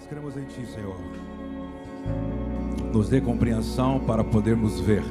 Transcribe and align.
Nós 0.00 0.08
cremos 0.08 0.34
em 0.34 0.44
Ti, 0.44 0.64
Senhor. 0.66 0.96
Nos 2.90 3.10
dê 3.10 3.20
compreensão 3.20 4.00
para 4.00 4.24
podermos 4.24 4.80
ver. 4.80 5.02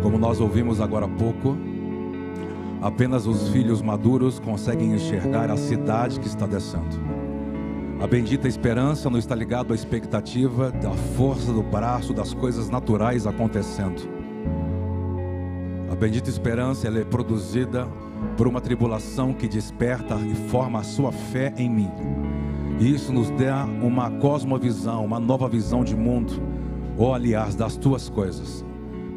Como 0.00 0.16
nós 0.16 0.40
ouvimos 0.40 0.80
agora 0.80 1.06
há 1.06 1.08
pouco, 1.08 1.56
apenas 2.80 3.26
os 3.26 3.48
filhos 3.48 3.82
maduros 3.82 4.38
conseguem 4.38 4.92
enxergar 4.92 5.50
a 5.50 5.56
cidade 5.56 6.20
que 6.20 6.28
está 6.28 6.46
descendo. 6.46 6.96
A 8.00 8.06
bendita 8.06 8.46
esperança 8.46 9.10
não 9.10 9.18
está 9.18 9.34
ligada 9.34 9.74
à 9.74 9.74
expectativa 9.74 10.70
da 10.70 10.92
força 10.92 11.52
do 11.52 11.62
braço 11.62 12.14
das 12.14 12.32
coisas 12.32 12.70
naturais 12.70 13.26
acontecendo. 13.26 14.08
A 15.90 15.96
bendita 15.96 16.30
esperança 16.30 16.86
ela 16.86 17.00
é 17.00 17.04
produzida 17.04 17.88
por 18.36 18.46
uma 18.46 18.60
tribulação 18.60 19.34
que 19.34 19.48
desperta 19.48 20.14
e 20.20 20.36
forma 20.48 20.78
a 20.78 20.84
sua 20.84 21.10
fé 21.10 21.52
em 21.56 21.68
mim. 21.68 21.90
E 22.82 22.92
isso 22.92 23.12
nos 23.12 23.30
dá 23.30 23.64
uma 23.64 24.10
cosmovisão, 24.10 25.04
uma 25.04 25.20
nova 25.20 25.48
visão 25.48 25.84
de 25.84 25.94
mundo, 25.94 26.32
ou 26.98 27.14
aliás, 27.14 27.54
das 27.54 27.76
tuas 27.76 28.08
coisas. 28.08 28.64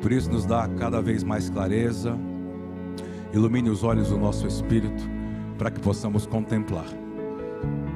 Por 0.03 0.11
isso 0.11 0.31
nos 0.31 0.45
dá 0.45 0.69
cada 0.77 1.01
vez 1.01 1.23
mais 1.23 1.49
clareza, 1.49 2.15
ilumine 3.33 3.71
os 3.71 3.83
olhos 3.83 4.09
do 4.09 4.19
nosso 4.19 4.45
espírito, 4.45 5.09
para 5.57 5.71
que 5.71 5.79
possamos 5.79 6.27
contemplar, 6.27 6.85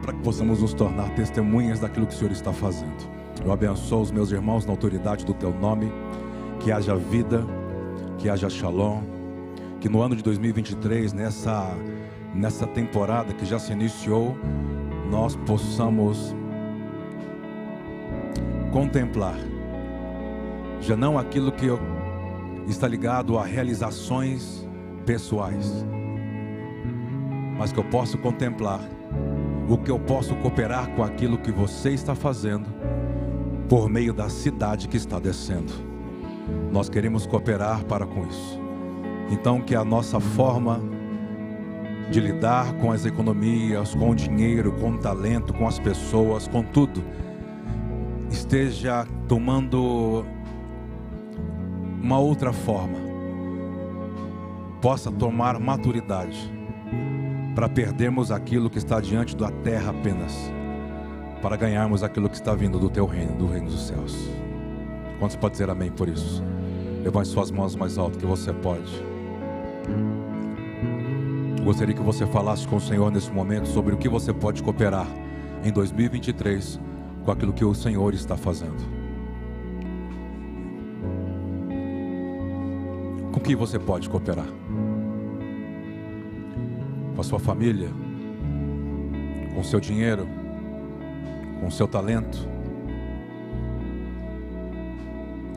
para 0.02 0.14
que 0.14 0.24
possamos 0.24 0.60
nos 0.60 0.74
tornar 0.74 1.14
testemunhas 1.14 1.80
daquilo 1.80 2.08
que 2.08 2.16
o 2.16 2.18
Senhor 2.18 2.32
está 2.32 2.52
fazendo. 2.52 3.08
Eu 3.46 3.52
abençoo 3.52 4.02
os 4.02 4.10
meus 4.10 4.32
irmãos 4.32 4.66
na 4.66 4.72
autoridade 4.72 5.24
do 5.24 5.36
teu 5.36 5.54
nome, 5.54 5.94
que 6.62 6.72
haja 6.72 6.96
vida, 6.96 7.46
que 8.18 8.28
haja 8.28 8.50
shalom, 8.50 9.04
que 9.80 9.88
no 9.88 10.02
ano 10.02 10.16
de 10.16 10.24
2023, 10.24 11.14
nessa, 11.14 11.78
nessa 12.34 12.66
temporada 12.66 13.36
que 13.36 13.46
já 13.46 13.60
se 13.60 13.72
iniciou, 13.72 14.36
nós 15.10 15.36
possamos 15.36 16.36
contemplar 18.72 19.38
já 20.82 20.96
não 20.96 21.18
aquilo 21.18 21.52
que 21.52 21.68
está 22.68 22.88
ligado 22.88 23.38
a 23.38 23.44
realizações 23.44 24.68
pessoais, 25.06 25.86
mas 27.58 27.72
que 27.72 27.80
eu 27.80 27.84
posso 27.84 28.18
contemplar 28.18 28.80
o 29.68 29.78
que 29.78 29.92
eu 29.92 30.00
posso 30.00 30.36
cooperar 30.38 30.90
com 30.96 31.04
aquilo 31.04 31.38
que 31.38 31.52
você 31.52 31.92
está 31.92 32.16
fazendo 32.16 32.68
por 33.68 33.90
meio 33.90 34.14
da 34.14 34.30
cidade 34.30 34.88
que 34.88 34.98
está 34.98 35.20
descendo. 35.20 35.74
Nós 36.72 36.90
queremos 36.90 37.28
cooperar 37.28 37.84
para 37.86 38.06
com 38.06 38.26
isso. 38.26 38.60
Então 39.30 39.62
que 39.62 39.76
a 39.76 39.86
nossa 39.86 40.20
forma 40.20 40.82
de 42.10 42.20
lidar 42.20 42.74
com 42.74 42.92
as 42.92 43.06
economias, 43.06 43.94
com 43.94 44.10
o 44.10 44.16
dinheiro, 44.16 44.72
com 44.74 44.92
o 44.92 44.98
talento, 44.98 45.54
com 45.54 45.68
as 45.68 45.78
pessoas, 45.78 46.48
com 46.48 46.64
tudo, 46.64 47.04
esteja 48.32 49.06
tomando 49.28 50.26
uma 52.02 52.18
outra 52.18 52.52
forma, 52.52 52.98
possa 54.82 55.12
tomar 55.12 55.60
maturidade 55.60 56.52
para 57.54 57.70
perdermos 57.70 58.32
aquilo 58.32 58.70
que 58.70 58.78
está 58.78 59.00
diante 59.00 59.36
da 59.36 59.52
terra 59.52 59.92
apenas, 59.92 60.52
para 61.42 61.56
ganharmos 61.56 62.04
aquilo 62.04 62.30
que 62.30 62.36
está 62.36 62.56
vindo 62.56 62.80
do 62.80 62.90
teu 62.90 63.06
reino, 63.06 63.36
do 63.36 63.46
reino 63.46 63.68
dos 63.68 63.88
céus. 63.88 64.30
Quantos 65.20 65.36
pode 65.36 65.54
dizer 65.54 65.70
amém 65.70 65.92
por 65.92 66.08
isso? 66.08 66.44
Levante 67.04 67.28
suas 67.28 67.52
mãos 67.52 67.76
mais 67.76 67.98
alto 67.98 68.18
que 68.18 68.26
você 68.26 68.54
pode. 68.54 69.04
Gostaria 71.64 71.94
que 71.94 72.02
você 72.02 72.26
falasse 72.26 72.68
com 72.68 72.78
o 72.78 72.82
Senhor 72.82 73.12
nesse 73.12 73.32
momento 73.32 73.68
sobre 73.68 73.94
o 73.94 73.98
que 73.98 74.10
você 74.10 74.34
pode 74.34 74.64
cooperar 74.64 75.08
em 75.64 75.72
2023 75.72 76.80
com 77.24 77.32
aquilo 77.32 77.54
que 77.54 77.66
o 77.66 77.76
Senhor 77.76 78.14
está 78.14 78.36
fazendo. 78.36 79.00
Com 83.32 83.40
que 83.40 83.56
você 83.56 83.78
pode 83.78 84.10
cooperar? 84.10 84.48
Com 87.16 87.22
a 87.22 87.24
sua 87.24 87.40
família? 87.40 87.90
Com 89.54 89.62
o 89.62 89.64
seu 89.64 89.80
dinheiro? 89.80 90.28
Com 91.60 91.68
o 91.68 91.72
seu 91.72 91.88
talento? 91.88 92.48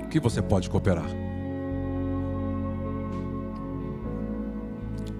O 0.05 0.09
que 0.09 0.21
você 0.21 0.43
pode 0.43 0.69
cooperar? 0.69 1.22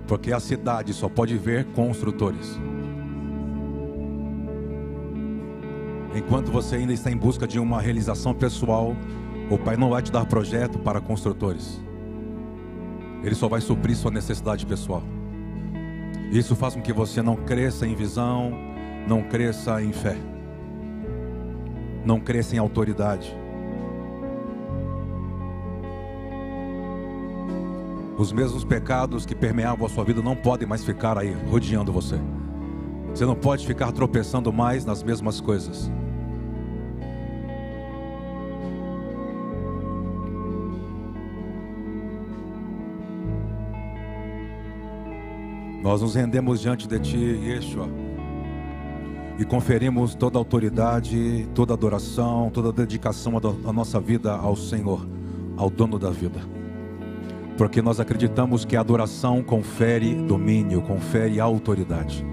Porque 0.07 0.33
a 0.33 0.41
cidade 0.41 0.93
só 0.93 1.09
pode 1.09 1.37
ver 1.37 1.65
construtores. 1.67 2.59
Enquanto 6.15 6.51
você 6.51 6.77
ainda 6.77 6.93
está 6.93 7.11
em 7.11 7.17
busca 7.17 7.47
de 7.47 7.59
uma 7.59 7.81
realização 7.81 8.35
pessoal, 8.35 8.95
o 9.51 9.57
Pai 9.57 9.77
não 9.77 9.91
vai 9.91 10.03
te 10.03 10.13
dar 10.13 10.27
projeto 10.27 10.79
para 10.79 11.01
construtores. 11.01 11.81
Ele 13.23 13.35
só 13.35 13.49
vai 13.49 13.61
suprir 13.61 13.97
sua 13.97 14.11
necessidade 14.11 14.67
pessoal. 14.67 15.03
Isso 16.31 16.57
faz 16.57 16.75
com 16.75 16.83
que 16.83 16.93
você 16.93 17.23
não 17.23 17.37
cresça 17.37 17.87
em 17.87 17.95
visão, 17.95 18.53
não 19.07 19.23
cresça 19.23 19.83
em 19.83 19.93
fé, 19.93 20.17
não 22.05 22.19
cresça 22.21 22.57
em 22.57 22.59
autoridade. 22.59 23.42
Os 28.23 28.31
mesmos 28.31 28.63
pecados 28.63 29.27
que 29.27 29.35
permeavam 29.35 29.85
a 29.85 29.89
sua 29.89 30.05
vida 30.05 30.23
não 30.23 30.37
podem 30.37 30.65
mais 30.67 30.85
ficar 30.85 31.19
aí 31.19 31.33
rodeando 31.51 31.93
você. 31.93 32.21
Você 33.11 33.27
não 33.27 33.35
pode 33.35 33.67
ficar 33.67 33.91
tropeçando 33.91 34.53
mais 34.53 34.85
nas 34.85 35.03
mesmas 35.03 35.41
coisas. 35.41 35.91
Nós 45.83 46.01
nos 46.01 46.15
rendemos 46.15 46.61
diante 46.61 46.87
de 46.87 47.01
Ti, 47.01 47.19
Yeshua, 47.19 47.89
e 49.37 49.45
conferimos 49.45 50.15
toda 50.15 50.39
autoridade, 50.39 51.49
toda 51.57 51.75
adoração, 51.75 52.53
toda 52.55 52.73
dedicação 52.73 53.33
da 53.41 53.73
nossa 53.73 53.99
vida 53.99 54.33
ao 54.33 54.55
Senhor, 54.55 55.05
ao 55.57 55.69
dono 55.69 55.99
da 55.99 56.11
vida. 56.11 56.62
Porque 57.57 57.83
nós 57.83 58.01
acreditamos 58.01 58.65
que 58.65 58.77
a 58.77 58.81
adoração 58.81 59.43
confere 59.43 60.15
domínio, 60.15 60.83
confere 60.83 61.39
autoridade. 61.39 62.25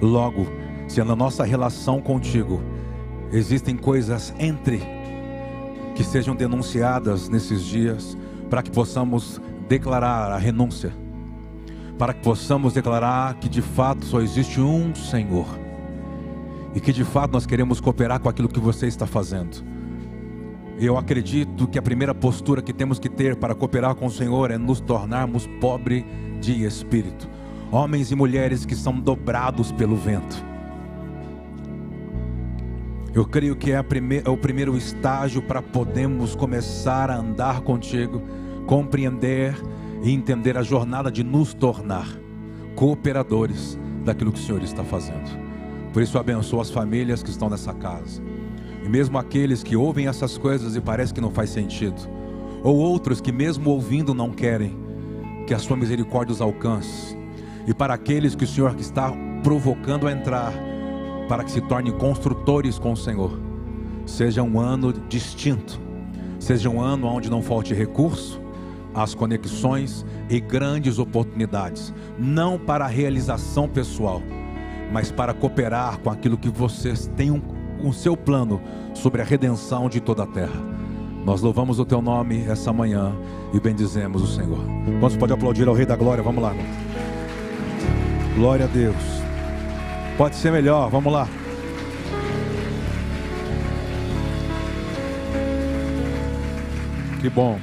Logo, 0.00 0.46
se 0.88 1.02
na 1.02 1.16
nossa 1.16 1.44
relação 1.44 2.00
contigo 2.00 2.62
existem 3.32 3.76
coisas 3.76 4.34
entre 4.38 4.82
que 5.94 6.04
sejam 6.04 6.34
denunciadas 6.34 7.28
nesses 7.28 7.64
dias, 7.64 8.16
para 8.50 8.62
que 8.62 8.70
possamos 8.70 9.40
declarar 9.68 10.30
a 10.30 10.36
renúncia 10.36 10.92
para 11.98 12.12
que 12.12 12.22
possamos 12.22 12.74
declarar 12.74 13.34
que 13.34 13.48
de 13.48 13.62
fato 13.62 14.04
só 14.04 14.20
existe 14.20 14.60
um 14.60 14.94
Senhor 14.94 15.46
e 16.74 16.80
que 16.80 16.92
de 16.92 17.04
fato 17.04 17.32
nós 17.32 17.46
queremos 17.46 17.80
cooperar 17.80 18.20
com 18.20 18.28
aquilo 18.28 18.48
que 18.48 18.60
você 18.60 18.86
está 18.86 19.06
fazendo. 19.06 19.64
Eu 20.78 20.98
acredito 20.98 21.66
que 21.66 21.78
a 21.78 21.82
primeira 21.82 22.14
postura 22.14 22.60
que 22.60 22.72
temos 22.72 22.98
que 22.98 23.08
ter 23.08 23.36
para 23.36 23.54
cooperar 23.54 23.94
com 23.94 24.06
o 24.06 24.10
Senhor 24.10 24.50
é 24.50 24.58
nos 24.58 24.78
tornarmos 24.78 25.46
pobres 25.58 26.04
de 26.40 26.64
espírito, 26.64 27.28
homens 27.72 28.10
e 28.10 28.14
mulheres 28.14 28.66
que 28.66 28.74
são 28.74 29.00
dobrados 29.00 29.72
pelo 29.72 29.96
vento. 29.96 30.44
Eu 33.14 33.24
creio 33.24 33.56
que 33.56 33.72
é, 33.72 33.82
é 34.22 34.28
o 34.28 34.36
primeiro 34.36 34.76
estágio 34.76 35.40
para 35.40 35.62
podermos 35.62 36.34
começar 36.34 37.10
a 37.10 37.16
andar 37.16 37.62
contigo, 37.62 38.22
compreender 38.66 39.56
e 40.02 40.12
entender 40.12 40.58
a 40.58 40.62
jornada 40.62 41.10
de 41.10 41.24
nos 41.24 41.54
tornar 41.54 42.06
cooperadores 42.74 43.78
daquilo 44.04 44.30
que 44.30 44.38
o 44.38 44.42
Senhor 44.42 44.62
está 44.62 44.84
fazendo. 44.84 45.30
Por 45.94 46.02
isso, 46.02 46.18
abençoa 46.18 46.60
as 46.60 46.70
famílias 46.70 47.22
que 47.22 47.30
estão 47.30 47.48
nessa 47.48 47.72
casa. 47.72 48.22
E 48.86 48.88
mesmo 48.88 49.18
aqueles 49.18 49.64
que 49.64 49.74
ouvem 49.74 50.06
essas 50.06 50.38
coisas 50.38 50.76
e 50.76 50.80
parece 50.80 51.12
que 51.12 51.20
não 51.20 51.32
faz 51.32 51.50
sentido, 51.50 52.08
ou 52.62 52.76
outros 52.76 53.20
que 53.20 53.32
mesmo 53.32 53.70
ouvindo 53.70 54.14
não 54.14 54.30
querem, 54.30 54.78
que 55.44 55.52
a 55.52 55.58
sua 55.58 55.76
misericórdia 55.76 56.32
os 56.32 56.40
alcance. 56.40 57.18
E 57.66 57.74
para 57.74 57.94
aqueles 57.94 58.36
que 58.36 58.44
o 58.44 58.46
Senhor 58.46 58.76
está 58.78 59.12
provocando 59.42 60.06
a 60.06 60.12
entrar, 60.12 60.52
para 61.28 61.42
que 61.42 61.50
se 61.50 61.60
tornem 61.62 61.92
construtores 61.98 62.78
com 62.78 62.92
o 62.92 62.96
Senhor, 62.96 63.36
seja 64.06 64.40
um 64.44 64.60
ano 64.60 64.92
distinto, 64.92 65.80
seja 66.38 66.70
um 66.70 66.80
ano 66.80 67.08
onde 67.08 67.28
não 67.28 67.42
falte 67.42 67.74
recurso, 67.74 68.40
as 68.94 69.16
conexões 69.16 70.06
e 70.30 70.38
grandes 70.38 71.00
oportunidades, 71.00 71.92
não 72.16 72.56
para 72.56 72.84
a 72.84 72.88
realização 72.88 73.68
pessoal, 73.68 74.22
mas 74.92 75.10
para 75.10 75.34
cooperar 75.34 75.98
com 75.98 76.08
aquilo 76.08 76.38
que 76.38 76.48
vocês 76.48 77.10
têm 77.16 77.32
um, 77.32 77.55
com 77.76 77.88
o 77.88 77.92
seu 77.92 78.16
plano 78.16 78.60
sobre 78.94 79.22
a 79.22 79.24
redenção 79.24 79.88
de 79.88 80.00
toda 80.00 80.22
a 80.22 80.26
terra. 80.26 80.60
Nós 81.24 81.42
louvamos 81.42 81.78
o 81.78 81.84
teu 81.84 82.00
nome 82.00 82.44
essa 82.46 82.72
manhã 82.72 83.12
e 83.52 83.58
bendizemos 83.58 84.22
o 84.22 84.26
Senhor. 84.26 84.64
Quantos 85.00 85.16
pode 85.16 85.32
aplaudir 85.32 85.66
ao 85.66 85.74
Rei 85.74 85.84
da 85.84 85.96
Glória? 85.96 86.22
Vamos 86.22 86.42
lá. 86.42 86.54
Glória 88.36 88.66
a 88.66 88.68
Deus. 88.68 88.94
Pode 90.16 90.36
ser 90.36 90.52
melhor, 90.52 90.88
vamos 90.88 91.12
lá. 91.12 91.28
Que 97.20 97.28
bom. 97.28 97.58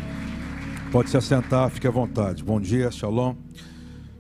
Pode 0.92 1.10
se 1.10 1.18
assentar, 1.18 1.70
fique 1.70 1.88
à 1.88 1.92
vontade. 1.92 2.44
Bom 2.44 2.60
dia, 2.60 2.92
Shalom. 2.92 3.36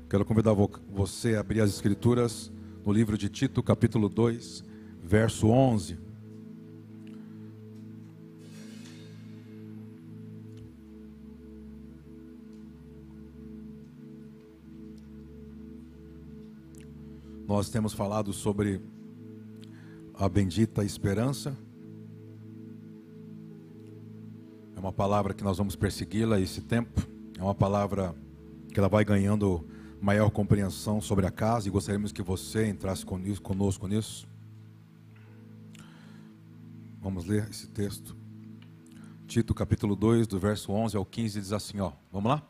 Quero 0.09 0.23
convidar 0.23 0.53
você 0.89 1.35
a 1.35 1.41
abrir 1.41 1.59
as 1.59 1.69
Escrituras 1.69 2.51
no 2.85 2.93
livro 2.93 3.17
de 3.17 3.29
Tito, 3.29 3.61
capítulo 3.61 4.07
2 4.07 4.72
verso 5.03 5.49
11. 5.49 5.97
Nós 17.45 17.69
temos 17.69 17.93
falado 17.93 18.33
sobre 18.33 18.81
a 20.13 20.27
bendita 20.27 20.83
esperança. 20.83 21.55
É 24.75 24.79
uma 24.79 24.93
palavra 24.93 25.33
que 25.33 25.43
nós 25.43 25.57
vamos 25.57 25.75
persegui-la 25.75 26.39
esse 26.39 26.61
tempo. 26.61 27.05
É 27.37 27.43
uma 27.43 27.53
palavra 27.53 28.15
que 28.73 28.79
ela 28.79 28.89
vai 28.89 29.05
ganhando 29.05 29.67
maior 30.01 30.31
compreensão 30.31 30.99
sobre 30.99 31.27
a 31.27 31.31
casa 31.31 31.67
e 31.67 31.71
gostaríamos 31.71 32.11
que 32.11 32.23
você 32.23 32.67
entrasse 32.67 33.05
conosco 33.05 33.87
nisso. 33.87 34.32
Vamos 37.03 37.25
ler 37.25 37.49
esse 37.49 37.67
texto. 37.67 38.15
Tito 39.27 39.53
capítulo 39.53 39.93
2, 39.93 40.25
do 40.25 40.39
verso 40.39 40.71
11 40.71 40.95
ao 40.95 41.03
15 41.03 41.41
diz 41.41 41.51
assim, 41.51 41.81
ó. 41.81 41.91
Vamos 42.09 42.31
lá? 42.31 42.41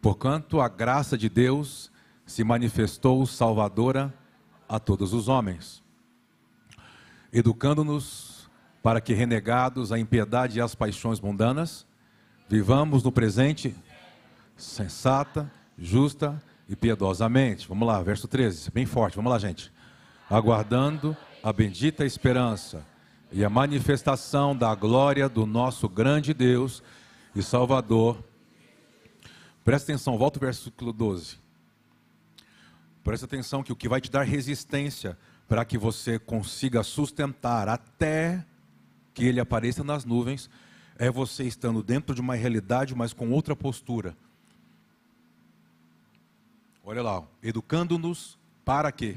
Porquanto 0.00 0.60
a 0.60 0.68
graça 0.68 1.18
de 1.18 1.28
Deus 1.28 1.90
se 2.24 2.44
manifestou 2.44 3.26
salvadora 3.26 4.14
a 4.68 4.78
todos 4.78 5.12
os 5.12 5.26
homens, 5.26 5.82
educando-nos 7.32 8.48
para 8.84 9.00
que, 9.00 9.14
renegados 9.14 9.90
a 9.90 9.98
impiedade 9.98 10.58
e 10.58 10.62
as 10.62 10.76
paixões 10.76 11.18
mundanas, 11.18 11.84
vivamos 12.48 13.02
no 13.02 13.10
presente 13.10 13.74
sensata, 14.56 15.50
justa 15.76 16.40
e 16.68 16.76
piedosamente. 16.76 17.66
Vamos 17.66 17.88
lá, 17.88 18.00
verso 18.00 18.28
13, 18.28 18.70
bem 18.70 18.86
forte, 18.86 19.16
vamos 19.16 19.32
lá, 19.32 19.40
gente. 19.40 19.72
Aguardando 20.30 21.16
a 21.42 21.52
bendita 21.52 22.04
esperança 22.04 22.86
e 23.32 23.44
a 23.44 23.50
manifestação 23.50 24.56
da 24.56 24.74
glória 24.74 25.28
do 25.28 25.44
nosso 25.46 25.88
grande 25.88 26.32
Deus 26.32 26.82
e 27.34 27.42
Salvador. 27.42 28.22
Presta 29.64 29.92
atenção, 29.92 30.16
volta 30.16 30.38
o 30.38 30.40
versículo 30.40 30.92
12. 30.92 31.38
Presta 33.02 33.26
atenção 33.26 33.62
que 33.62 33.72
o 33.72 33.76
que 33.76 33.88
vai 33.88 34.00
te 34.00 34.10
dar 34.10 34.22
resistência 34.22 35.18
para 35.48 35.64
que 35.64 35.78
você 35.78 36.18
consiga 36.18 36.82
sustentar 36.82 37.68
até 37.68 38.44
que 39.14 39.24
ele 39.24 39.40
apareça 39.40 39.82
nas 39.84 40.04
nuvens 40.04 40.50
é 40.98 41.10
você 41.10 41.44
estando 41.44 41.82
dentro 41.82 42.14
de 42.14 42.20
uma 42.20 42.34
realidade, 42.34 42.94
mas 42.94 43.12
com 43.12 43.30
outra 43.30 43.54
postura. 43.54 44.16
Olha 46.82 47.02
lá, 47.02 47.22
educando-nos 47.42 48.38
para 48.64 48.90
quê? 48.92 49.16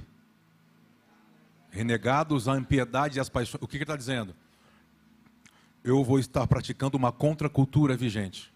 Renegados 1.71 2.47
à 2.47 2.57
impiedade 2.57 3.17
e 3.17 3.19
às 3.19 3.29
paixões. 3.29 3.61
O 3.61 3.67
que 3.67 3.77
ele 3.77 3.83
está 3.83 3.95
dizendo? 3.95 4.35
Eu 5.83 6.03
vou 6.03 6.19
estar 6.19 6.45
praticando 6.47 6.97
uma 6.97 7.11
contracultura 7.11 7.95
vigente. 7.95 8.53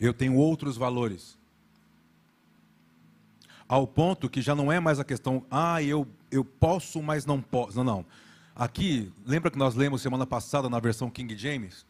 Eu 0.00 0.12
tenho 0.12 0.36
outros 0.36 0.76
valores 0.76 1.38
ao 3.68 3.86
ponto 3.86 4.30
que 4.30 4.40
já 4.40 4.54
não 4.54 4.72
é 4.72 4.80
mais 4.80 4.98
a 4.98 5.04
questão, 5.04 5.44
ah, 5.50 5.82
eu, 5.82 6.08
eu 6.30 6.42
posso, 6.42 7.02
mas 7.02 7.26
não 7.26 7.40
posso. 7.40 7.76
Não, 7.76 7.84
não. 7.84 8.06
Aqui, 8.56 9.12
lembra 9.26 9.50
que 9.50 9.58
nós 9.58 9.74
lemos 9.74 10.00
semana 10.00 10.26
passada 10.26 10.70
na 10.70 10.80
versão 10.80 11.10
King 11.10 11.36
James? 11.36 11.86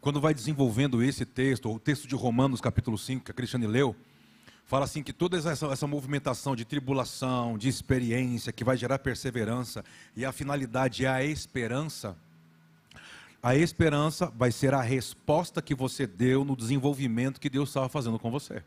Quando 0.00 0.20
vai 0.20 0.34
desenvolvendo 0.34 1.02
esse 1.02 1.24
texto, 1.24 1.66
ou 1.66 1.76
o 1.76 1.78
texto 1.78 2.08
de 2.08 2.16
Romanos, 2.16 2.60
capítulo 2.60 2.96
5, 2.96 3.26
que 3.26 3.30
a 3.30 3.34
Cristiane 3.34 3.66
leu, 3.66 3.94
fala 4.66 4.84
assim 4.84 5.02
que 5.02 5.12
toda 5.12 5.36
essa, 5.36 5.66
essa 5.66 5.86
movimentação 5.86 6.56
de 6.56 6.64
tribulação, 6.64 7.58
de 7.58 7.68
experiência, 7.68 8.52
que 8.52 8.64
vai 8.64 8.76
gerar 8.76 8.98
perseverança, 8.98 9.84
e 10.16 10.24
a 10.24 10.32
finalidade 10.32 11.04
é 11.04 11.08
a 11.08 11.24
esperança. 11.24 12.16
A 13.42 13.56
esperança 13.56 14.32
vai 14.36 14.52
ser 14.52 14.72
a 14.72 14.80
resposta 14.80 15.60
que 15.60 15.74
você 15.74 16.06
deu 16.06 16.44
no 16.44 16.56
desenvolvimento 16.56 17.40
que 17.40 17.50
Deus 17.50 17.70
estava 17.70 17.88
fazendo 17.88 18.18
com 18.18 18.30
você. 18.30 18.62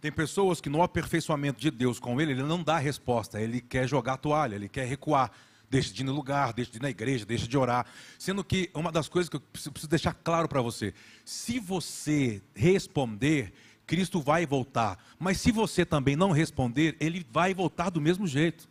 Tem 0.00 0.10
pessoas 0.10 0.62
que 0.62 0.70
no 0.70 0.82
aperfeiçoamento 0.82 1.60
de 1.60 1.70
Deus 1.70 2.00
com 2.00 2.18
ele, 2.18 2.32
ele 2.32 2.42
não 2.42 2.62
dá 2.62 2.78
resposta, 2.78 3.38
ele 3.38 3.60
quer 3.60 3.86
jogar 3.86 4.14
a 4.14 4.16
toalha, 4.16 4.54
ele 4.54 4.68
quer 4.68 4.86
recuar, 4.86 5.30
deixa 5.68 5.92
de 5.92 6.00
ir 6.00 6.04
no 6.04 6.12
lugar, 6.12 6.54
deixa 6.54 6.70
de 6.70 6.78
ir 6.78 6.82
na 6.82 6.88
igreja, 6.88 7.26
deixa 7.26 7.46
de 7.46 7.58
orar. 7.58 7.84
Sendo 8.18 8.42
que 8.42 8.70
uma 8.74 8.90
das 8.90 9.10
coisas 9.10 9.28
que 9.28 9.36
eu 9.36 9.40
preciso 9.40 9.86
deixar 9.86 10.14
claro 10.14 10.48
para 10.48 10.62
você: 10.62 10.94
se 11.22 11.60
você 11.60 12.42
responder, 12.54 13.52
Cristo 13.90 14.20
vai 14.20 14.46
voltar. 14.46 15.04
Mas 15.18 15.40
se 15.40 15.50
você 15.50 15.84
também 15.84 16.14
não 16.14 16.30
responder, 16.30 16.96
ele 17.00 17.26
vai 17.28 17.52
voltar 17.52 17.90
do 17.90 18.00
mesmo 18.00 18.24
jeito. 18.24 18.68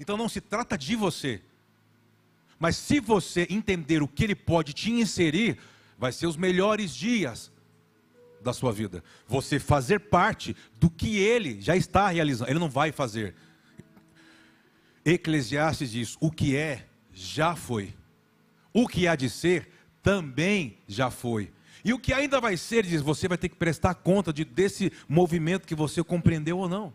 Então 0.00 0.16
não 0.16 0.30
se 0.30 0.40
trata 0.40 0.78
de 0.78 0.96
você. 0.96 1.42
Mas 2.58 2.76
se 2.76 2.98
você 2.98 3.46
entender 3.50 4.02
o 4.02 4.08
que 4.08 4.24
ele 4.24 4.34
pode 4.34 4.72
te 4.72 4.90
inserir, 4.90 5.58
vai 5.98 6.10
ser 6.10 6.26
os 6.26 6.38
melhores 6.38 6.94
dias 6.94 7.52
da 8.40 8.54
sua 8.54 8.72
vida. 8.72 9.04
Você 9.28 9.60
fazer 9.60 9.98
parte 10.00 10.56
do 10.80 10.88
que 10.88 11.18
ele 11.18 11.60
já 11.60 11.76
está 11.76 12.08
realizando. 12.08 12.50
Ele 12.50 12.58
não 12.58 12.70
vai 12.70 12.92
fazer. 12.92 13.34
Eclesiastes 15.04 15.90
diz: 15.90 16.16
o 16.18 16.30
que 16.30 16.56
é, 16.56 16.86
já 17.12 17.54
foi. 17.54 17.92
O 18.72 18.88
que 18.88 19.06
há 19.06 19.14
de 19.16 19.28
ser, 19.28 19.70
também 20.02 20.78
já 20.88 21.10
foi. 21.10 21.52
E 21.84 21.92
o 21.92 21.98
que 21.98 22.12
ainda 22.12 22.40
vai 22.40 22.56
ser, 22.56 22.84
diz, 22.84 23.02
você 23.02 23.26
vai 23.26 23.36
ter 23.36 23.48
que 23.48 23.56
prestar 23.56 23.94
conta 23.94 24.32
de, 24.32 24.44
desse 24.44 24.92
movimento 25.08 25.66
que 25.66 25.74
você 25.74 26.02
compreendeu 26.02 26.58
ou 26.58 26.68
não. 26.68 26.94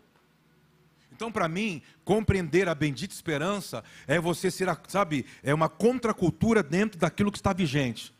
Então, 1.12 1.32
para 1.32 1.48
mim, 1.48 1.82
compreender 2.04 2.68
a 2.68 2.74
bendita 2.74 3.12
esperança 3.12 3.82
é 4.06 4.20
você 4.20 4.50
ser, 4.50 4.68
sabe, 4.86 5.26
é 5.42 5.52
uma 5.52 5.68
contracultura 5.68 6.62
dentro 6.62 6.98
daquilo 6.98 7.32
que 7.32 7.38
está 7.38 7.52
vigente. 7.52 8.14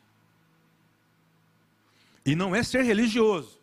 E 2.26 2.34
não 2.34 2.54
é 2.54 2.62
ser 2.62 2.82
religioso. 2.82 3.58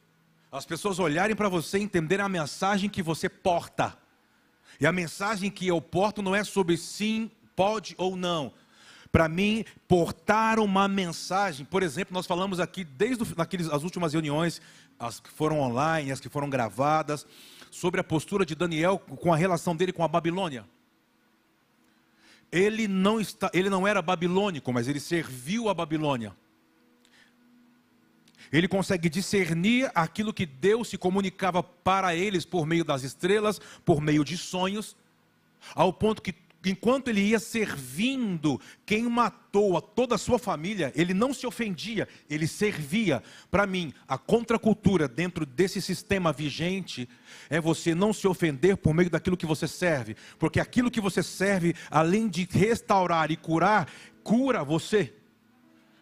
As 0.52 0.66
pessoas 0.66 1.00
olharem 1.00 1.36
para 1.36 1.50
você 1.50 1.78
e 1.78 1.84
entenderem 1.84 2.26
a 2.26 2.30
mensagem 2.30 2.90
que 2.90 3.04
você 3.04 3.28
porta. 3.28 3.98
E 4.80 4.88
a 4.88 4.92
mensagem 4.92 5.52
que 5.52 5.68
eu 5.68 5.82
porto 5.82 6.22
não 6.22 6.34
é 6.34 6.44
sobre 6.44 6.78
sim, 6.78 7.30
pode 7.56 7.94
ou 7.98 8.16
não. 8.16 8.54
Para 9.16 9.30
mim, 9.30 9.64
portar 9.88 10.60
uma 10.60 10.90
mensagem, 10.90 11.66
por 11.66 11.82
exemplo, 11.82 12.14
nós 12.14 12.28
falamos 12.28 12.60
aqui 12.60 12.84
desde 12.84 13.24
naqueles, 13.38 13.70
as 13.70 13.82
últimas 13.82 14.12
reuniões, 14.12 14.62
as 15.00 15.22
que 15.22 15.30
foram 15.30 15.62
online, 15.62 16.12
as 16.12 16.20
que 16.20 16.28
foram 16.28 16.50
gravadas, 16.50 17.26
sobre 17.72 18.02
a 18.02 18.04
postura 18.04 18.46
de 18.46 18.56
Daniel 18.56 19.00
com 19.00 19.34
a 19.34 19.38
relação 19.38 19.74
dele 19.74 19.94
com 19.94 20.04
a 20.04 20.08
Babilônia. 20.10 20.66
Ele 22.52 22.90
não, 22.90 23.18
está, 23.18 23.50
ele 23.54 23.70
não 23.70 23.88
era 23.88 24.02
babilônico, 24.02 24.74
mas 24.74 24.86
ele 24.86 25.00
serviu 25.00 25.70
a 25.70 25.74
Babilônia. 25.74 26.36
Ele 28.52 28.68
consegue 28.68 29.08
discernir 29.08 29.90
aquilo 29.96 30.34
que 30.34 30.46
Deus 30.46 30.90
se 30.90 30.98
comunicava 30.98 31.64
para 31.64 32.14
eles 32.14 32.44
por 32.44 32.66
meio 32.66 32.84
das 32.84 33.04
estrelas, 33.04 33.62
por 33.86 34.02
meio 34.02 34.26
de 34.26 34.38
sonhos, 34.38 34.94
ao 35.74 35.94
ponto 35.94 36.22
que 36.22 36.36
enquanto 36.70 37.10
ele 37.10 37.22
ia 37.22 37.40
servindo 37.40 38.60
quem 38.86 39.04
matou 39.04 39.78
a 39.78 39.82
toda 39.82 40.16
a 40.16 40.18
sua 40.18 40.40
família, 40.40 40.92
ele 40.96 41.14
não 41.14 41.34
se 41.34 41.46
ofendia, 41.46 42.08
ele 42.30 42.48
servia. 42.48 43.22
Para 43.50 43.66
mim, 43.66 43.94
a 44.08 44.18
contracultura 44.18 45.08
dentro 45.08 45.46
desse 45.46 45.82
sistema 45.82 46.34
vigente 46.34 47.08
é 47.50 47.60
você 47.60 47.94
não 47.94 48.14
se 48.14 48.28
ofender 48.28 48.78
por 48.78 48.94
meio 48.94 49.10
daquilo 49.10 49.38
que 49.38 49.46
você 49.46 49.68
serve, 49.68 50.16
porque 50.40 50.60
aquilo 50.60 50.92
que 50.92 51.02
você 51.02 51.22
serve, 51.22 51.76
além 51.90 52.28
de 52.28 52.48
restaurar 52.50 53.32
e 53.32 53.38
curar, 53.38 53.90
cura 54.24 54.64
você 54.64 55.14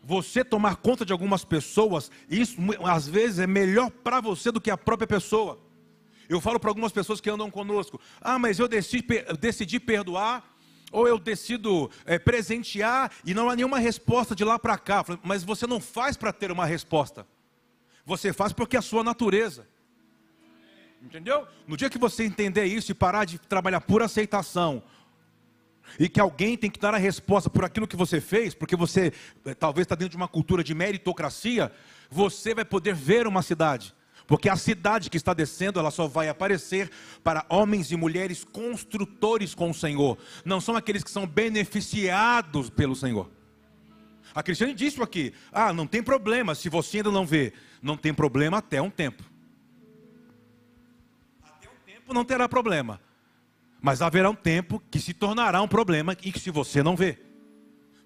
você 0.06 0.44
tomar 0.44 0.76
conta 0.76 1.06
de 1.06 1.14
algumas 1.14 1.46
pessoas, 1.46 2.12
isso 2.30 2.58
às 2.84 3.08
vezes 3.08 3.40
é 3.40 3.48
melhor 3.48 3.90
para 3.90 4.20
você 4.20 4.52
do 4.52 4.60
que 4.60 4.70
a 4.70 4.78
própria 4.78 5.08
pessoa. 5.08 5.58
Eu 6.28 6.42
falo 6.42 6.60
para 6.60 6.70
algumas 6.70 6.92
pessoas 6.92 7.22
que 7.22 7.30
andam 7.30 7.50
conosco: 7.50 8.00
ah, 8.22 8.38
mas 8.38 8.60
eu 8.60 8.68
decidi, 8.68 9.06
decidi 9.40 9.80
perdoar, 9.80 10.53
ou 10.94 11.08
eu 11.08 11.20
decido 11.20 11.92
é, 12.06 12.18
presentear 12.18 13.12
e 13.26 13.34
não 13.34 13.50
há 13.50 13.56
nenhuma 13.56 13.80
resposta 13.80 14.34
de 14.34 14.46
lá 14.46 14.58
para 14.58 14.78
cá. 14.78 15.04
Mas 15.24 15.44
você 15.44 15.68
não 15.68 15.82
faz 15.82 16.16
para 16.16 16.32
ter 16.32 16.52
uma 16.52 16.66
resposta, 16.66 17.28
você 18.06 18.32
faz 18.32 18.54
porque 18.54 18.78
é 18.78 18.80
a 18.80 18.84
sua 18.84 19.04
natureza. 19.04 19.68
Entendeu? 21.02 21.46
No 21.68 21.76
dia 21.76 21.90
que 21.90 21.98
você 21.98 22.24
entender 22.24 22.64
isso 22.64 22.92
e 22.92 22.96
parar 22.96 23.26
de 23.26 23.38
trabalhar 23.38 23.82
por 23.82 24.02
aceitação, 24.02 24.82
e 26.00 26.08
que 26.08 26.20
alguém 26.20 26.58
tem 26.58 26.72
que 26.72 26.80
dar 26.80 26.94
a 26.94 26.98
resposta 26.98 27.50
por 27.50 27.66
aquilo 27.66 27.88
que 27.88 27.96
você 27.96 28.22
fez, 28.22 28.54
porque 28.54 28.76
você 28.76 29.12
eh, 29.46 29.54
talvez 29.54 29.84
está 29.84 29.96
dentro 29.96 30.12
de 30.12 30.18
uma 30.18 30.30
cultura 30.30 30.64
de 30.64 30.74
meritocracia, 30.74 31.72
você 32.10 32.56
vai 32.56 32.64
poder 32.64 32.96
ver 32.96 33.28
uma 33.28 33.42
cidade. 33.42 33.94
Porque 34.26 34.50
a 34.50 34.56
cidade 34.56 35.10
que 35.10 35.18
está 35.18 35.34
descendo, 35.34 35.80
ela 35.80 35.92
só 35.92 36.08
vai 36.08 36.30
aparecer 36.30 36.90
para 37.24 37.46
homens 37.50 37.92
e 37.92 37.98
mulheres 37.98 38.44
construtores 38.44 39.54
com 39.54 39.70
o 39.70 39.74
Senhor. 39.74 40.18
Não 40.46 40.62
são 40.62 40.76
aqueles 40.76 41.04
que 41.04 41.12
são 41.12 41.28
beneficiados 41.28 42.70
pelo 42.70 42.96
Senhor. 42.96 43.30
A 44.34 44.42
Cristiane 44.42 44.74
disse 44.74 45.02
aqui: 45.02 45.34
ah, 45.52 45.74
não 45.74 45.86
tem 45.86 46.02
problema 46.02 46.56
se 46.56 46.70
você 46.70 46.98
ainda 46.98 47.12
não 47.12 47.26
vê. 47.26 47.54
Não 47.82 47.98
tem 47.98 48.14
problema 48.14 48.58
até 48.58 48.82
um 48.82 48.90
tempo. 48.90 49.24
Até 51.44 51.68
um 51.68 51.86
tempo 51.86 52.14
não 52.14 52.24
terá 52.24 52.48
problema. 52.48 53.00
Mas 53.82 54.02
haverá 54.02 54.30
um 54.30 54.36
tempo 54.36 54.82
que 54.90 55.00
se 55.00 55.14
tornará 55.14 55.62
um 55.62 55.68
problema 55.68 56.16
e 56.24 56.32
que 56.32 56.40
se 56.40 56.50
você 56.50 56.82
não 56.82 56.96
vê. 56.96 57.20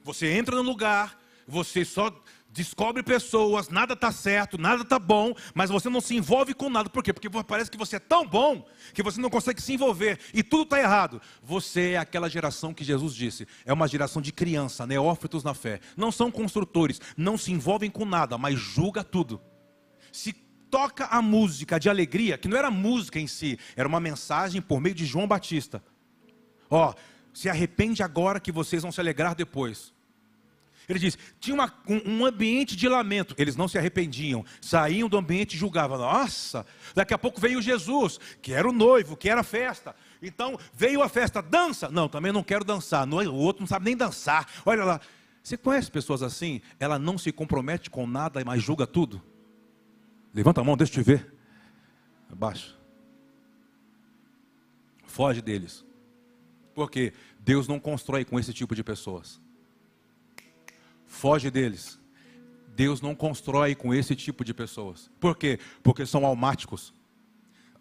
Você 0.03 0.31
entra 0.31 0.55
no 0.55 0.63
lugar, 0.63 1.19
você 1.47 1.85
só 1.85 2.11
descobre 2.49 3.03
pessoas, 3.03 3.69
nada 3.69 3.93
está 3.93 4.11
certo, 4.11 4.57
nada 4.57 4.81
está 4.81 4.97
bom, 4.97 5.33
mas 5.53 5.69
você 5.69 5.89
não 5.89 6.01
se 6.01 6.15
envolve 6.15 6.53
com 6.53 6.69
nada. 6.69 6.89
Por 6.89 7.03
quê? 7.03 7.13
Porque 7.13 7.29
parece 7.29 7.69
que 7.69 7.77
você 7.77 7.97
é 7.97 7.99
tão 7.99 8.25
bom 8.25 8.65
que 8.93 9.03
você 9.03 9.21
não 9.21 9.29
consegue 9.29 9.61
se 9.61 9.73
envolver 9.73 10.19
e 10.33 10.41
tudo 10.41 10.63
está 10.63 10.79
errado. 10.79 11.21
Você 11.43 11.91
é 11.91 11.97
aquela 11.97 12.29
geração 12.29 12.73
que 12.73 12.83
Jesus 12.83 13.13
disse, 13.13 13.47
é 13.65 13.71
uma 13.71 13.87
geração 13.87 14.21
de 14.21 14.31
criança, 14.31 14.87
neófitos 14.87 15.43
na 15.43 15.53
fé. 15.53 15.79
Não 15.95 16.11
são 16.11 16.31
construtores, 16.31 16.99
não 17.15 17.37
se 17.37 17.51
envolvem 17.51 17.91
com 17.91 18.05
nada, 18.05 18.37
mas 18.37 18.59
julga 18.59 19.03
tudo. 19.03 19.41
Se 20.11 20.33
toca 20.69 21.05
a 21.05 21.21
música 21.21 21.79
de 21.79 21.89
alegria, 21.89 22.37
que 22.37 22.47
não 22.47 22.57
era 22.57 22.71
música 22.71 23.19
em 23.19 23.27
si, 23.27 23.59
era 23.75 23.87
uma 23.87 23.99
mensagem 23.99 24.61
por 24.61 24.81
meio 24.81 24.95
de 24.95 25.05
João 25.05 25.27
Batista. 25.27 25.83
Ó, 26.69 26.93
se 27.33 27.49
arrepende 27.49 28.01
agora 28.01 28.39
que 28.39 28.51
vocês 28.51 28.81
vão 28.81 28.91
se 28.91 28.99
alegrar 28.99 29.35
depois. 29.35 29.93
Ele 30.87 30.99
diz: 30.99 31.17
tinha 31.39 31.53
uma, 31.53 31.73
um, 31.87 32.11
um, 32.11 32.25
ambiente 32.25 32.75
de 32.75 32.87
lamento. 32.87 33.35
Eles 33.37 33.55
não 33.55 33.67
se 33.67 33.77
arrependiam, 33.77 34.45
saíam 34.61 35.09
do 35.09 35.17
ambiente 35.17 35.55
e 35.55 35.57
julgavam. 35.57 35.97
Nossa, 35.97 36.65
daqui 36.95 37.13
a 37.13 37.17
pouco 37.17 37.41
veio 37.41 37.61
Jesus, 37.61 38.19
que 38.41 38.53
era 38.53 38.67
o 38.67 38.71
noivo, 38.71 39.17
que 39.17 39.29
era 39.29 39.41
a 39.41 39.43
festa. 39.43 39.95
Então 40.21 40.57
veio 40.73 41.01
a 41.01 41.09
festa, 41.09 41.41
dança. 41.41 41.89
Não, 41.89 42.07
também 42.07 42.31
não 42.31 42.43
quero 42.43 42.63
dançar. 42.63 43.07
O 43.07 43.35
outro 43.35 43.61
não 43.61 43.67
sabe 43.67 43.85
nem 43.85 43.97
dançar. 43.97 44.47
Olha 44.65 44.83
lá. 44.83 45.01
Você 45.43 45.55
conhece 45.55 45.89
pessoas 45.89 46.21
assim? 46.21 46.61
Ela 46.77 46.99
não 46.99 47.17
se 47.17 47.31
compromete 47.31 47.89
com 47.89 48.05
nada, 48.05 48.43
mas 48.43 48.61
julga 48.61 48.85
tudo. 48.85 49.21
Levanta 50.33 50.59
a 50.59 50.63
mão, 50.63 50.75
deixa 50.75 50.99
eu 50.99 51.03
te 51.03 51.07
ver. 51.07 51.33
Abaixa. 52.29 52.75
Foge 55.05 55.41
deles. 55.41 55.85
Porque 56.75 57.13
Deus 57.39 57.65
não 57.65 57.79
constrói 57.79 58.25
com 58.25 58.37
esse 58.37 58.53
tipo 58.53 58.75
de 58.75 58.83
pessoas. 58.83 59.39
Foge 61.07 61.49
deles. 61.49 61.99
Deus 62.75 63.01
não 63.01 63.15
constrói 63.15 63.73
com 63.73 63.91
esse 63.91 64.15
tipo 64.15 64.45
de 64.45 64.53
pessoas. 64.53 65.09
Por 65.19 65.35
quê? 65.35 65.59
Porque 65.81 66.05
são 66.05 66.23
almáticos. 66.25 66.93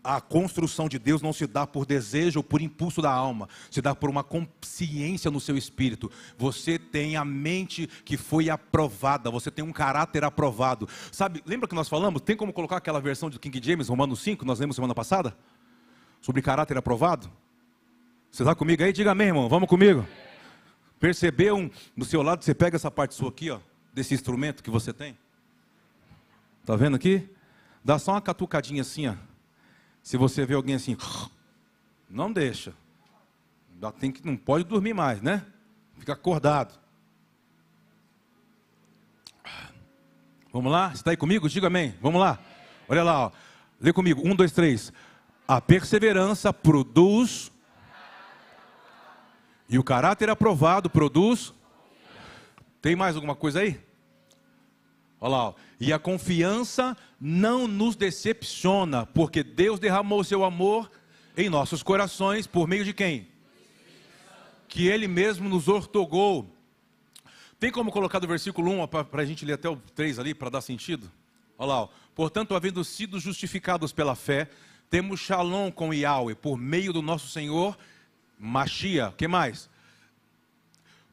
A 0.03 0.21
construção 0.21 0.89
de 0.89 0.99
Deus 0.99 1.21
não 1.21 1.33
se 1.33 1.47
dá 1.47 1.67
por 1.67 1.85
desejo 1.85 2.39
ou 2.39 2.45
por 2.45 2.63
impulso 2.63 3.03
da 3.03 3.11
alma, 3.11 3.49
se 3.71 3.83
dá 3.83 3.93
por 3.95 4.09
uma 4.09 4.23
consciência 4.23 5.31
no 5.31 5.41
seu 5.41 5.57
espírito. 5.57 6.11
Você 6.39 6.79
tem 6.79 7.17
a 7.17 7.25
mente 7.25 7.89
que 8.05 8.17
foi 8.17 8.49
aprovada, 8.49 9.31
você 9.31 9.51
tem 9.51 9.65
um 9.65 9.73
caráter 9.73 10.23
aprovado. 10.23 10.89
Sabe, 11.11 11.43
lembra 11.45 11.69
que 11.69 11.75
nós 11.75 11.89
falamos? 11.89 12.23
Tem 12.23 12.37
como 12.37 12.53
colocar 12.53 12.77
aquela 12.77 13.01
versão 13.01 13.29
de 13.29 13.39
King 13.39 13.61
James, 13.63 13.89
Romanos 13.89 14.21
5, 14.21 14.41
que 14.41 14.47
nós 14.47 14.61
lemos 14.61 14.77
semana 14.77 14.95
passada? 14.95 15.37
Sobre 16.21 16.41
caráter 16.41 16.79
aprovado? 16.79 17.31
Você 18.31 18.45
está 18.45 18.55
comigo 18.55 18.83
aí? 18.83 18.93
Diga 18.93 19.11
amém, 19.11 19.27
irmão. 19.27 19.49
Vamos 19.49 19.69
comigo. 19.69 20.07
Percebeu 20.99 21.57
um, 21.57 21.71
do 21.97 22.05
seu 22.05 22.23
lado, 22.23 22.45
você 22.45 22.55
pega 22.55 22.77
essa 22.77 22.91
parte 22.91 23.15
sua 23.15 23.29
aqui, 23.29 23.51
ó, 23.51 23.61
desse 23.93 24.15
instrumento 24.15 24.63
que 24.63 24.71
você 24.71 24.93
tem. 24.93 25.17
Tá 26.65 26.75
vendo 26.75 26.97
aqui? 26.97 27.29
Dá 27.85 27.99
só 27.99 28.13
uma 28.13 28.21
catucadinha 28.21 28.83
assim, 28.83 29.07
ó. 29.07 29.15
Se 30.03 30.17
você 30.17 30.47
vê 30.47 30.55
alguém 30.55 30.75
assim, 30.75 30.97
não 32.09 32.33
deixa. 32.33 32.73
Tem 33.99 34.11
que, 34.11 34.25
não 34.25 34.37
pode 34.37 34.65
dormir 34.65 34.95
mais, 34.95 35.21
né? 35.21 35.45
Fica 35.99 36.13
acordado. 36.13 36.79
Vamos 40.53 40.73
lá? 40.73 40.91
Está 40.95 41.11
aí 41.11 41.17
comigo? 41.17 41.49
Diga 41.49 41.67
amém. 41.67 41.95
Vamos 42.01 42.21
lá. 42.21 42.39
Olha 42.89 43.05
lá, 43.05 43.27
ó. 43.27 43.33
Lê 43.81 43.93
comigo. 43.93 44.23
Um, 44.25 44.35
dois, 44.35 44.53
três. 44.53 44.93
A 45.47 45.61
perseverança 45.61 46.53
produz 46.53 47.53
e 49.69 49.79
o 49.79 49.85
caráter 49.85 50.31
aprovado 50.31 50.89
produz. 50.89 51.53
Tem 52.81 52.95
mais 52.95 53.17
alguma 53.17 53.35
coisa 53.35 53.61
aí? 53.61 53.81
Olha 55.21 55.31
lá. 55.37 55.55
E 55.81 55.93
a 55.93 55.99
confiança 55.99 56.97
não 57.21 57.67
nos 57.67 57.97
decepciona, 57.97 59.07
porque 59.07 59.43
Deus 59.43 59.79
derramou 59.79 60.23
seu 60.23 60.45
amor 60.45 60.91
em 61.37 61.49
nossos 61.49 61.83
corações 61.83 62.47
por 62.47 62.69
meio 62.69 62.85
de 62.85 62.93
quem? 62.93 63.29
Que 64.69 64.87
Ele 64.87 65.09
mesmo 65.09 65.49
nos 65.49 65.69
ortogou. 65.69 66.51
Tem 67.59 67.71
como 67.71 67.91
colocar 67.91 68.19
do 68.19 68.29
versículo 68.29 68.71
1 68.83 68.87
para 68.87 69.23
a 69.23 69.25
gente 69.25 69.45
ler 69.45 69.55
até 69.55 69.69
o 69.69 69.77
3 69.77 70.19
ali, 70.19 70.35
para 70.35 70.51
dar 70.51 70.61
sentido? 70.61 71.11
Olha 71.59 71.73
lá. 71.73 71.89
Portanto, 72.15 72.55
havendo 72.55 72.85
sido 72.85 73.19
justificados 73.19 73.93
pela 73.93 74.15
fé, 74.15 74.49
temos 74.89 75.21
shalom 75.21 75.71
com 75.71 75.93
Yahweh 75.93 76.35
por 76.35 76.57
meio 76.57 76.93
do 76.93 77.03
nosso 77.03 77.29
Senhor 77.29 77.77
Machia, 78.39 79.13
que 79.17 79.27
mais? 79.27 79.69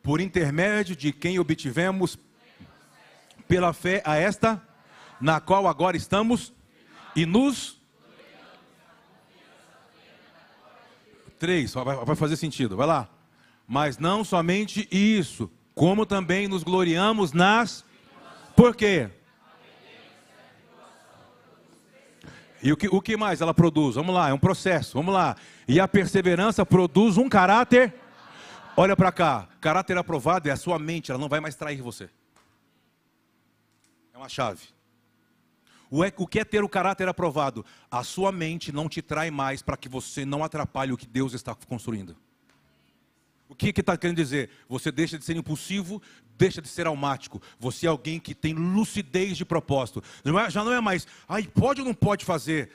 Por 0.02 0.20
intermédio 0.20 0.96
de 0.96 1.12
quem 1.12 1.40
obtivemos 1.40 2.18
pela 3.48 3.74
fé 3.74 4.02
a 4.06 4.16
esta, 4.16 4.62
na 5.20 5.40
qual 5.40 5.68
agora 5.68 5.96
estamos 5.96 6.54
e 7.16 7.26
nos. 7.26 7.82
Três, 11.40 11.74
vai 11.74 12.16
fazer 12.16 12.38
sentido, 12.38 12.76
vai 12.76 12.88
lá. 12.88 13.10
Mas 13.68 13.98
não 13.98 14.24
somente 14.24 14.88
isso, 14.92 15.52
como 15.74 16.06
também 16.06 16.48
nos 16.48 16.64
gloriamos 16.64 17.32
nas. 17.32 17.84
Por 18.56 18.76
quê? 18.76 19.10
E 22.64 22.72
o 22.72 22.78
que, 22.78 22.88
o 22.88 23.02
que 23.02 23.18
mais 23.18 23.42
ela 23.42 23.54
produz? 23.54 23.96
Vamos 23.96 24.16
lá, 24.16 24.30
é 24.30 24.34
um 24.34 24.40
processo, 24.40 24.94
vamos 24.94 25.14
lá. 25.14 25.36
E 25.68 25.82
a 25.82 25.88
perseverança 25.88 26.66
produz 26.66 27.18
um 27.18 27.28
caráter. 27.28 27.94
Olha 28.78 28.96
para 28.96 29.12
cá, 29.12 29.50
caráter 29.60 29.98
aprovado 29.98 30.48
é 30.48 30.52
a 30.54 30.56
sua 30.56 30.80
mente, 30.80 31.12
ela 31.12 31.20
não 31.20 31.28
vai 31.28 31.42
mais 31.42 31.56
trair 31.56 31.82
você. 31.82 32.10
É 34.14 34.18
uma 34.18 34.30
chave. 34.30 34.62
O, 35.92 36.06
é, 36.06 36.14
o 36.18 36.26
que 36.26 36.40
é 36.40 36.46
ter 36.46 36.64
o 36.64 36.70
caráter 36.70 37.08
aprovado? 37.08 37.66
A 37.92 38.02
sua 38.02 38.32
mente 38.32 38.72
não 38.72 38.88
te 38.88 39.02
trai 39.02 39.30
mais 39.30 39.62
para 39.62 39.76
que 39.76 39.90
você 39.90 40.26
não 40.26 40.42
atrapalhe 40.42 40.94
o 40.94 40.98
que 40.98 41.06
Deus 41.06 41.34
está 41.34 41.54
construindo. 41.54 42.16
O 43.50 43.56
que 43.56 43.70
está 43.78 43.96
querendo 43.98 44.18
dizer? 44.18 44.50
Você 44.68 44.92
deixa 44.92 45.20
de 45.20 45.26
ser 45.26 45.36
impulsivo, 45.36 46.02
deixa 46.38 46.62
de 46.62 46.68
ser 46.68 46.88
almático. 46.88 47.42
Você 47.60 47.86
é 47.86 47.90
alguém 47.90 48.20
que 48.20 48.34
tem 48.34 48.54
lucidez 48.54 49.38
de 49.38 49.46
propósito. 49.46 50.04
Não 50.24 50.40
é, 50.40 50.50
já 50.50 50.64
não 50.64 50.74
é 50.74 50.82
mais, 50.82 51.08
ai, 51.28 51.44
pode 51.44 51.82
ou 51.82 51.88
não 51.88 51.94
pode 51.94 52.26
fazer? 52.26 52.72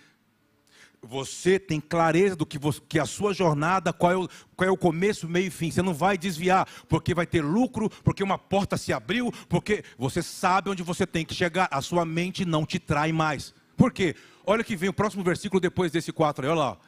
Você 1.01 1.59
tem 1.59 1.81
clareza 1.81 2.35
do 2.35 2.45
que, 2.45 2.59
você, 2.59 2.81
que 2.89 2.99
a 2.99 3.07
sua 3.07 3.33
jornada, 3.33 3.93
qual 3.93 4.13
é, 4.13 4.17
o, 4.17 4.29
qual 4.57 4.69
é 4.69 4.71
o 4.71 4.77
começo, 4.77 5.29
meio 5.29 5.47
e 5.47 5.51
fim. 5.51 5.71
Você 5.71 5.81
não 5.81 5.95
vai 5.95 6.19
desviar, 6.19 6.69
porque 6.89 7.15
vai 7.15 7.27
ter 7.27 7.41
lucro, 7.41 7.89
porque 8.03 8.23
uma 8.23 8.37
porta 8.37 8.77
se 8.77 8.93
abriu, 8.93 9.33
porque 9.49 9.85
você 9.97 10.23
sabe 10.23 10.71
onde 10.71 10.83
você 10.83 11.07
tem 11.07 11.25
que 11.25 11.35
chegar. 11.35 11.69
A 11.71 11.81
sua 11.81 12.05
mente 12.05 12.45
não 12.45 12.67
te 12.67 12.79
trai 12.79 13.13
mais. 13.13 13.55
Por 13.77 13.93
quê? 13.93 14.17
Olha 14.45 14.65
que 14.65 14.75
vem 14.75 14.89
o 14.89 14.93
próximo 14.93 15.23
versículo 15.23 15.61
depois 15.61 15.93
desse 15.93 16.13
4 16.13 16.45
aí, 16.45 16.51
olha 16.51 16.59
lá. 16.59 16.79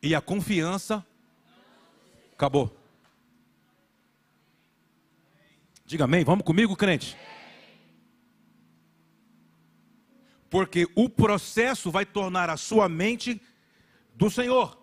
E 0.00 0.14
a 0.14 0.20
confiança 0.20 1.04
Acabou. 2.36 2.70
Diga 5.86 6.04
amém. 6.04 6.24
Vamos 6.24 6.44
comigo, 6.44 6.74
crente? 6.74 7.16
Porque 10.50 10.88
o 10.96 11.08
processo 11.08 11.92
vai 11.92 12.04
tornar 12.04 12.50
a 12.50 12.56
sua 12.56 12.88
mente 12.88 13.40
do 14.14 14.28
Senhor. 14.28 14.76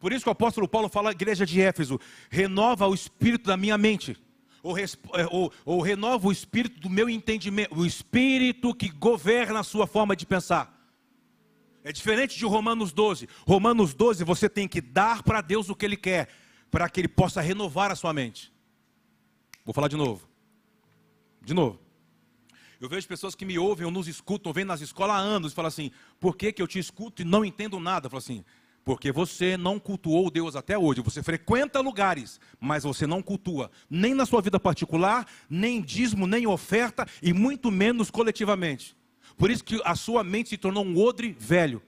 Por 0.00 0.12
isso 0.12 0.24
que 0.24 0.28
o 0.28 0.32
apóstolo 0.32 0.66
Paulo 0.66 0.88
fala 0.88 1.10
à 1.10 1.12
igreja 1.12 1.46
de 1.46 1.60
Éfeso: 1.60 2.00
renova 2.28 2.88
o 2.88 2.94
espírito 2.94 3.46
da 3.46 3.56
minha 3.56 3.78
mente. 3.78 4.16
Ou, 4.62 4.76
é, 4.76 4.84
ou, 5.30 5.52
ou 5.64 5.80
renova 5.80 6.26
o 6.26 6.32
espírito 6.32 6.80
do 6.80 6.90
meu 6.90 7.08
entendimento, 7.08 7.74
o 7.74 7.86
espírito 7.86 8.74
que 8.74 8.88
governa 8.88 9.60
a 9.60 9.64
sua 9.64 9.86
forma 9.86 10.16
de 10.16 10.26
pensar. 10.26 10.76
É 11.84 11.92
diferente 11.92 12.36
de 12.36 12.44
Romanos 12.44 12.92
12. 12.92 13.28
Romanos 13.46 13.94
12, 13.94 14.24
você 14.24 14.48
tem 14.48 14.66
que 14.66 14.80
dar 14.80 15.22
para 15.22 15.40
Deus 15.40 15.68
o 15.70 15.74
que 15.74 15.86
Ele 15.86 15.96
quer, 15.96 16.28
para 16.70 16.88
que 16.88 17.00
Ele 17.00 17.08
possa 17.08 17.40
renovar 17.40 17.90
a 17.90 17.96
sua 17.96 18.12
mente. 18.12 18.52
Vou 19.64 19.74
falar 19.74 19.88
de 19.88 19.96
novo. 19.96 20.28
De 21.42 21.54
novo. 21.54 21.80
Eu 22.80 22.88
vejo 22.88 23.06
pessoas 23.06 23.34
que 23.34 23.44
me 23.44 23.58
ouvem 23.58 23.84
ou 23.84 23.90
nos 23.90 24.08
escutam, 24.08 24.52
vêm 24.52 24.64
nas 24.64 24.80
escolas 24.80 25.16
há 25.16 25.18
anos 25.18 25.52
e 25.52 25.54
falam 25.54 25.68
assim: 25.68 25.90
por 26.18 26.36
que, 26.36 26.52
que 26.52 26.62
eu 26.62 26.66
te 26.66 26.78
escuto 26.78 27.22
e 27.22 27.24
não 27.24 27.44
entendo 27.44 27.78
nada? 27.78 28.06
Eu 28.06 28.10
falo 28.10 28.18
assim: 28.18 28.44
porque 28.84 29.12
você 29.12 29.56
não 29.56 29.78
cultuou 29.78 30.30
Deus 30.30 30.56
até 30.56 30.78
hoje. 30.78 31.02
Você 31.02 31.22
frequenta 31.22 31.80
lugares, 31.80 32.40
mas 32.58 32.84
você 32.84 33.06
não 33.06 33.22
cultua, 33.22 33.70
nem 33.88 34.14
na 34.14 34.24
sua 34.24 34.40
vida 34.40 34.58
particular, 34.58 35.26
nem 35.48 35.82
dízimo, 35.82 36.26
nem 36.26 36.46
oferta, 36.46 37.06
e 37.22 37.32
muito 37.32 37.70
menos 37.70 38.10
coletivamente. 38.10 38.96
Por 39.36 39.50
isso 39.50 39.64
que 39.64 39.80
a 39.84 39.94
sua 39.94 40.24
mente 40.24 40.50
se 40.50 40.58
tornou 40.58 40.84
um 40.84 40.98
odre 40.98 41.36
velho. 41.38 41.82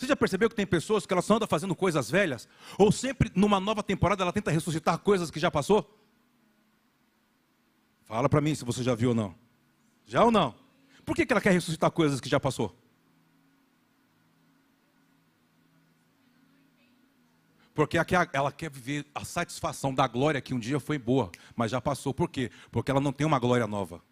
Você 0.00 0.06
já 0.06 0.16
percebeu 0.16 0.48
que 0.48 0.56
tem 0.56 0.66
pessoas 0.66 1.04
que 1.04 1.12
elas 1.12 1.26
só 1.26 1.36
andam 1.36 1.46
fazendo 1.46 1.76
coisas 1.76 2.10
velhas? 2.10 2.48
Ou 2.78 2.90
sempre 2.90 3.30
numa 3.34 3.60
nova 3.60 3.82
temporada 3.82 4.22
ela 4.22 4.32
tenta 4.32 4.50
ressuscitar 4.50 4.98
coisas 4.98 5.30
que 5.30 5.38
já 5.38 5.50
passou? 5.50 5.94
Fala 8.06 8.26
para 8.26 8.40
mim 8.40 8.54
se 8.54 8.64
você 8.64 8.82
já 8.82 8.94
viu 8.94 9.10
ou 9.10 9.14
não. 9.14 9.34
Já 10.06 10.24
ou 10.24 10.30
não? 10.30 10.54
Por 11.04 11.14
que, 11.14 11.26
que 11.26 11.34
ela 11.34 11.40
quer 11.40 11.50
ressuscitar 11.52 11.90
coisas 11.90 12.18
que 12.18 12.30
já 12.30 12.40
passou? 12.40 12.74
Porque 17.74 17.98
ela 18.32 18.50
quer 18.50 18.70
viver 18.70 19.06
a 19.14 19.22
satisfação 19.22 19.94
da 19.94 20.08
glória 20.08 20.40
que 20.40 20.54
um 20.54 20.58
dia 20.58 20.80
foi 20.80 20.96
boa, 20.96 21.30
mas 21.54 21.70
já 21.70 21.78
passou. 21.78 22.14
Por 22.14 22.30
quê? 22.30 22.50
Porque 22.70 22.90
ela 22.90 23.02
não 23.02 23.12
tem 23.12 23.26
uma 23.26 23.38
glória 23.38 23.66
nova. 23.66 24.02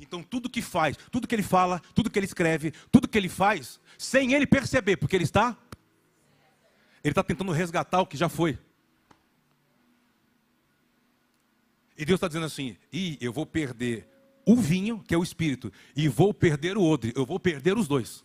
Então 0.00 0.22
tudo 0.22 0.48
que 0.48 0.62
faz, 0.62 0.96
tudo 1.10 1.28
que 1.28 1.34
ele 1.34 1.42
fala, 1.42 1.80
tudo 1.94 2.10
que 2.10 2.18
ele 2.18 2.26
escreve, 2.26 2.72
tudo 2.90 3.06
que 3.06 3.18
ele 3.18 3.28
faz, 3.28 3.78
sem 3.98 4.32
ele 4.32 4.46
perceber, 4.46 4.96
porque 4.96 5.14
ele 5.14 5.24
está, 5.24 5.56
ele 7.04 7.12
está 7.12 7.22
tentando 7.22 7.52
resgatar 7.52 8.00
o 8.00 8.06
que 8.06 8.16
já 8.16 8.28
foi. 8.28 8.58
E 11.96 12.04
Deus 12.04 12.16
está 12.16 12.28
dizendo 12.28 12.46
assim: 12.46 12.78
e 12.90 13.18
eu 13.20 13.30
vou 13.30 13.44
perder 13.44 14.08
o 14.46 14.56
vinho, 14.56 15.04
que 15.06 15.14
é 15.14 15.18
o 15.18 15.22
espírito, 15.22 15.70
e 15.94 16.08
vou 16.08 16.32
perder 16.32 16.78
o 16.78 16.82
odre, 16.82 17.12
eu 17.14 17.26
vou 17.26 17.38
perder 17.38 17.76
os 17.76 17.86
dois. 17.86 18.24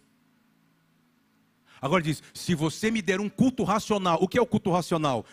Agora 1.81 2.01
diz: 2.01 2.23
se 2.33 2.55
você 2.55 2.89
me 2.89 3.01
der 3.01 3.19
um 3.19 3.27
culto 3.27 3.65
racional, 3.65 4.17
o 4.21 4.27
que 4.29 4.37
é 4.37 4.41
o 4.41 4.45
culto 4.47 4.71
racional? 4.71 5.25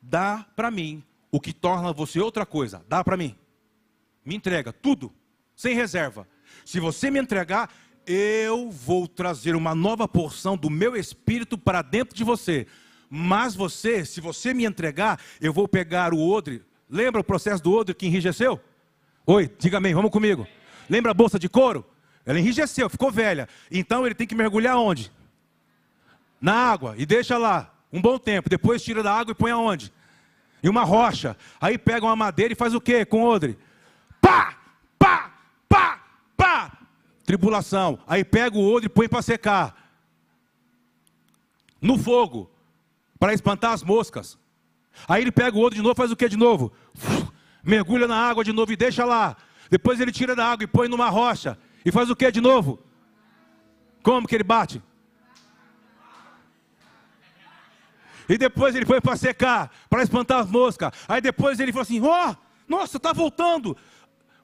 Dá 0.00 0.46
para 0.54 0.70
mim 0.70 1.02
o 1.30 1.40
que 1.40 1.54
torna 1.54 1.92
você 1.92 2.20
outra 2.20 2.44
coisa, 2.44 2.84
dá 2.86 3.02
para 3.02 3.16
mim. 3.16 3.34
Me 4.24 4.36
entrega 4.36 4.72
tudo, 4.72 5.12
sem 5.56 5.74
reserva. 5.74 6.28
Se 6.64 6.78
você 6.78 7.10
me 7.10 7.18
entregar, 7.18 7.72
eu 8.06 8.70
vou 8.70 9.08
trazer 9.08 9.56
uma 9.56 9.74
nova 9.74 10.06
porção 10.06 10.56
do 10.56 10.70
meu 10.70 10.94
espírito 10.94 11.58
para 11.58 11.82
dentro 11.82 12.14
de 12.14 12.22
você. 12.22 12.66
Mas 13.10 13.56
você, 13.56 14.04
se 14.04 14.20
você 14.20 14.54
me 14.54 14.64
entregar, 14.64 15.18
eu 15.40 15.52
vou 15.52 15.66
pegar 15.66 16.14
o 16.14 16.28
odre, 16.28 16.62
Lembra 16.88 17.20
o 17.20 17.24
processo 17.24 17.62
do 17.62 17.72
odre 17.72 17.94
que 17.94 18.06
enrijeceu? 18.06 18.60
Oi, 19.26 19.50
diga 19.58 19.78
amém, 19.78 19.92
vamos 19.92 20.10
comigo. 20.10 20.46
Lembra 20.88 21.10
a 21.10 21.14
bolsa 21.14 21.38
de 21.38 21.48
couro? 21.48 21.84
Ela 22.24 22.38
enrijeceu, 22.38 22.88
ficou 22.88 23.10
velha. 23.10 23.48
Então 23.70 24.06
ele 24.06 24.14
tem 24.14 24.26
que 24.26 24.34
mergulhar 24.34 24.76
onde? 24.76 25.10
Na 26.40 26.54
água 26.54 26.94
e 26.96 27.04
deixa 27.04 27.36
lá 27.36 27.74
um 27.92 28.00
bom 28.00 28.18
tempo. 28.18 28.48
Depois 28.48 28.82
tira 28.82 29.02
da 29.02 29.12
água 29.12 29.32
e 29.32 29.34
põe 29.34 29.50
aonde? 29.50 29.92
Em 30.62 30.68
uma 30.68 30.84
rocha. 30.84 31.36
Aí 31.60 31.76
pega 31.76 32.06
uma 32.06 32.16
madeira 32.16 32.52
e 32.52 32.56
faz 32.56 32.72
o 32.72 32.80
que 32.80 33.04
com 33.04 33.22
o 33.22 33.26
odre? 33.26 33.58
Pá! 34.20 34.55
Tribulação. 37.26 37.98
Aí 38.06 38.24
pega 38.24 38.56
o 38.56 38.72
odre 38.72 38.86
e 38.86 38.88
põe 38.88 39.08
para 39.08 39.20
secar. 39.20 39.90
No 41.82 41.98
fogo. 41.98 42.48
Para 43.18 43.34
espantar 43.34 43.72
as 43.72 43.82
moscas. 43.82 44.38
Aí 45.08 45.22
ele 45.22 45.32
pega 45.32 45.56
o 45.56 45.60
outro 45.60 45.76
de 45.76 45.82
novo, 45.82 45.96
faz 45.96 46.12
o 46.12 46.16
que 46.16 46.28
de 46.28 46.36
novo? 46.36 46.72
Mergulha 47.62 48.06
na 48.06 48.16
água 48.16 48.44
de 48.44 48.52
novo 48.52 48.72
e 48.72 48.76
deixa 48.76 49.04
lá. 49.04 49.36
Depois 49.68 50.00
ele 50.00 50.12
tira 50.12 50.36
da 50.36 50.46
água 50.46 50.64
e 50.64 50.68
põe 50.68 50.88
numa 50.88 51.08
rocha. 51.10 51.58
E 51.84 51.90
faz 51.90 52.08
o 52.08 52.16
que 52.16 52.30
de 52.30 52.40
novo? 52.40 52.78
Como 54.02 54.28
que 54.28 54.34
ele 54.36 54.44
bate? 54.44 54.80
E 58.28 58.38
depois 58.38 58.74
ele 58.74 58.86
foi 58.86 59.00
para 59.00 59.16
secar, 59.16 59.72
para 59.90 60.02
espantar 60.02 60.40
as 60.40 60.50
moscas. 60.50 60.92
Aí 61.08 61.20
depois 61.20 61.58
ele 61.58 61.72
falou 61.72 61.82
assim: 61.82 62.00
Ó, 62.00 62.30
oh, 62.30 62.36
nossa, 62.68 62.96
está 62.96 63.12
voltando. 63.12 63.76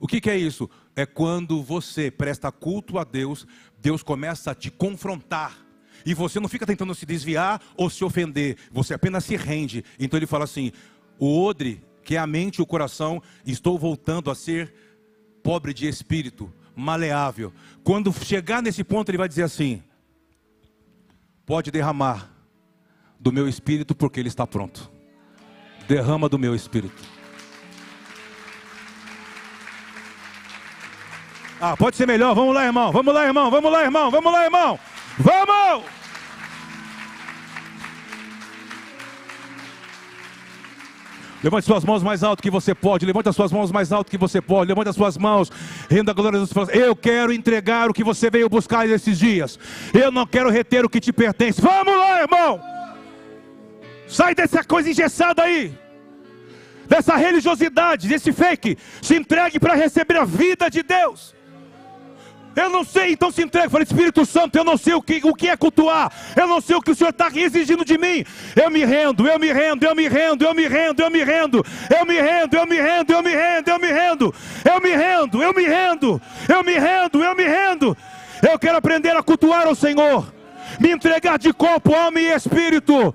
O 0.00 0.06
que, 0.06 0.20
que 0.20 0.30
é 0.30 0.36
isso? 0.36 0.68
É 0.94 1.06
quando 1.06 1.62
você 1.62 2.10
presta 2.10 2.52
culto 2.52 2.98
a 2.98 3.04
Deus, 3.04 3.46
Deus 3.80 4.02
começa 4.02 4.50
a 4.50 4.54
te 4.54 4.70
confrontar 4.70 5.56
e 6.04 6.14
você 6.14 6.40
não 6.40 6.48
fica 6.48 6.66
tentando 6.66 6.94
se 6.94 7.06
desviar 7.06 7.62
ou 7.76 7.88
se 7.88 8.04
ofender, 8.04 8.56
você 8.70 8.94
apenas 8.94 9.24
se 9.24 9.36
rende. 9.36 9.84
Então 9.98 10.18
ele 10.18 10.26
fala 10.26 10.44
assim: 10.44 10.72
o 11.18 11.42
odre, 11.42 11.82
que 12.02 12.16
é 12.16 12.18
a 12.18 12.26
mente 12.26 12.56
e 12.56 12.62
o 12.62 12.66
coração, 12.66 13.22
estou 13.46 13.78
voltando 13.78 14.30
a 14.30 14.34
ser 14.34 14.72
pobre 15.42 15.72
de 15.72 15.86
espírito, 15.86 16.52
maleável. 16.74 17.52
Quando 17.82 18.12
chegar 18.12 18.62
nesse 18.62 18.84
ponto, 18.84 19.08
ele 19.10 19.18
vai 19.18 19.28
dizer 19.28 19.44
assim: 19.44 19.82
pode 21.46 21.70
derramar 21.70 22.30
do 23.18 23.32
meu 23.32 23.48
espírito, 23.48 23.94
porque 23.94 24.18
ele 24.18 24.28
está 24.28 24.46
pronto. 24.46 24.90
Derrama 25.86 26.28
do 26.28 26.38
meu 26.38 26.54
espírito. 26.54 27.21
Ah, 31.64 31.76
pode 31.76 31.96
ser 31.96 32.08
melhor. 32.08 32.34
Vamos 32.34 32.52
lá, 32.52 32.64
irmão. 32.64 32.90
Vamos 32.90 33.14
lá, 33.14 33.24
irmão. 33.24 33.48
Vamos 33.48 33.70
lá, 33.70 33.84
irmão. 33.84 34.10
Vamos 34.10 34.32
lá, 34.32 34.44
irmão. 34.44 34.80
Vamos! 35.16 35.84
Levante 41.40 41.64
suas 41.64 41.84
mãos 41.84 42.02
mais 42.02 42.24
alto 42.24 42.42
que 42.42 42.50
você 42.50 42.74
pode. 42.74 43.06
Levante 43.06 43.28
as 43.28 43.36
suas 43.36 43.52
mãos 43.52 43.70
mais 43.70 43.92
alto 43.92 44.10
que 44.10 44.18
você 44.18 44.40
pode. 44.40 44.70
Levante 44.70 44.88
as 44.88 44.96
suas 44.96 45.16
mãos. 45.16 45.52
Renda 45.88 46.10
a 46.10 46.14
glória 46.14 46.40
a 46.40 46.44
Deus. 46.44 46.68
Eu 46.70 46.96
quero 46.96 47.32
entregar 47.32 47.88
o 47.88 47.94
que 47.94 48.02
você 48.02 48.28
veio 48.28 48.48
buscar 48.48 48.88
nesses 48.88 49.16
dias. 49.16 49.56
Eu 49.94 50.10
não 50.10 50.26
quero 50.26 50.50
reter 50.50 50.84
o 50.84 50.88
que 50.88 50.98
te 50.98 51.12
pertence. 51.12 51.60
Vamos 51.60 51.96
lá, 51.96 52.22
irmão. 52.22 52.60
Sai 54.08 54.34
dessa 54.34 54.64
coisa 54.64 54.90
engessada 54.90 55.44
aí. 55.44 55.72
Dessa 56.88 57.14
religiosidade, 57.14 58.08
desse 58.08 58.32
fake. 58.32 58.76
Se 59.00 59.14
entregue 59.14 59.60
para 59.60 59.76
receber 59.76 60.16
a 60.16 60.24
vida 60.24 60.68
de 60.68 60.82
Deus. 60.82 61.40
Eu 62.54 62.68
não 62.70 62.84
sei, 62.84 63.12
então 63.12 63.30
se 63.30 63.42
entrega. 63.42 63.70
Falei, 63.70 63.84
Espírito 63.84 64.24
Santo, 64.26 64.56
eu 64.56 64.64
não 64.64 64.76
sei 64.76 64.94
o 64.94 65.02
que, 65.02 65.20
o 65.24 65.34
que 65.34 65.48
é 65.48 65.56
cultuar. 65.56 66.12
Eu 66.36 66.46
não 66.46 66.60
sei 66.60 66.76
o 66.76 66.80
que 66.80 66.90
o 66.90 66.94
Senhor 66.94 67.10
está 67.10 67.28
exigindo 67.28 67.84
de 67.84 67.96
mim. 67.96 68.24
Eu 68.54 68.70
me 68.70 68.84
rendo, 68.84 69.26
eu 69.26 69.38
me 69.38 69.52
rendo, 69.52 69.84
eu 69.84 69.94
me 69.94 70.08
rendo, 70.08 70.44
eu 70.44 70.54
me 70.54 70.66
rendo, 70.66 71.02
eu 71.02 71.10
me 71.10 71.24
rendo. 71.24 71.64
Eu 71.98 72.06
me 72.06 72.20
rendo, 72.20 72.56
eu 72.56 72.66
me 72.66 72.80
rendo, 72.80 73.12
eu 73.12 73.22
me 73.22 73.30
rendo, 73.34 73.68
eu 73.68 73.78
me 73.78 73.92
rendo. 73.92 74.34
Eu 74.64 74.80
me 74.80 74.90
rendo, 74.90 75.42
eu 75.42 75.54
me 75.54 75.64
rendo. 75.64 76.22
Eu 76.48 76.64
me 76.64 76.78
rendo, 76.78 77.22
eu 77.22 77.34
me 77.34 77.44
rendo. 77.44 77.96
Eu 78.42 78.58
quero 78.58 78.76
aprender 78.76 79.16
a 79.16 79.22
cultuar 79.22 79.68
o 79.68 79.74
Senhor. 79.74 80.32
Me 80.80 80.90
entregar 80.90 81.38
de 81.38 81.52
corpo, 81.52 81.94
alma 81.94 82.20
e 82.20 82.34
espírito 82.34 83.14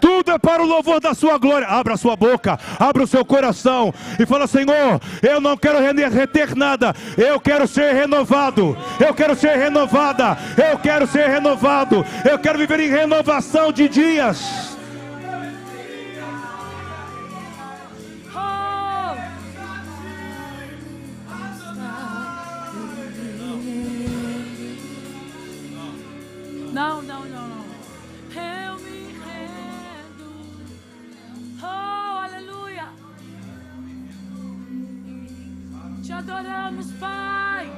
tudo 0.00 0.30
é 0.30 0.38
para 0.38 0.62
o 0.62 0.66
louvor 0.66 1.00
da 1.00 1.14
sua 1.14 1.38
glória. 1.38 1.66
Abra 1.68 1.94
a 1.94 1.96
sua 1.96 2.16
boca, 2.16 2.58
abra 2.78 3.02
o 3.02 3.06
seu 3.06 3.24
coração 3.24 3.92
e 4.18 4.26
fala: 4.26 4.46
Senhor, 4.46 5.00
eu 5.22 5.40
não 5.40 5.56
quero 5.56 5.78
reter 5.80 6.54
nada, 6.56 6.94
eu 7.16 7.40
quero 7.40 7.66
ser 7.66 7.94
renovado, 7.94 8.76
eu 9.00 9.14
quero 9.14 9.36
ser 9.36 9.56
renovada, 9.56 10.36
eu 10.56 10.78
quero 10.78 11.06
ser 11.06 11.28
renovado, 11.28 12.04
eu 12.28 12.38
quero 12.38 12.58
viver 12.58 12.80
em 12.80 12.88
renovação 12.88 13.72
de 13.72 13.88
dias. 13.88 14.67
Adoramos, 36.18 36.86
Pai. 36.98 37.70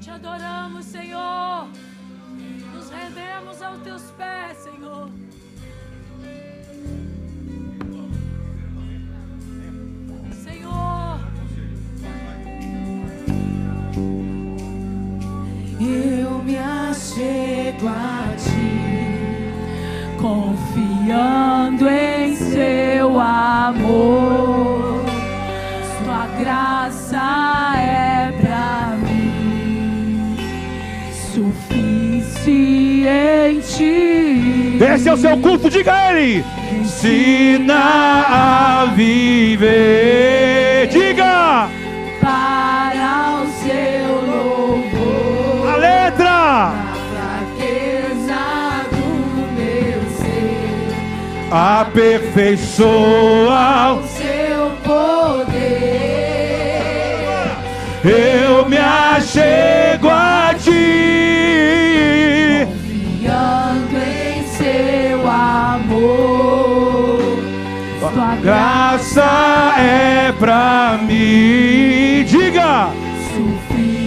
Te 0.00 0.10
adoramos, 0.10 0.84
Senhor. 0.84 1.68
Nos 2.74 2.90
rendemos 2.90 3.62
aos 3.62 3.82
teus 3.82 4.02
pés, 4.18 4.58
Senhor. 4.58 5.08
Senhor. 10.44 11.18
Eu 15.80 16.42
me 16.42 16.58
achego 16.58 17.88
a 17.88 18.34
ti, 18.36 20.18
confiando 21.08 21.88
em 21.88 22.36
seu 22.36 23.18
amor 23.18 25.04
graça 26.38 27.72
é 27.76 28.30
pra 28.40 28.96
mim 29.02 30.36
suficiente. 31.32 31.98
Esse 34.94 35.08
é 35.08 35.12
o 35.12 35.16
seu 35.16 35.36
culto, 35.38 35.68
diga 35.68 36.12
ele. 36.12 36.44
Ensina 36.80 37.74
a 38.28 38.92
viver. 38.94 40.86
Diga. 40.88 41.17
Aperfeiçoa 51.50 53.94
o 53.94 54.06
seu 54.06 54.70
poder 54.84 55.98
eu 58.04 58.68
me 58.68 58.76
achego 58.76 60.08
a 60.08 60.54
ti, 60.54 60.70
confiando 62.64 63.98
em 63.98 64.46
seu 64.46 65.28
amor, 65.28 67.18
graça 68.40 69.74
é 69.78 70.30
pra 70.38 70.96
mim. 71.02 72.24
Diga! 72.24 72.90
Suficiente. 73.34 73.98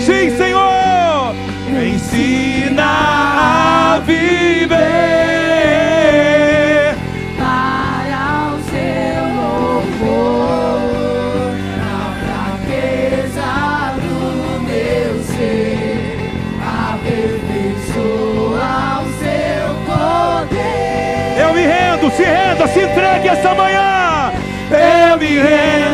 Sim, 0.00 0.30
Senhor! 0.36 1.34
Me 1.68 1.98
ensina 2.80 3.96
a 3.96 4.00
viver. 4.04 4.78
Para 7.36 8.54
o 8.54 8.56
seu 8.70 9.22
louvor, 9.82 10.80
na 11.76 11.98
fraqueza 12.20 13.50
do 14.00 14.18
meu 14.62 15.12
ser, 15.24 16.32
aperfeiçoa 16.94 18.72
o 19.02 19.06
seu 19.18 19.66
poder. 19.86 21.32
Eu 21.38 21.50
me 21.54 21.62
rendo, 21.62 22.06
se 22.16 22.22
renda, 22.22 22.66
se 22.66 22.80
entregue 22.80 23.28
essa 23.28 23.54
manhã. 23.54 24.32
Eu 24.70 25.18
me 25.18 25.38
rendo. 25.38 25.89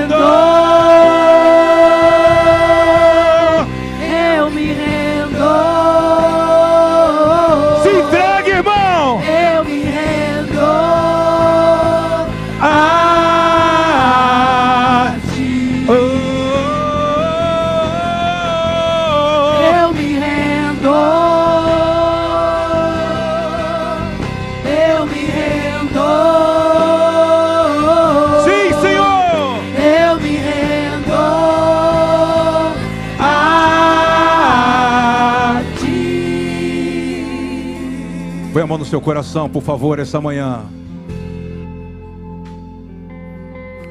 Seu 38.87 39.01
coração, 39.01 39.49
por 39.49 39.63
favor, 39.63 39.99
essa 39.99 40.21
manhã. 40.21 40.65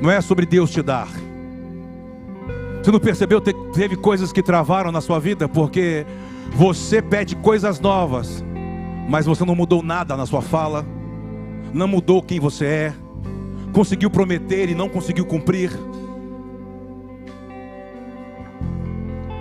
Não 0.02 0.10
é 0.12 0.20
sobre 0.22 0.46
Deus 0.46 0.72
te 0.72 0.82
dar. 0.82 1.08
Você 2.84 2.92
não 2.92 3.00
percebeu? 3.00 3.42
Te- 3.42 3.54
Teve 3.74 3.96
coisas 3.96 4.32
que 4.32 4.44
travaram 4.44 4.92
na 4.92 5.02
sua 5.02 5.20
vida 5.20 5.48
porque 5.50 6.06
você 6.54 7.02
pede 7.02 7.36
coisas 7.36 7.80
novas, 7.80 8.44
mas 9.10 9.26
você 9.26 9.44
não 9.44 9.56
mudou 9.56 9.82
nada 9.82 10.16
na 10.16 10.26
sua 10.26 10.42
fala, 10.42 10.86
não 11.74 11.88
mudou 11.88 12.22
quem 12.22 12.40
você 12.40 12.66
é, 12.66 12.94
conseguiu 13.74 14.10
prometer 14.10 14.70
e 14.70 14.76
não 14.76 14.88
conseguiu 14.88 15.26
cumprir. 15.26 15.72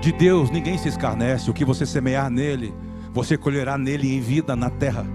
De 0.01 0.13
Deus 0.13 0.51
ninguém 0.51 0.77
se 0.79 0.89
escarnece, 0.89 1.51
o 1.51 1.55
que 1.55 1.65
você 1.65 1.85
semear 1.87 2.31
nele, 2.31 2.75
você 3.13 3.37
colherá 3.37 3.77
nele 3.79 4.15
em 4.15 4.21
vida 4.21 4.57
na 4.57 4.71
terra. 4.71 5.07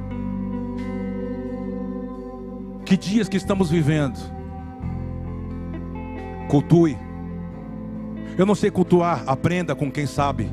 Que 2.89 2.97
dias 2.97 3.29
que 3.29 3.37
estamos 3.37 3.69
vivendo? 3.69 4.17
Cultue. 6.49 6.97
Eu 8.35 8.47
não 8.47 8.55
sei 8.55 8.71
cultuar, 8.71 9.23
aprenda 9.27 9.75
com 9.75 9.91
quem 9.91 10.07
sabe. 10.07 10.49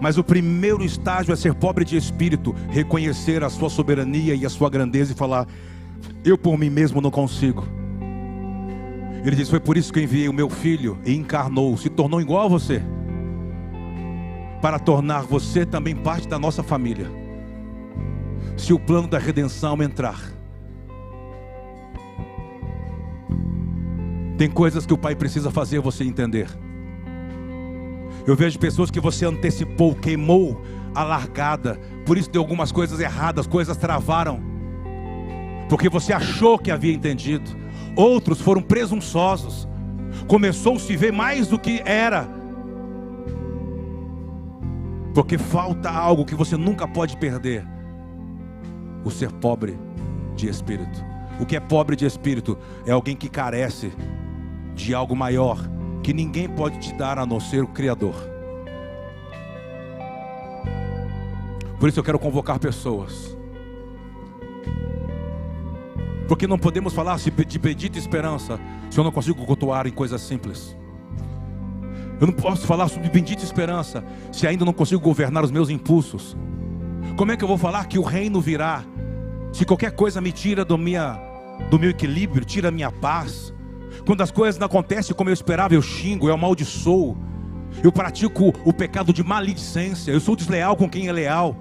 Mas 0.00 0.18
o 0.18 0.24
primeiro 0.24 0.84
estágio 0.84 1.32
é 1.32 1.36
ser 1.36 1.54
pobre 1.54 1.84
de 1.84 1.96
espírito, 1.96 2.52
reconhecer 2.68 3.44
a 3.44 3.48
sua 3.48 3.70
soberania 3.70 4.34
e 4.34 4.44
a 4.44 4.50
sua 4.50 4.68
grandeza 4.68 5.12
e 5.12 5.16
falar: 5.16 5.46
Eu 6.24 6.36
por 6.36 6.58
mim 6.58 6.68
mesmo 6.68 7.00
não 7.00 7.10
consigo. 7.12 7.64
Ele 9.24 9.36
diz: 9.36 9.48
Foi 9.48 9.60
por 9.60 9.76
isso 9.76 9.92
que 9.92 10.00
eu 10.00 10.02
enviei 10.02 10.28
o 10.28 10.34
meu 10.34 10.50
filho 10.50 10.98
e 11.06 11.14
encarnou, 11.14 11.76
se 11.76 11.88
tornou 11.88 12.20
igual 12.20 12.46
a 12.46 12.48
você, 12.48 12.82
para 14.60 14.80
tornar 14.80 15.22
você 15.22 15.64
também 15.64 15.94
parte 15.94 16.26
da 16.26 16.40
nossa 16.40 16.64
família. 16.64 17.27
Se 18.58 18.72
o 18.74 18.78
plano 18.78 19.06
da 19.06 19.18
redenção 19.18 19.80
entrar, 19.80 20.20
tem 24.36 24.50
coisas 24.50 24.84
que 24.84 24.92
o 24.92 24.98
Pai 24.98 25.14
precisa 25.14 25.50
fazer 25.50 25.80
você 25.80 26.04
entender. 26.04 26.48
Eu 28.26 28.36
vejo 28.36 28.58
pessoas 28.58 28.90
que 28.90 29.00
você 29.00 29.24
antecipou, 29.24 29.94
queimou 29.94 30.60
a 30.94 31.02
largada, 31.02 31.78
por 32.04 32.18
isso 32.18 32.30
deu 32.30 32.42
algumas 32.42 32.72
coisas 32.72 33.00
erradas, 33.00 33.46
coisas 33.46 33.76
travaram, 33.76 34.40
porque 35.68 35.88
você 35.88 36.12
achou 36.12 36.58
que 36.58 36.70
havia 36.70 36.92
entendido. 36.92 37.56
Outros 37.96 38.40
foram 38.40 38.60
presunçosos, 38.60 39.68
começou 40.26 40.76
a 40.76 40.80
se 40.80 40.96
ver 40.96 41.12
mais 41.12 41.46
do 41.46 41.58
que 41.58 41.80
era, 41.84 42.28
porque 45.14 45.38
falta 45.38 45.88
algo 45.88 46.24
que 46.24 46.34
você 46.34 46.56
nunca 46.56 46.86
pode 46.86 47.16
perder: 47.16 47.64
o 49.08 49.10
ser 49.10 49.32
pobre 49.32 49.78
de 50.36 50.48
espírito. 50.48 51.04
O 51.40 51.46
que 51.46 51.56
é 51.56 51.60
pobre 51.60 51.96
de 51.96 52.04
espírito 52.04 52.58
é 52.86 52.92
alguém 52.92 53.16
que 53.16 53.28
carece 53.28 53.92
de 54.74 54.94
algo 54.94 55.16
maior 55.16 55.58
que 56.02 56.12
ninguém 56.12 56.48
pode 56.48 56.78
te 56.78 56.92
dar 56.94 57.18
a 57.18 57.26
não 57.26 57.40
ser 57.40 57.62
o 57.62 57.68
Criador. 57.68 58.14
Por 61.78 61.88
isso 61.88 61.98
eu 61.98 62.04
quero 62.04 62.18
convocar 62.18 62.58
pessoas. 62.58 63.36
Porque 66.26 66.46
não 66.46 66.58
podemos 66.58 66.92
falar 66.92 67.18
de 67.18 67.58
bendita 67.58 67.98
esperança 67.98 68.60
se 68.90 68.98
eu 68.98 69.04
não 69.04 69.12
consigo 69.12 69.44
cultuar 69.46 69.86
em 69.86 69.92
coisas 69.92 70.20
simples. 70.20 70.76
Eu 72.20 72.26
não 72.26 72.34
posso 72.34 72.66
falar 72.66 72.88
sobre 72.88 73.08
bendita 73.08 73.44
esperança 73.44 74.04
se 74.32 74.46
ainda 74.46 74.64
não 74.64 74.72
consigo 74.72 75.00
governar 75.00 75.44
os 75.44 75.50
meus 75.52 75.70
impulsos. 75.70 76.36
Como 77.16 77.30
é 77.32 77.36
que 77.36 77.44
eu 77.44 77.48
vou 77.48 77.56
falar 77.56 77.86
que 77.86 77.98
o 77.98 78.02
reino 78.02 78.40
virá 78.40 78.84
se 79.52 79.64
qualquer 79.64 79.92
coisa 79.92 80.20
me 80.20 80.32
tira 80.32 80.64
do, 80.64 80.76
minha, 80.76 81.18
do 81.70 81.78
meu 81.78 81.90
equilíbrio, 81.90 82.44
tira 82.44 82.68
a 82.68 82.72
minha 82.72 82.90
paz? 82.90 83.52
Quando 84.06 84.22
as 84.22 84.30
coisas 84.30 84.58
não 84.58 84.66
acontecem 84.66 85.14
como 85.14 85.30
eu 85.30 85.34
esperava, 85.34 85.74
eu 85.74 85.82
xingo, 85.82 86.28
eu 86.28 86.34
amaldiçoo. 86.34 87.16
Eu 87.82 87.92
pratico 87.92 88.52
o 88.64 88.72
pecado 88.72 89.12
de 89.12 89.22
maledicência. 89.22 90.10
Eu 90.10 90.20
sou 90.20 90.34
desleal 90.34 90.76
com 90.76 90.88
quem 90.88 91.08
é 91.08 91.12
leal. 91.12 91.56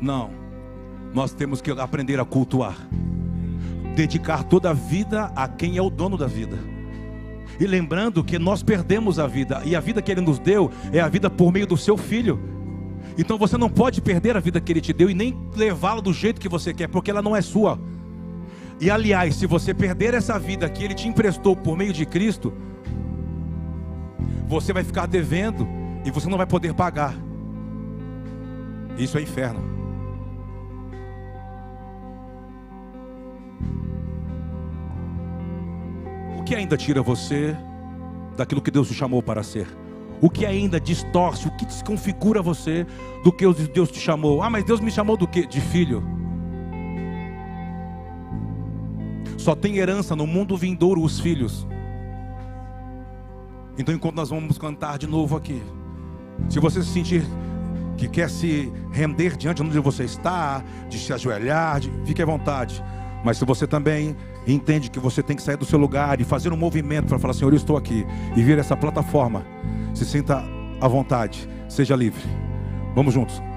Não. 0.00 0.30
Nós 1.12 1.32
temos 1.32 1.60
que 1.60 1.70
aprender 1.70 2.20
a 2.20 2.24
cultuar. 2.24 2.76
Dedicar 3.94 4.44
toda 4.44 4.70
a 4.70 4.72
vida 4.72 5.32
a 5.34 5.48
quem 5.48 5.76
é 5.76 5.82
o 5.82 5.90
dono 5.90 6.16
da 6.16 6.26
vida. 6.26 6.58
E 7.58 7.66
lembrando 7.66 8.24
que 8.24 8.38
nós 8.38 8.62
perdemos 8.62 9.18
a 9.18 9.26
vida. 9.26 9.62
E 9.64 9.74
a 9.74 9.80
vida 9.80 10.00
que 10.00 10.10
Ele 10.10 10.20
nos 10.20 10.38
deu 10.38 10.70
é 10.92 11.00
a 11.00 11.08
vida 11.08 11.28
por 11.28 11.52
meio 11.52 11.66
do 11.66 11.76
seu 11.76 11.96
Filho. 11.96 12.40
Então 13.18 13.36
você 13.36 13.56
não 13.56 13.68
pode 13.68 14.00
perder 14.00 14.36
a 14.36 14.40
vida 14.40 14.60
que 14.60 14.72
Ele 14.72 14.80
te 14.80 14.92
deu 14.92 15.10
e 15.10 15.14
nem 15.14 15.36
levá-la 15.54 16.00
do 16.00 16.12
jeito 16.12 16.40
que 16.40 16.48
você 16.48 16.72
quer, 16.72 16.88
porque 16.88 17.10
ela 17.10 17.22
não 17.22 17.36
é 17.36 17.42
sua. 17.42 17.78
E 18.80 18.90
aliás, 18.90 19.36
se 19.36 19.46
você 19.46 19.74
perder 19.74 20.14
essa 20.14 20.38
vida 20.38 20.68
que 20.68 20.82
Ele 20.82 20.94
te 20.94 21.06
emprestou 21.06 21.54
por 21.54 21.76
meio 21.76 21.92
de 21.92 22.06
Cristo, 22.06 22.52
você 24.48 24.72
vai 24.72 24.82
ficar 24.82 25.06
devendo 25.06 25.68
e 26.04 26.10
você 26.10 26.28
não 26.28 26.38
vai 26.38 26.46
poder 26.46 26.72
pagar. 26.74 27.14
Isso 28.96 29.18
é 29.18 29.22
inferno. 29.22 29.60
O 36.38 36.42
que 36.42 36.54
ainda 36.54 36.76
tira 36.76 37.02
você 37.02 37.56
daquilo 38.36 38.62
que 38.62 38.70
Deus 38.70 38.88
te 38.88 38.94
chamou 38.94 39.22
para 39.22 39.42
ser? 39.42 39.79
O 40.20 40.28
que 40.28 40.44
ainda 40.44 40.78
distorce, 40.78 41.48
o 41.48 41.50
que 41.50 41.64
desconfigura 41.64 42.42
você 42.42 42.86
do 43.24 43.32
que 43.32 43.50
Deus 43.68 43.90
te 43.90 43.98
chamou? 43.98 44.42
Ah, 44.42 44.50
mas 44.50 44.64
Deus 44.64 44.80
me 44.80 44.90
chamou 44.90 45.16
do 45.16 45.26
que? 45.26 45.46
De 45.46 45.60
filho. 45.60 46.04
Só 49.38 49.54
tem 49.54 49.78
herança 49.78 50.14
no 50.14 50.26
mundo 50.26 50.56
vindouro 50.56 51.02
os 51.02 51.18
filhos. 51.18 51.66
Então, 53.78 53.94
enquanto 53.94 54.16
nós 54.16 54.28
vamos 54.28 54.58
cantar 54.58 54.98
de 54.98 55.06
novo 55.06 55.36
aqui, 55.36 55.62
se 56.50 56.60
você 56.60 56.82
se 56.82 56.88
sentir 56.88 57.24
que 57.96 58.08
quer 58.08 58.28
se 58.28 58.70
render 58.92 59.36
diante 59.36 59.62
de 59.62 59.68
onde 59.68 59.78
você 59.78 60.04
está, 60.04 60.62
de 60.88 60.98
se 60.98 61.12
ajoelhar, 61.12 61.80
de, 61.80 61.90
fique 62.04 62.22
à 62.22 62.26
vontade. 62.26 62.82
Mas 63.24 63.36
se 63.36 63.44
você 63.44 63.66
também 63.66 64.16
entende 64.46 64.90
que 64.90 64.98
você 64.98 65.22
tem 65.22 65.36
que 65.36 65.42
sair 65.42 65.56
do 65.56 65.64
seu 65.64 65.78
lugar 65.78 66.20
e 66.20 66.24
fazer 66.24 66.52
um 66.52 66.56
movimento 66.56 67.08
para 67.08 67.18
falar, 67.18 67.34
Senhor, 67.34 67.52
eu 67.52 67.56
estou 67.56 67.76
aqui, 67.76 68.06
e 68.34 68.42
vir 68.42 68.58
essa 68.58 68.76
plataforma, 68.76 69.44
se 69.94 70.04
sinta 70.04 70.44
à 70.80 70.88
vontade, 70.88 71.48
seja 71.68 71.96
livre. 71.96 72.22
Vamos 72.94 73.14
juntos. 73.14 73.49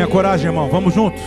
Tenha 0.00 0.08
coragem, 0.08 0.46
irmão. 0.46 0.66
Vamos 0.70 0.94
juntos. 0.94 1.20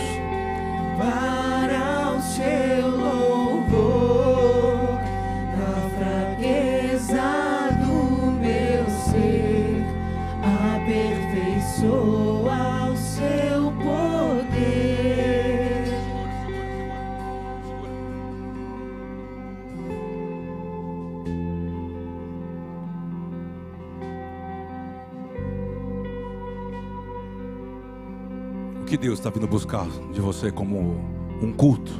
De 30.14 30.20
você 30.20 30.50
como 30.50 30.96
um 31.42 31.52
culto? 31.52 31.92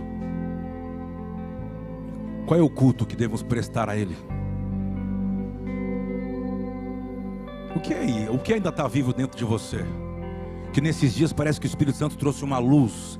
Qual 2.47 2.59
é 2.59 2.63
o 2.63 2.71
culto 2.71 3.05
que 3.05 3.17
devemos 3.17 3.43
prestar 3.43 3.91
a 3.91 3.97
Ele? 3.97 4.17
O 7.75 7.81
que 7.81 7.93
é? 7.93 8.31
O 8.31 8.39
que 8.39 8.55
ainda 8.55 8.69
está 8.69 8.87
vivo 8.87 9.13
dentro 9.13 9.37
de 9.37 9.45
você? 9.45 9.85
Que 10.73 10.81
nesses 10.81 11.13
dias 11.13 11.33
parece 11.33 11.61
que 11.61 11.67
o 11.67 11.69
Espírito 11.69 11.99
Santo 11.99 12.17
trouxe 12.17 12.45
uma 12.45 12.59
luz 12.59 13.19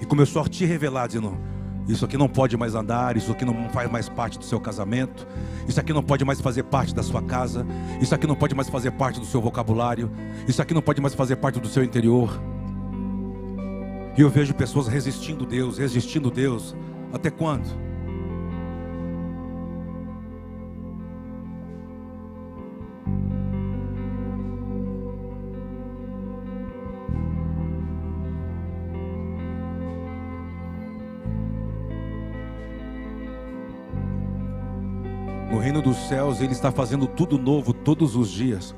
e 0.00 0.06
começou 0.06 0.42
a 0.42 0.48
te 0.48 0.64
revelar, 0.64 1.06
dizendo: 1.06 1.38
Isso 1.86 2.04
aqui 2.04 2.16
não 2.16 2.28
pode 2.28 2.56
mais 2.56 2.74
andar, 2.74 3.16
isso 3.16 3.30
aqui 3.30 3.44
não 3.44 3.68
faz 3.68 3.90
mais 3.90 4.08
parte 4.08 4.38
do 4.38 4.44
seu 4.44 4.60
casamento, 4.60 5.26
isso 5.68 5.78
aqui 5.78 5.92
não 5.92 6.02
pode 6.02 6.24
mais 6.24 6.40
fazer 6.40 6.64
parte 6.64 6.94
da 6.94 7.02
sua 7.02 7.22
casa, 7.22 7.64
isso 8.00 8.14
aqui 8.14 8.26
não 8.26 8.34
pode 8.34 8.54
mais 8.54 8.68
fazer 8.68 8.90
parte 8.92 9.20
do 9.20 9.26
seu 9.26 9.40
vocabulário, 9.40 10.10
isso 10.48 10.60
aqui 10.60 10.74
não 10.74 10.82
pode 10.82 11.00
mais 11.00 11.14
fazer 11.14 11.36
parte 11.36 11.60
do 11.60 11.68
seu 11.68 11.84
interior. 11.84 12.55
E 14.16 14.22
eu 14.22 14.30
vejo 14.30 14.54
pessoas 14.54 14.88
resistindo 14.88 15.44
Deus, 15.44 15.76
resistindo 15.76 16.30
Deus. 16.30 16.74
Até 17.12 17.30
quando? 17.30 17.66
No 35.50 35.58
reino 35.58 35.82
dos 35.82 35.96
céus, 36.08 36.40
Ele 36.40 36.52
está 36.52 36.72
fazendo 36.72 37.06
tudo 37.06 37.36
novo 37.36 37.74
todos 37.74 38.16
os 38.16 38.30
dias. 38.30 38.74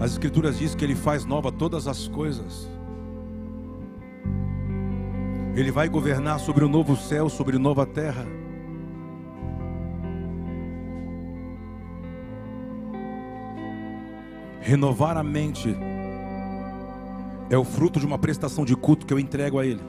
As 0.00 0.10
Escrituras 0.10 0.58
dizem 0.58 0.76
que 0.76 0.84
Ele 0.84 0.96
faz 0.96 1.24
nova 1.24 1.52
todas 1.52 1.86
as 1.86 2.08
coisas. 2.08 2.79
Ele 5.54 5.70
vai 5.70 5.88
governar 5.88 6.38
sobre 6.38 6.64
o 6.64 6.68
novo 6.68 6.96
céu, 6.96 7.28
sobre 7.28 7.56
a 7.56 7.58
nova 7.58 7.84
terra. 7.84 8.26
Renovar 14.60 15.16
a 15.16 15.22
mente 15.22 15.76
é 17.50 17.58
o 17.58 17.64
fruto 17.64 17.98
de 17.98 18.06
uma 18.06 18.18
prestação 18.18 18.64
de 18.64 18.76
culto 18.76 19.04
que 19.04 19.12
eu 19.12 19.18
entrego 19.18 19.58
a 19.58 19.66
Ele. 19.66 19.82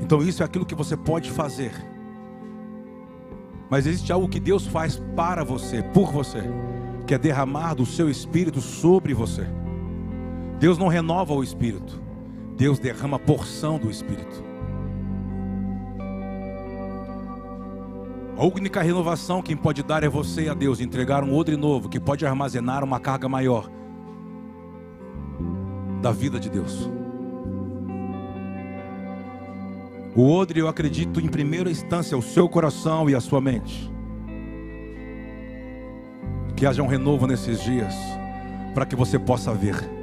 Então, 0.00 0.22
isso 0.22 0.42
é 0.42 0.46
aquilo 0.46 0.64
que 0.64 0.74
você 0.74 0.96
pode 0.96 1.30
fazer. 1.32 1.72
Mas 3.68 3.86
existe 3.86 4.12
algo 4.12 4.28
que 4.28 4.38
Deus 4.38 4.64
faz 4.66 5.02
para 5.16 5.42
você, 5.42 5.82
por 5.82 6.12
você, 6.12 6.44
que 7.06 7.14
é 7.14 7.18
derramar 7.18 7.74
do 7.74 7.84
seu 7.84 8.08
espírito 8.08 8.60
sobre 8.60 9.12
você. 9.12 9.44
Deus 10.60 10.78
não 10.78 10.86
renova 10.86 11.34
o 11.34 11.42
espírito, 11.42 12.00
Deus 12.56 12.78
derrama 12.78 13.18
porção 13.18 13.78
do 13.78 13.90
espírito. 13.90 14.42
A 18.38 18.44
única 18.44 18.82
renovação 18.82 19.42
quem 19.42 19.56
pode 19.56 19.82
dar 19.82 20.02
é 20.02 20.08
você 20.08 20.44
e 20.44 20.48
a 20.48 20.54
Deus 20.54 20.80
entregar 20.80 21.22
um 21.22 21.34
odre 21.34 21.56
novo 21.56 21.88
que 21.88 22.00
pode 22.00 22.26
armazenar 22.26 22.82
uma 22.82 22.98
carga 22.98 23.28
maior 23.28 23.70
da 26.02 26.12
vida 26.12 26.38
de 26.38 26.50
Deus. 26.50 26.90
O 30.14 30.30
odre, 30.30 30.60
eu 30.60 30.68
acredito, 30.68 31.20
em 31.20 31.28
primeira 31.28 31.70
instância, 31.70 32.16
o 32.16 32.22
seu 32.22 32.48
coração 32.48 33.08
e 33.08 33.14
a 33.14 33.20
sua 33.20 33.40
mente. 33.40 33.92
Que 36.56 36.64
haja 36.64 36.82
um 36.82 36.86
renovo 36.86 37.26
nesses 37.26 37.60
dias, 37.60 37.94
para 38.74 38.86
que 38.86 38.96
você 38.96 39.18
possa 39.18 39.52
ver. 39.52 39.95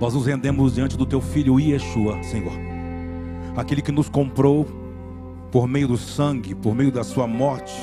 Nós 0.00 0.14
nos 0.14 0.26
rendemos 0.26 0.74
diante 0.74 0.96
do 0.96 1.04
teu 1.04 1.20
filho 1.20 1.58
Yeshua, 1.58 2.22
Senhor. 2.22 2.52
Aquele 3.56 3.82
que 3.82 3.90
nos 3.90 4.08
comprou 4.08 4.64
por 5.50 5.66
meio 5.66 5.88
do 5.88 5.96
sangue, 5.96 6.54
por 6.54 6.74
meio 6.74 6.92
da 6.92 7.02
sua 7.02 7.26
morte. 7.26 7.74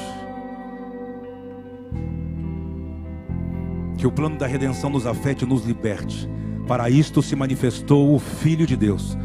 Que 3.98 4.08
o 4.08 4.12
plano 4.12 4.38
da 4.38 4.48
redenção 4.48 4.90
nos 4.90 5.06
afete 5.06 5.44
e 5.44 5.48
nos 5.48 5.66
liberte. 5.66 6.30
Para 6.68 6.90
isto 6.90 7.22
se 7.22 7.36
manifestou 7.36 8.16
o 8.16 8.20
Filho 8.20 8.66
de 8.66 8.78
Deus 8.78 9.18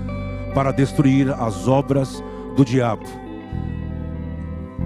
para 0.52 0.72
destruir 0.72 1.30
as 1.30 1.68
obras 1.68 2.22
do 2.56 2.64
diabo. 2.64 3.04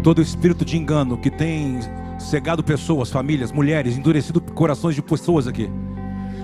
Todo 0.02 0.20
espírito 0.20 0.62
de 0.62 0.76
engano 0.76 1.16
que 1.16 1.30
tem 1.30 1.78
cegado 2.18 2.62
pessoas, 2.62 3.10
famílias, 3.10 3.50
mulheres, 3.50 3.96
endurecido 3.96 4.40
corações 4.42 4.94
de 4.94 5.00
pessoas 5.00 5.46
aqui, 5.46 5.70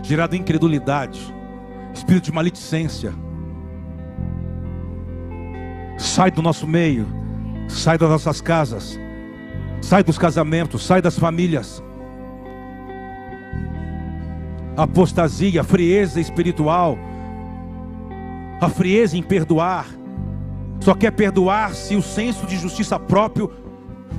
gerado 0.03 0.35
incredulidade, 0.35 1.20
espírito 1.94 2.24
de 2.24 2.33
maledicência, 2.33 3.12
sai 5.98 6.31
do 6.31 6.42
nosso 6.42 6.66
meio, 6.66 7.07
sai 7.68 7.98
das 7.98 8.09
nossas 8.09 8.40
casas, 8.40 8.98
sai 9.81 10.03
dos 10.03 10.18
casamentos, 10.18 10.85
sai 10.85 11.03
das 11.03 11.18
famílias. 11.18 11.83
Apostasia, 14.76 15.62
frieza 15.62 16.20
espiritual, 16.20 16.96
a 18.61 18.68
frieza 18.68 19.16
em 19.16 19.22
perdoar. 19.22 19.87
Só 20.81 20.94
quer 20.94 21.11
perdoar 21.11 21.74
se 21.74 21.94
o 21.94 22.03
senso 22.03 22.46
de 22.46 22.57
justiça 22.57 22.98
próprio 22.98 23.53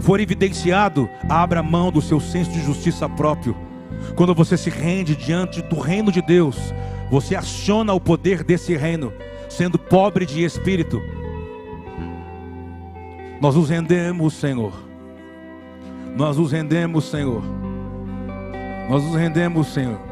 for 0.01 0.19
evidenciado. 0.19 1.10
Abra 1.27 1.63
mão 1.63 1.91
do 1.91 2.01
seu 2.01 2.19
senso 2.19 2.51
de 2.51 2.62
justiça 2.62 3.10
próprio. 3.10 3.55
Quando 4.15 4.36
você 4.36 4.57
se 4.57 4.69
rende 4.69 5.15
diante 5.15 5.62
do 5.62 5.79
reino 5.79 6.12
de 6.12 6.21
Deus, 6.21 6.73
você 7.12 7.36
aciona 7.36 7.93
o 7.93 8.00
poder 8.00 8.41
desse 8.41 8.76
reino, 8.78 9.12
sendo 9.50 9.78
pobre 9.78 10.26
de 10.26 10.45
espírito. 10.45 11.02
Nós 13.41 13.54
nos 13.54 13.69
rendemos, 13.69 14.34
Senhor. 14.34 14.71
Nós 16.15 16.38
nos 16.38 16.52
rendemos, 16.52 17.04
Senhor. 17.10 17.43
Nós 18.89 19.04
nos 19.04 19.15
rendemos, 19.15 19.67
Senhor. 19.67 20.11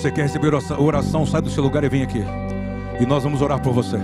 Você 0.00 0.10
quer 0.10 0.22
receber 0.22 0.54
oração, 0.78 1.26
sai 1.26 1.42
do 1.42 1.50
seu 1.50 1.62
lugar 1.62 1.84
e 1.84 1.88
vem 1.90 2.02
aqui. 2.02 2.24
E 2.98 3.04
nós 3.04 3.22
vamos 3.22 3.42
orar 3.42 3.60
por 3.60 3.74
você. 3.74 3.98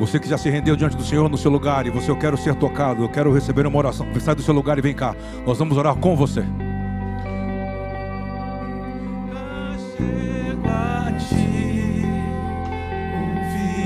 Você 0.00 0.18
que 0.18 0.28
já 0.28 0.36
se 0.36 0.50
rendeu 0.50 0.74
diante 0.74 0.96
do 0.96 1.04
Senhor 1.04 1.28
no 1.28 1.38
seu 1.38 1.52
lugar 1.52 1.86
e 1.86 1.90
você, 1.90 2.10
eu 2.10 2.18
quero 2.18 2.36
ser 2.36 2.56
tocado, 2.56 3.04
eu 3.04 3.08
quero 3.08 3.32
receber 3.32 3.64
uma 3.64 3.78
oração. 3.78 4.08
Sai 4.18 4.34
do 4.34 4.42
seu 4.42 4.52
lugar 4.52 4.76
e 4.76 4.80
vem 4.80 4.92
cá. 4.92 5.14
Nós 5.46 5.56
vamos 5.56 5.78
orar 5.78 5.94
com 5.94 6.16
você. 6.16 6.40
Chego 9.96 10.68
a 10.68 11.12
ti, 11.12 12.02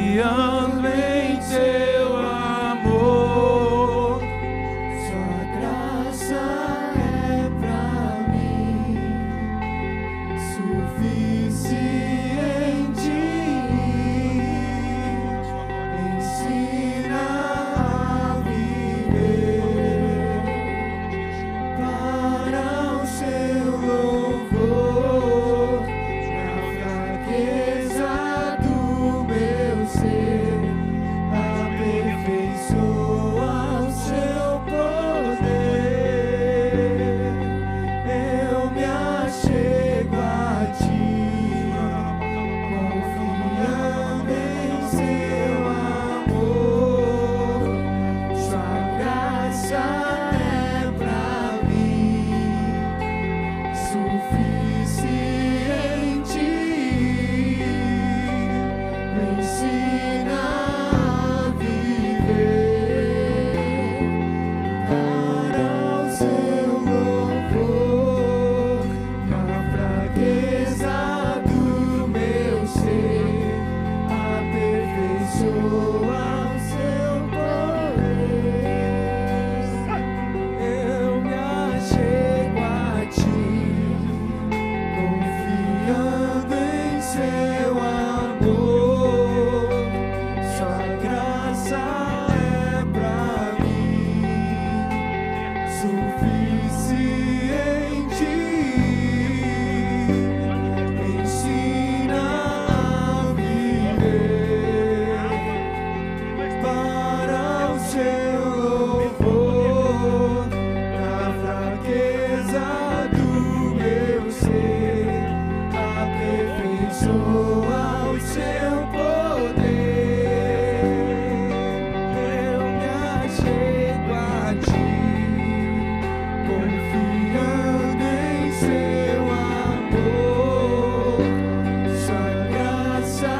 confiando 0.07 0.89
em 0.89 1.18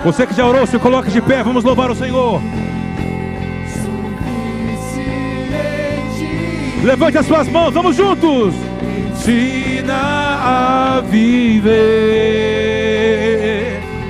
Você 0.05 0.27
que 0.27 0.35
já 0.35 0.47
orou, 0.47 0.67
se 0.67 0.79
coloque 0.79 1.11
de 1.11 1.21
pé, 1.21 1.43
vamos 1.43 1.65
louvar 1.65 1.91
o 1.91 1.95
Senhor. 1.95 2.41
Levante 6.83 7.19
as 7.19 7.27
suas 7.27 7.47
mãos, 7.49 7.75
vamos 7.75 7.97
juntos. 7.97 8.55
Ensina 9.11 9.97
a 9.97 11.01
viver. 11.01 11.69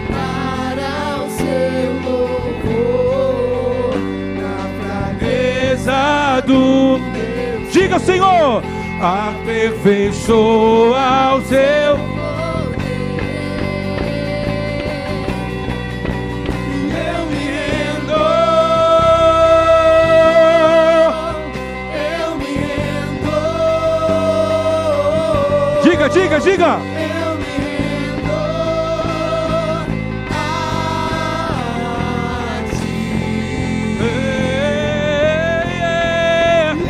Para 0.09 1.25
o 1.25 1.31
seu 1.31 1.93
louvor, 2.05 3.97
na 4.37 4.69
fraqueza 4.79 5.99
Pesado. 6.39 7.01
Diga, 7.73 7.99
Senhor, 7.99 8.63
aperfeiçoa 9.01 11.37
o 11.37 11.41
seu. 11.43 12.08
Diga, 26.13 26.41
diga. 26.41 26.79
Eu 26.79 27.37
me 27.39 27.51
rendo 27.59 28.33
a 32.01 32.63
ti. 32.71 32.93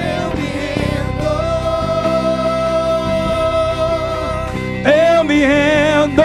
Eu 0.04 0.28
me 0.35 0.48
rendo. 0.54 1.33
Eu 4.85 5.24
me 5.24 5.38
rendo. 5.40 6.22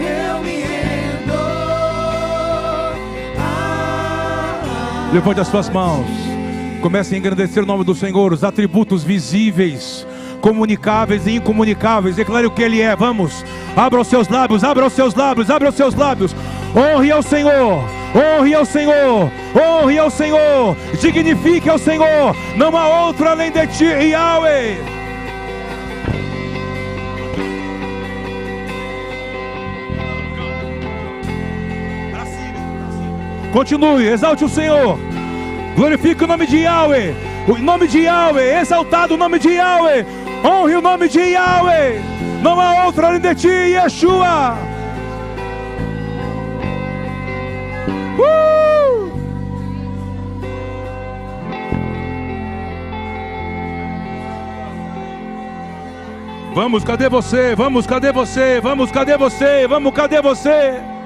Eu 0.00 0.40
me 0.42 0.56
rendo 0.60 1.38
Levante 5.12 5.40
as 5.40 5.48
suas 5.48 5.68
mãos. 5.68 6.19
Comece 6.80 7.14
a 7.14 7.18
engrandecer 7.18 7.62
o 7.62 7.66
nome 7.66 7.84
do 7.84 7.94
Senhor, 7.94 8.32
os 8.32 8.42
atributos 8.42 9.04
visíveis, 9.04 10.06
comunicáveis 10.40 11.26
e 11.26 11.32
incomunicáveis. 11.32 12.16
Declare 12.16 12.46
o 12.46 12.50
que 12.50 12.62
Ele 12.62 12.80
é. 12.80 12.96
Vamos. 12.96 13.44
Abra 13.76 14.00
os 14.00 14.06
seus 14.06 14.28
lábios, 14.28 14.64
abra 14.64 14.86
os 14.86 14.92
seus 14.92 15.14
lábios, 15.14 15.50
abra 15.50 15.68
os 15.68 15.74
seus 15.74 15.94
lábios. 15.94 16.34
Honre 16.74 17.10
ao 17.10 17.22
Senhor. 17.22 18.00
Honre 18.12 18.54
ao 18.54 18.64
Senhor, 18.64 19.30
honre 19.54 19.96
ao 19.96 20.10
Senhor, 20.10 20.76
dignifique 21.00 21.70
ao 21.70 21.78
Senhor, 21.78 22.34
não 22.56 22.76
há 22.76 23.06
outro 23.06 23.28
além 23.28 23.52
de 23.52 23.64
ti, 23.68 23.84
Yahweh. 23.84 24.78
Continue, 33.52 34.06
exalte 34.06 34.44
o 34.44 34.48
Senhor. 34.48 34.98
Glorifique 35.80 36.22
o 36.22 36.26
nome 36.26 36.46
de 36.46 36.58
Yahweh. 36.58 37.14
O 37.48 37.56
nome 37.56 37.88
de 37.88 38.00
Yahweh, 38.00 38.60
exaltado 38.60 39.14
o 39.14 39.16
nome 39.16 39.38
de 39.38 39.48
Yahweh. 39.48 40.04
Honre 40.44 40.76
o 40.76 40.82
nome 40.82 41.08
de 41.08 41.18
Yahweh. 41.18 42.02
Não 42.42 42.60
há 42.60 42.84
outro 42.84 43.06
além 43.06 43.18
de 43.18 43.34
ti, 43.34 43.48
Yeshua. 43.48 44.58
Uh! 48.18 49.10
Vamos, 56.54 56.84
cadê 56.84 57.08
você? 57.08 57.54
Vamos, 57.56 57.86
cadê 57.86 58.12
você? 58.12 58.60
Vamos, 58.60 58.92
cadê 58.92 59.16
você? 59.16 59.66
Vamos, 59.66 59.94
cadê 59.94 60.20
você? 60.20 60.99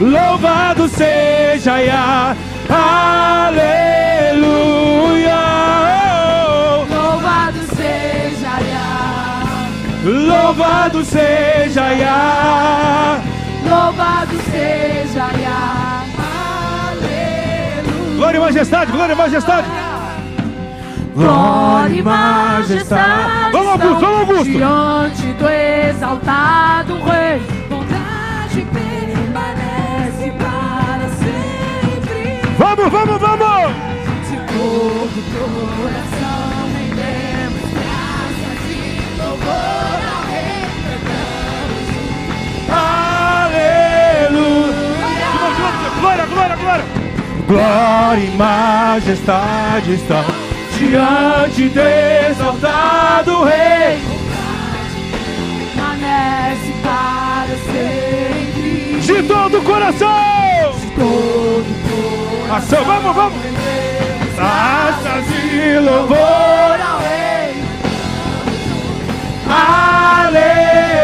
Louvado 0.00 0.88
seja 0.88 1.78
Yah. 1.78 2.36
Aleluia. 2.68 3.84
Louvado 6.90 7.60
seja 7.76 8.58
Yah. 8.58 9.70
Louvado 10.04 11.04
seja 11.04 11.92
Yah. 11.92 13.22
Louvado 13.68 14.36
seja 14.50 15.30
Yah. 15.40 16.04
Aleluia. 16.90 18.16
Glória 18.16 18.38
e 18.38 18.40
majestade, 18.40 18.90
glória 18.90 19.12
e 19.12 19.16
majestade. 19.16 19.68
Glória 21.14 21.96
e 21.96 22.02
majestade. 22.02 23.52
Vamos, 23.52 23.68
Augusto, 23.68 24.00
vamos, 24.00 24.28
Augusto. 24.28 24.44
Diante 24.44 25.32
do 25.34 25.48
exaltado 25.48 26.94
Rei. 27.04 27.53
Vamos, 32.56 32.88
vamos, 32.88 33.18
vamos. 33.20 33.74
De 34.30 34.36
todo 34.52 35.10
o 35.10 35.68
coração 35.76 36.70
rendemos 36.78 37.66
graças 37.72 38.62
e 38.70 38.72
louvor 39.18 40.00
ao 40.14 40.22
Rei. 40.30 40.64
Aleluia. 44.20 44.74
Glória, 46.00 46.26
glória, 46.26 46.56
glória. 46.56 46.84
Glória 47.48 48.24
e 48.24 48.36
majestade 48.36 49.94
estão 49.94 50.24
diante 50.78 51.68
do 51.70 51.80
exaltado 51.80 53.44
Rei. 53.44 53.98
Permanece 55.74 56.72
para 56.82 57.56
sempre. 57.72 59.00
De 59.00 59.22
todo 59.24 59.58
o 59.58 59.62
coração. 59.62 60.74
Todo 60.96 61.66
o 61.68 61.83
Ação, 62.54 62.84
vamos, 62.84 63.16
vamos. 63.16 63.34
Graças 64.36 65.26
e 65.28 65.76
louvor. 65.80 66.16
ao 66.16 67.00
Rei. 67.00 67.64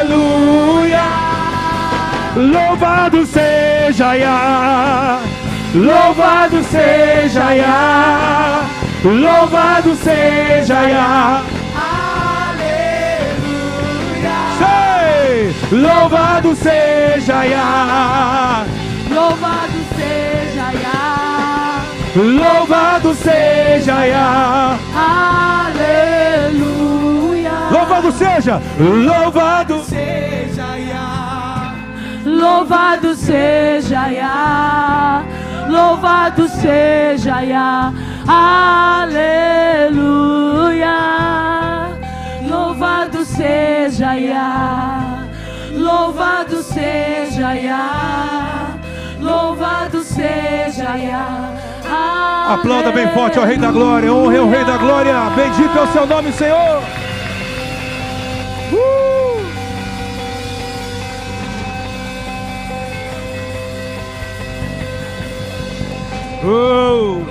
Aleluia. 0.05 1.03
Louvado 2.37 3.27
seja 3.27 4.15
Yah. 4.15 5.19
Louvado 5.75 6.63
seja 6.63 7.51
Yah. 7.53 8.69
Louvado 9.03 9.97
seja 9.97 10.83
Yah. 10.83 11.43
Aleluia. 12.55 13.11
Sei! 14.61 15.53
Louvado 15.77 16.55
seja 16.55 17.43
Yah. 17.43 18.80
Louvado 22.17 23.15
seja 23.15 24.05
Yah. 24.05 24.79
Aleluia. 25.71 26.73
Louvado 27.71 28.11
seja. 28.11 28.61
Louvado 28.79 29.85
seja 29.85 30.31
Louvado 32.25 33.15
seja 33.15 34.09
Yah. 34.09 35.23
Louvado 35.69 36.49
seja 36.49 37.43
Yah. 37.43 37.93
Aleluia. 38.27 39.39
Louvado 42.43 43.25
seja 43.25 44.15
Yah. 44.15 45.29
Louvado 45.77 46.63
seja 46.63 47.55
Yah. 47.55 48.79
Louvado 49.21 50.03
seja 50.03 50.97
Yah. 50.97 51.60
Aplauda 51.93 52.91
bem 52.93 53.09
forte 53.13 53.39
ao 53.39 53.45
Rei 53.45 53.57
da 53.59 53.71
Glória. 53.71 54.13
Honre 54.13 54.39
ao 54.39 54.49
Rei 54.49 54.65
da 54.65 54.77
Glória. 54.77 55.15
Bendito 55.37 55.77
é 55.79 55.83
o 55.83 55.93
seu 55.93 56.07
nome, 56.07 56.33
Senhor. 56.33 56.83
Uh! 66.43 67.25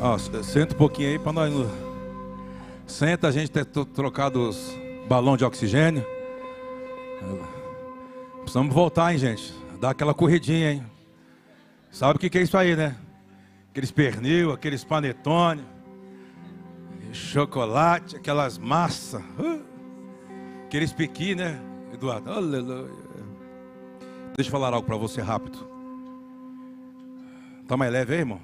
Ó, 0.00 0.14
s- 0.16 0.30
senta 0.44 0.74
um 0.74 0.78
pouquinho 0.78 1.08
aí 1.10 1.18
para 1.18 1.32
nós. 1.32 1.52
Senta 2.86 3.28
a 3.28 3.30
gente 3.32 3.50
ter 3.50 3.64
trocado 3.64 4.48
os 4.48 4.76
balões 5.08 5.38
de 5.38 5.44
oxigênio. 5.44 6.04
Precisamos 8.40 8.72
voltar, 8.74 9.12
hein, 9.12 9.18
gente? 9.18 9.52
Dar 9.80 9.90
aquela 9.90 10.14
corridinha, 10.14 10.72
hein? 10.72 10.82
Sabe 11.90 12.16
o 12.16 12.18
que, 12.18 12.38
é 12.38 12.42
isso 12.42 12.56
aí, 12.56 12.76
né? 12.76 12.96
Aqueles 13.70 13.90
pernil, 13.90 14.52
aqueles 14.52 14.84
panetone, 14.84 15.64
chocolate, 17.12 18.16
aquelas 18.16 18.58
massas, 18.58 19.22
aqueles 20.66 20.92
pequi, 20.92 21.34
né, 21.34 21.60
Eduardo? 21.92 22.30
Aleluia. 22.30 23.08
Deixa 24.36 24.48
eu 24.48 24.52
falar 24.52 24.72
algo 24.72 24.86
para 24.86 24.96
você 24.96 25.20
rápido. 25.20 25.58
Tá 27.66 27.76
mais 27.76 27.92
leve 27.92 28.14
aí, 28.14 28.20
irmão? 28.20 28.40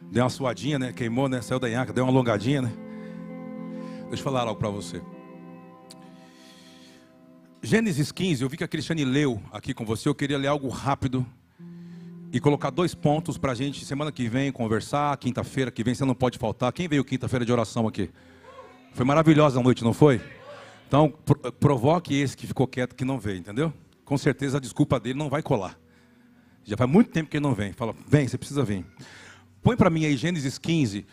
Deu 0.00 0.24
uma 0.24 0.30
suadinha, 0.30 0.78
né? 0.78 0.92
Queimou, 0.92 1.28
né? 1.28 1.40
Saiu 1.40 1.58
da 1.58 1.68
nhaca, 1.68 1.92
deu 1.92 2.04
uma 2.04 2.12
alongadinha, 2.12 2.62
né? 2.62 2.72
Deixa 4.08 4.20
eu 4.20 4.24
falar 4.24 4.42
algo 4.42 4.56
para 4.56 4.68
você. 4.68 5.00
Gênesis 7.62 8.10
15, 8.10 8.42
eu 8.42 8.48
vi 8.48 8.56
que 8.56 8.64
a 8.64 8.68
Cristiane 8.68 9.04
leu 9.04 9.40
aqui 9.52 9.72
com 9.74 9.84
você. 9.84 10.08
Eu 10.08 10.14
queria 10.14 10.38
ler 10.38 10.48
algo 10.48 10.68
rápido 10.68 11.26
e 12.32 12.38
colocar 12.40 12.70
dois 12.70 12.94
pontos 12.94 13.36
para 13.36 13.52
a 13.52 13.54
gente, 13.54 13.84
semana 13.84 14.12
que 14.12 14.28
vem, 14.28 14.52
conversar. 14.52 15.16
Quinta-feira 15.16 15.70
que 15.70 15.82
vem, 15.82 15.94
você 15.94 16.04
não 16.04 16.14
pode 16.14 16.38
faltar. 16.38 16.72
Quem 16.72 16.86
veio 16.88 17.04
quinta-feira 17.04 17.44
de 17.44 17.52
oração 17.52 17.88
aqui? 17.88 18.10
Foi 18.92 19.04
maravilhosa 19.04 19.58
a 19.58 19.62
noite, 19.62 19.82
não 19.82 19.92
foi? 19.92 20.20
Então, 20.86 21.10
pro- 21.24 21.52
provoque 21.52 22.14
esse 22.14 22.36
que 22.36 22.46
ficou 22.46 22.66
quieto, 22.66 22.94
que 22.94 23.04
não 23.04 23.18
veio, 23.18 23.38
entendeu? 23.38 23.72
Com 24.04 24.18
certeza 24.18 24.58
a 24.58 24.60
desculpa 24.60 24.98
dele 24.98 25.18
não 25.18 25.28
vai 25.28 25.42
colar. 25.42 25.78
Já 26.64 26.76
faz 26.76 26.90
muito 26.90 27.10
tempo 27.10 27.30
que 27.30 27.36
ele 27.36 27.42
não 27.44 27.54
vem. 27.54 27.72
Fala, 27.72 27.94
vem, 28.06 28.26
você 28.26 28.36
precisa 28.36 28.64
vir. 28.64 28.84
Põe 29.62 29.76
para 29.76 29.90
mim 29.90 30.04
aí 30.04 30.16
Gênesis 30.16 30.58
15. 30.58 31.06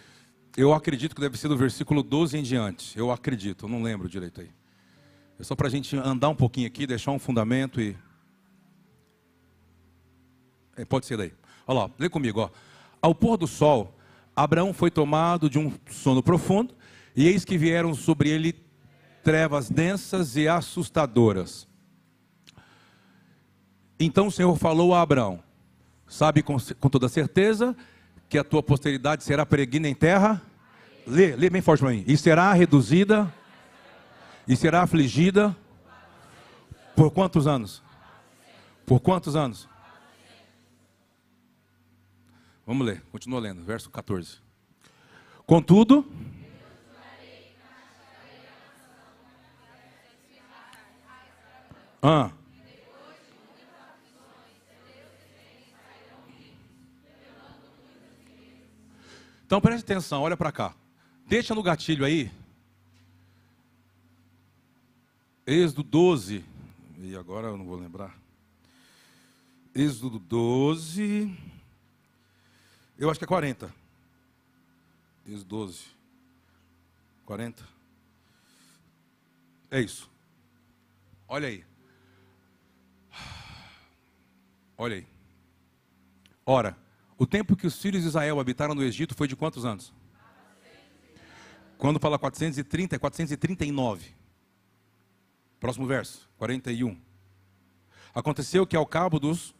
Eu 0.55 0.73
acredito 0.73 1.13
que 1.15 1.21
deve 1.21 1.37
ser 1.37 1.47
do 1.47 1.57
versículo 1.57 2.01
12 2.01 2.37
em 2.37 2.43
diante. 2.43 2.97
Eu 2.97 3.11
acredito, 3.11 3.65
eu 3.65 3.69
não 3.69 3.81
lembro 3.83 4.09
direito 4.09 4.41
aí. 4.41 4.49
É 5.39 5.43
só 5.43 5.55
para 5.55 5.67
a 5.67 5.69
gente 5.69 5.95
andar 5.95 6.29
um 6.29 6.35
pouquinho 6.35 6.65
aqui, 6.67 6.87
deixar 6.87 7.11
um 7.11 7.19
fundamento 7.19 7.79
e. 7.79 7.95
É, 10.77 10.85
pode 10.85 11.05
ser 11.05 11.17
daí. 11.17 11.33
Olha 11.65 11.79
lá, 11.79 11.89
lê 11.97 12.07
comigo. 12.07 12.39
Ó. 12.39 12.49
Ao 13.01 13.13
pôr 13.13 13.35
do 13.35 13.47
sol, 13.47 13.97
Abraão 14.35 14.73
foi 14.73 14.91
tomado 14.91 15.49
de 15.49 15.57
um 15.57 15.73
sono 15.89 16.21
profundo, 16.21 16.75
e 17.15 17.27
eis 17.27 17.43
que 17.43 17.57
vieram 17.57 17.95
sobre 17.95 18.29
ele 18.29 18.55
trevas 19.23 19.69
densas 19.69 20.35
e 20.37 20.47
assustadoras. 20.47 21.67
Então 23.99 24.27
o 24.27 24.31
Senhor 24.31 24.55
falou 24.55 24.93
a 24.93 25.01
Abraão: 25.01 25.43
Sabe 26.07 26.43
com, 26.43 26.57
com 26.79 26.89
toda 26.89 27.09
certeza 27.09 27.75
que 28.29 28.37
a 28.37 28.43
tua 28.43 28.61
posteridade 28.61 29.23
será 29.23 29.45
peregrina 29.45 29.89
em 29.89 29.95
terra? 29.95 30.41
Lê, 31.05 31.35
lê 31.35 31.49
bem 31.49 31.61
forte 31.61 31.79
para 31.81 31.89
mim. 31.89 32.03
E 32.05 32.15
será 32.15 32.53
reduzida 32.53 33.33
e 34.47 34.55
será 34.55 34.83
afligida 34.83 35.55
por 36.95 37.11
quantos 37.11 37.47
anos? 37.47 37.81
Por 38.85 38.99
quantos 38.99 39.35
anos? 39.35 39.67
Vamos 42.67 42.85
ler, 42.85 43.01
continua 43.13 43.39
lendo, 43.39 43.63
verso 43.63 43.89
14. 43.89 44.39
Contudo, 45.45 46.05
ah, 52.03 52.29
Então 59.45 59.61
preste 59.61 59.85
atenção, 59.85 60.23
olha 60.23 60.35
para 60.35 60.51
cá. 60.51 60.75
Deixa 61.25 61.55
no 61.55 61.63
gatilho 61.63 62.03
aí. 62.03 62.29
Êxodo 65.45 65.83
12. 65.83 66.43
E 66.99 67.15
agora 67.15 67.47
eu 67.47 67.57
não 67.57 67.65
vou 67.65 67.77
lembrar. 67.77 68.13
Êxodo 69.73 70.19
12. 70.19 71.33
Eu 72.99 73.11
acho 73.11 73.19
que 73.19 73.25
é 73.25 73.27
40. 73.27 73.71
Êxodo 75.27 75.45
12. 75.45 75.85
40. 77.25 77.63
É 79.69 79.79
isso. 79.79 80.09
Olha 81.27 81.47
aí. 81.47 81.63
Olha 84.77 84.95
aí. 84.95 85.07
Ora, 86.45 86.77
o 87.17 87.27
tempo 87.27 87.55
que 87.55 87.67
os 87.67 87.79
filhos 87.79 88.01
de 88.01 88.07
Israel 88.07 88.39
habitaram 88.39 88.73
no 88.73 88.83
Egito 88.83 89.13
foi 89.13 89.27
de 89.27 89.35
quantos 89.35 89.65
anos? 89.65 89.93
Quando 91.77 91.99
fala 91.99 92.17
430, 92.17 92.95
é 92.95 92.99
439. 92.99 94.15
Próximo 95.59 95.85
verso, 95.85 96.27
41. 96.37 96.99
Aconteceu 98.15 98.65
que 98.65 98.75
ao 98.75 98.85
cabo 98.85 99.19
dos 99.19 99.53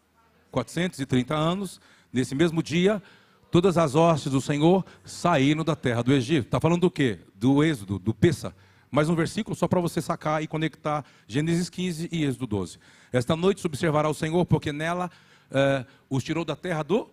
430 0.50 1.36
anos, 1.36 1.80
nesse 2.12 2.34
mesmo 2.34 2.64
dia, 2.64 3.04
todas 3.52 3.78
as 3.78 3.96
hostes 3.96 4.32
do 4.32 4.42
Senhor 4.42 4.86
saíram 5.04 5.64
da 5.64 5.76
terra 5.76 6.02
do 6.02 6.14
Egito. 6.14 6.46
Está 6.46 6.60
falando 6.60 6.82
do 6.82 6.92
quê? 6.92 7.20
Do 7.36 7.64
Êxodo, 7.64 8.00
do 8.00 8.14
Pessa. 8.14 8.56
Mais 8.90 9.10
um 9.10 9.16
versículo 9.16 9.56
só 9.56 9.68
para 9.68 9.82
você 9.82 10.02
sacar 10.02 10.42
e 10.42 10.48
conectar 10.48 11.04
Gênesis 11.28 11.70
15 11.70 12.10
e 12.12 12.24
Êxodo 12.24 12.48
12. 12.48 12.80
Esta 13.12 13.36
noite 13.36 13.62
se 13.62 13.68
observará 13.68 14.10
o 14.10 14.14
Senhor, 14.14 14.46
porque 14.46 14.72
nela 14.72 15.12
eh, 15.52 15.86
os 16.10 16.24
tirou 16.24 16.46
da 16.46 16.56
terra 16.56 16.84
do, 16.84 17.10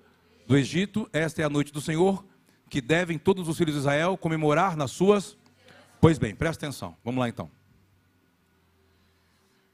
do 0.46 0.56
Egito. 0.56 1.08
Esta 1.12 1.42
é 1.42 1.44
a 1.44 1.48
noite 1.48 1.72
do 1.72 1.80
Senhor, 1.80 2.24
que 2.68 2.80
devem 2.80 3.18
todos 3.18 3.48
os 3.48 3.56
filhos 3.58 3.74
de 3.74 3.80
Israel 3.80 4.16
comemorar 4.16 4.76
nas 4.76 4.92
suas. 4.92 5.36
Pois 6.00 6.18
bem, 6.18 6.34
presta 6.34 6.66
atenção. 6.66 6.96
Vamos 7.04 7.20
lá 7.20 7.28
então. 7.28 7.50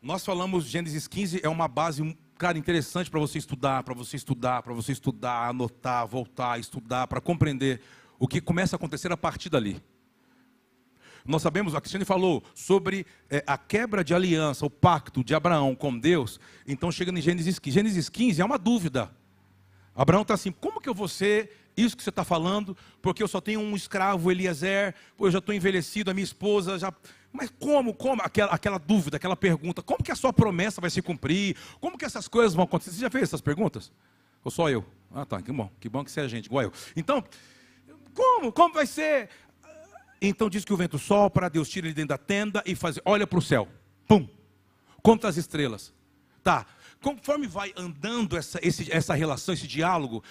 Nós 0.02 0.24
falamos 0.24 0.64
Gênesis 0.64 1.06
15 1.06 1.40
é 1.42 1.48
uma 1.48 1.68
base, 1.68 2.16
cara, 2.40 2.56
interessante 2.56 3.10
para 3.10 3.20
você 3.20 3.36
estudar, 3.36 3.82
para 3.82 3.92
você 3.92 4.16
estudar, 4.16 4.62
para 4.62 4.72
você 4.72 4.92
estudar, 4.92 5.50
anotar, 5.50 6.06
voltar, 6.06 6.58
estudar, 6.58 7.06
para 7.06 7.20
compreender 7.20 7.82
o 8.18 8.26
que 8.26 8.40
começa 8.40 8.74
a 8.74 8.78
acontecer 8.78 9.12
a 9.12 9.16
partir 9.16 9.50
dali. 9.50 9.78
Nós 11.22 11.42
sabemos, 11.42 11.74
a 11.74 11.82
Cristiane 11.82 12.06
falou 12.06 12.42
sobre 12.54 13.04
é, 13.28 13.44
a 13.46 13.58
quebra 13.58 14.02
de 14.02 14.14
aliança, 14.14 14.64
o 14.64 14.70
pacto 14.70 15.22
de 15.22 15.34
Abraão 15.34 15.74
com 15.74 15.98
Deus. 15.98 16.40
Então, 16.66 16.90
chega 16.90 17.12
em 17.12 17.20
Gênesis 17.20 17.58
15. 17.58 17.74
Gênesis 17.74 18.08
15 18.08 18.40
é 18.40 18.44
uma 18.44 18.58
dúvida. 18.58 19.14
Abraão 19.94 20.22
está 20.22 20.32
assim: 20.32 20.50
como 20.50 20.80
que 20.80 20.88
eu 20.88 20.94
vou 20.94 21.08
ser 21.08 21.59
isso 21.82 21.96
que 21.96 22.02
você 22.02 22.10
está 22.10 22.24
falando? 22.24 22.76
Porque 23.00 23.22
eu 23.22 23.28
só 23.28 23.40
tenho 23.40 23.60
um 23.60 23.74
escravo, 23.74 24.30
Eliezer, 24.30 24.94
eu 25.18 25.30
já 25.30 25.38
estou 25.38 25.54
envelhecido, 25.54 26.10
a 26.10 26.14
minha 26.14 26.24
esposa 26.24 26.78
já. 26.78 26.92
Mas 27.32 27.50
como, 27.58 27.94
como? 27.94 28.22
Aquela, 28.22 28.52
aquela 28.52 28.78
dúvida, 28.78 29.16
aquela 29.16 29.36
pergunta: 29.36 29.82
como 29.82 30.02
que 30.02 30.12
a 30.12 30.16
sua 30.16 30.32
promessa 30.32 30.80
vai 30.80 30.90
se 30.90 31.00
cumprir? 31.00 31.56
Como 31.80 31.96
que 31.96 32.04
essas 32.04 32.28
coisas 32.28 32.54
vão 32.54 32.64
acontecer? 32.64 32.92
Você 32.92 33.00
já 33.00 33.10
fez 33.10 33.24
essas 33.24 33.40
perguntas? 33.40 33.92
Ou 34.44 34.50
só 34.50 34.68
eu? 34.68 34.84
Ah, 35.12 35.24
tá, 35.24 35.42
que 35.42 35.52
bom, 35.52 35.70
que 35.80 35.88
bom 35.88 36.04
que 36.04 36.10
você 36.10 36.20
é 36.20 36.28
gente, 36.28 36.46
igual 36.46 36.64
eu. 36.64 36.72
Então, 36.96 37.24
como? 38.14 38.52
Como 38.52 38.74
vai 38.74 38.86
ser? 38.86 39.28
Então 40.20 40.50
diz 40.50 40.64
que 40.64 40.72
o 40.72 40.76
vento 40.76 40.98
sopra, 40.98 41.48
Deus 41.48 41.68
tira 41.68 41.86
ele 41.86 41.94
dentro 41.94 42.10
da 42.10 42.18
tenda 42.18 42.62
e 42.66 42.74
faz, 42.74 42.98
olha 43.04 43.26
para 43.26 43.38
o 43.38 43.42
céu. 43.42 43.66
Pum! 44.06 44.28
Conta 45.02 45.28
as 45.28 45.36
estrelas. 45.36 45.94
Tá. 46.42 46.66
Conforme 47.00 47.46
vai 47.46 47.72
andando 47.76 48.36
essa, 48.36 48.58
esse, 48.62 48.92
essa 48.92 49.14
relação, 49.14 49.54
esse 49.54 49.66
diálogo, 49.66 50.22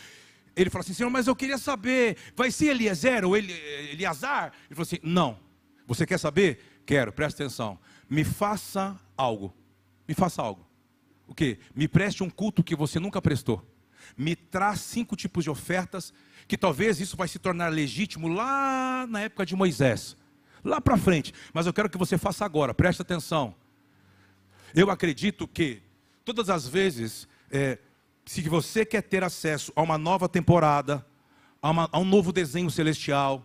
ele 0.61 0.69
fala 0.69 0.83
assim, 0.83 0.93
Senhor, 0.93 1.09
mas 1.09 1.27
eu 1.27 1.35
queria 1.35 1.57
saber, 1.57 2.17
vai 2.35 2.51
ser 2.51 2.67
Eliezer 2.67 3.23
ou 3.25 3.37
Eli, 3.37 3.53
Eliazar? 3.91 4.53
Ele 4.65 4.75
falou 4.75 4.83
assim, 4.83 4.99
não. 5.01 5.39
Você 5.87 6.05
quer 6.05 6.19
saber? 6.19 6.81
Quero, 6.85 7.11
presta 7.11 7.43
atenção. 7.43 7.79
Me 8.09 8.23
faça 8.23 8.99
algo. 9.15 9.53
Me 10.07 10.13
faça 10.13 10.41
algo. 10.41 10.67
O 11.27 11.33
quê? 11.33 11.59
Me 11.75 11.87
preste 11.87 12.23
um 12.23 12.29
culto 12.29 12.63
que 12.63 12.75
você 12.75 12.99
nunca 12.99 13.21
prestou. 13.21 13.65
Me 14.17 14.35
traz 14.35 14.81
cinco 14.81 15.15
tipos 15.15 15.43
de 15.43 15.49
ofertas 15.49 16.13
que 16.47 16.57
talvez 16.57 16.99
isso 16.99 17.15
vai 17.15 17.27
se 17.27 17.37
tornar 17.37 17.69
legítimo 17.69 18.27
lá 18.27 19.05
na 19.07 19.21
época 19.21 19.45
de 19.45 19.55
Moisés, 19.55 20.17
lá 20.63 20.81
para 20.81 20.97
frente. 20.97 21.33
Mas 21.53 21.67
eu 21.67 21.73
quero 21.73 21.89
que 21.89 21.97
você 21.97 22.17
faça 22.17 22.43
agora, 22.43 22.73
preste 22.73 23.01
atenção. 23.01 23.55
Eu 24.73 24.89
acredito 24.89 25.47
que 25.47 25.81
todas 26.25 26.49
as 26.49 26.67
vezes, 26.67 27.27
é, 27.51 27.77
se 28.29 28.47
você 28.47 28.85
quer 28.85 29.01
ter 29.01 29.23
acesso 29.23 29.73
a 29.75 29.81
uma 29.81 29.97
nova 29.97 30.29
temporada, 30.29 31.03
a, 31.59 31.71
uma, 31.71 31.89
a 31.91 31.97
um 31.97 32.05
novo 32.05 32.31
desenho 32.31 32.69
celestial, 32.69 33.43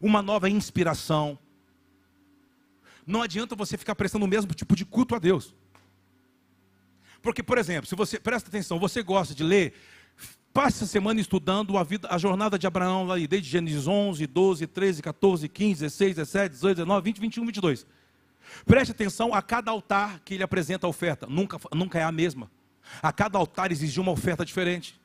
uma 0.00 0.22
nova 0.22 0.48
inspiração, 0.48 1.38
não 3.06 3.20
adianta 3.20 3.54
você 3.54 3.76
ficar 3.76 3.94
prestando 3.94 4.24
o 4.24 4.28
mesmo 4.28 4.54
tipo 4.54 4.74
de 4.74 4.86
culto 4.86 5.14
a 5.14 5.18
Deus. 5.18 5.54
Porque, 7.20 7.42
por 7.42 7.58
exemplo, 7.58 7.86
se 7.86 7.94
você 7.94 8.18
presta 8.18 8.48
atenção, 8.48 8.78
você 8.78 9.02
gosta 9.02 9.34
de 9.34 9.44
ler 9.44 9.74
Passe 10.50 10.84
a 10.84 10.86
semana 10.86 11.20
estudando 11.20 11.76
a, 11.76 11.84
vida, 11.84 12.08
a 12.10 12.16
jornada 12.16 12.58
de 12.58 12.66
Abraão, 12.66 13.12
aí, 13.12 13.28
desde 13.28 13.50
Gênesis 13.50 13.86
11, 13.86 14.26
12, 14.26 14.66
13, 14.66 15.02
14, 15.02 15.48
15, 15.50 15.80
16, 15.82 16.16
17, 16.16 16.52
18, 16.54 16.76
19, 16.76 17.04
20, 17.04 17.20
21, 17.20 17.44
22. 17.44 17.86
Preste 18.64 18.90
atenção 18.90 19.34
a 19.34 19.42
cada 19.42 19.70
altar 19.70 20.18
que 20.24 20.32
ele 20.32 20.42
apresenta 20.42 20.86
a 20.86 20.90
oferta. 20.90 21.26
Nunca, 21.28 21.60
nunca 21.74 21.98
é 21.98 22.02
a 22.02 22.10
mesma. 22.10 22.50
A 23.02 23.12
cada 23.12 23.38
altar 23.38 23.72
exigia 23.72 24.02
uma 24.02 24.12
oferta 24.12 24.44
diferente. 24.44 24.98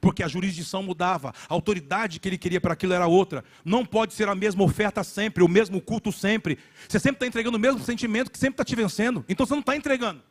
Porque 0.00 0.22
a 0.22 0.28
jurisdição 0.28 0.82
mudava, 0.82 1.34
a 1.48 1.54
autoridade 1.54 2.20
que 2.20 2.28
ele 2.28 2.38
queria 2.38 2.60
para 2.60 2.74
aquilo 2.74 2.92
era 2.92 3.06
outra. 3.06 3.42
Não 3.64 3.84
pode 3.84 4.14
ser 4.14 4.28
a 4.28 4.34
mesma 4.34 4.62
oferta 4.62 5.02
sempre, 5.02 5.42
o 5.42 5.48
mesmo 5.48 5.80
culto 5.80 6.12
sempre. 6.12 6.58
Você 6.88 7.00
sempre 7.00 7.16
está 7.16 7.26
entregando 7.26 7.56
o 7.56 7.60
mesmo 7.60 7.80
sentimento 7.80 8.30
que 8.30 8.38
sempre 8.38 8.54
está 8.54 8.64
te 8.64 8.76
vencendo. 8.76 9.24
Então 9.28 9.44
você 9.46 9.54
não 9.54 9.60
está 9.60 9.74
entregando. 9.74 10.22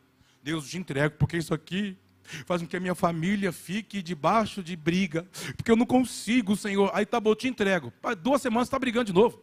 Deus 0.44 0.70
te 0.70 0.78
entrego, 0.78 1.16
porque 1.18 1.38
isso 1.38 1.54
aqui 1.54 1.98
faz 2.46 2.62
com 2.62 2.68
que 2.68 2.78
a 2.78 2.80
minha 2.80 2.96
família 2.96 3.52
fique 3.52 4.02
debaixo 4.02 4.62
de 4.62 4.76
briga, 4.76 5.26
porque 5.56 5.72
eu 5.72 5.76
não 5.76 5.86
consigo, 5.86 6.56
Senhor. 6.56 6.92
Aí 6.94 7.06
tá 7.06 7.20
bom, 7.20 7.32
eu 7.32 7.36
te 7.36 7.48
entrego. 7.48 7.92
Duas 8.22 8.42
semanas 8.42 8.68
está 8.68 8.78
brigando 8.78 9.06
de 9.06 9.14
novo. 9.14 9.42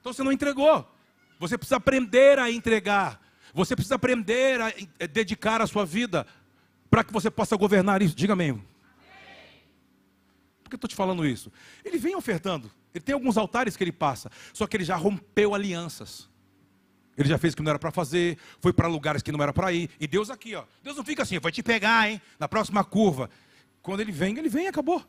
Então 0.00 0.12
você 0.12 0.22
não 0.22 0.32
entregou. 0.32 0.88
Você 1.38 1.56
precisa 1.56 1.76
aprender 1.76 2.38
a 2.38 2.50
entregar. 2.50 3.20
Você 3.52 3.74
precisa 3.74 3.96
aprender 3.96 4.60
a 4.60 4.70
eh, 4.98 5.06
dedicar 5.06 5.60
a 5.60 5.66
sua 5.66 5.84
vida 5.84 6.26
para 6.90 7.04
que 7.04 7.12
você 7.12 7.30
possa 7.30 7.56
governar 7.56 8.02
isso. 8.02 8.14
Diga 8.14 8.32
amém. 8.32 8.54
Por 10.62 10.70
que 10.70 10.74
eu 10.74 10.76
estou 10.76 10.88
te 10.88 10.94
falando 10.94 11.26
isso? 11.26 11.52
Ele 11.84 11.98
vem 11.98 12.14
ofertando. 12.14 12.70
Ele 12.94 13.02
tem 13.02 13.12
alguns 13.12 13.36
altares 13.36 13.76
que 13.76 13.84
ele 13.84 13.92
passa. 13.92 14.30
Só 14.52 14.66
que 14.66 14.76
ele 14.76 14.84
já 14.84 14.96
rompeu 14.96 15.54
alianças. 15.54 16.28
Ele 17.16 17.28
já 17.28 17.38
fez 17.38 17.52
o 17.52 17.56
que 17.56 17.62
não 17.62 17.70
era 17.70 17.78
para 17.78 17.90
fazer, 17.90 18.38
foi 18.60 18.72
para 18.72 18.88
lugares 18.88 19.22
que 19.22 19.30
não 19.30 19.42
era 19.42 19.52
para 19.52 19.72
ir. 19.72 19.90
E 20.00 20.06
Deus 20.06 20.30
aqui, 20.30 20.54
ó. 20.54 20.64
Deus 20.82 20.96
não 20.96 21.04
fica 21.04 21.22
assim, 21.22 21.38
vai 21.38 21.52
te 21.52 21.62
pegar, 21.62 22.08
hein? 22.08 22.20
Na 22.38 22.48
próxima 22.48 22.82
curva. 22.82 23.28
Quando 23.82 24.00
ele 24.00 24.12
vem, 24.12 24.38
ele 24.38 24.48
vem 24.48 24.64
e 24.64 24.68
acabou. 24.68 25.04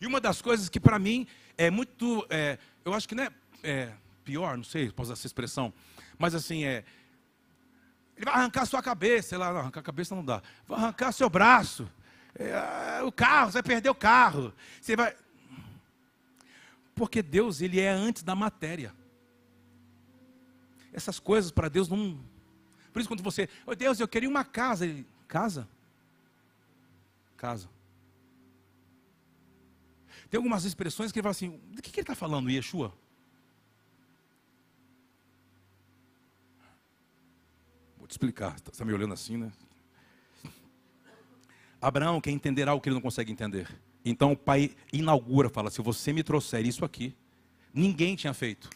E 0.00 0.06
uma 0.06 0.20
das 0.20 0.42
coisas 0.42 0.68
que 0.68 0.80
para 0.80 0.98
mim 0.98 1.26
é 1.56 1.70
muito, 1.70 2.26
é, 2.28 2.58
eu 2.84 2.92
acho 2.92 3.08
que 3.08 3.14
não 3.14 3.22
é, 3.22 3.30
é, 3.62 3.92
pior, 4.24 4.56
não 4.56 4.64
sei, 4.64 4.90
posso 4.90 5.08
usar 5.08 5.12
essa 5.12 5.26
expressão, 5.26 5.72
mas 6.18 6.34
assim 6.34 6.64
é, 6.64 6.84
ele 8.22 8.30
vai 8.30 8.40
arrancar 8.40 8.66
sua 8.66 8.82
cabeça, 8.82 9.30
sei 9.30 9.38
lá, 9.38 9.52
não, 9.52 9.60
arrancar 9.60 9.80
a 9.80 9.82
cabeça 9.82 10.14
não 10.14 10.24
dá, 10.24 10.42
vai 10.66 10.78
arrancar 10.78 11.12
seu 11.12 11.28
braço, 11.28 11.88
é, 12.34 13.02
o 13.02 13.12
carro, 13.12 13.50
você 13.50 13.54
vai 13.54 13.62
perder 13.62 13.90
o 13.90 13.94
carro, 13.94 14.54
você 14.80 14.96
vai, 14.96 15.14
porque 16.94 17.22
Deus 17.22 17.60
ele 17.60 17.80
é 17.80 17.88
antes 17.90 18.22
da 18.22 18.34
matéria. 18.34 18.94
Essas 20.92 21.18
coisas 21.18 21.50
para 21.50 21.68
Deus 21.68 21.88
não. 21.88 22.20
Por 22.92 23.00
isso, 23.00 23.08
quando 23.08 23.22
você, 23.22 23.48
oh, 23.66 23.74
Deus, 23.74 23.98
eu 23.98 24.06
queria 24.06 24.28
uma 24.28 24.44
casa. 24.44 24.84
Ele, 24.84 25.06
casa? 25.26 25.66
Casa. 27.36 27.68
Tem 30.28 30.36
algumas 30.36 30.64
expressões 30.64 31.10
que 31.10 31.18
ele 31.18 31.22
fala 31.22 31.30
assim: 31.30 31.58
do 31.70 31.80
que, 31.80 31.90
que 31.90 32.00
ele 32.00 32.04
está 32.04 32.14
falando, 32.14 32.50
Yeshua? 32.50 32.94
Te 38.12 38.14
explicar. 38.14 38.58
Você 38.58 38.70
está 38.70 38.84
me 38.84 38.92
olhando 38.92 39.14
assim, 39.14 39.36
né? 39.36 39.50
Abraão 41.80 42.20
quer 42.20 42.30
entender 42.30 42.68
algo 42.68 42.82
que 42.82 42.88
ele 42.88 42.94
não 42.94 43.00
consegue 43.00 43.32
entender. 43.32 43.68
Então 44.04 44.32
o 44.32 44.36
pai 44.36 44.70
inaugura, 44.92 45.48
fala: 45.48 45.70
se 45.70 45.80
você 45.80 46.12
me 46.12 46.22
trouxer 46.22 46.64
isso 46.66 46.84
aqui, 46.84 47.16
ninguém 47.72 48.14
tinha 48.14 48.34
feito. 48.34 48.68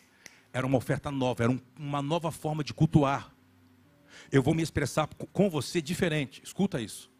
Era 0.52 0.66
uma 0.66 0.78
oferta 0.78 1.10
nova, 1.10 1.42
era 1.42 1.52
um, 1.52 1.60
uma 1.78 2.00
nova 2.00 2.32
forma 2.32 2.64
de 2.64 2.72
cultuar. 2.72 3.32
Eu 4.32 4.42
vou 4.42 4.54
me 4.54 4.62
expressar 4.62 5.06
com 5.32 5.50
você 5.50 5.82
diferente. 5.82 6.42
Escuta 6.42 6.80
isso. 6.80 7.10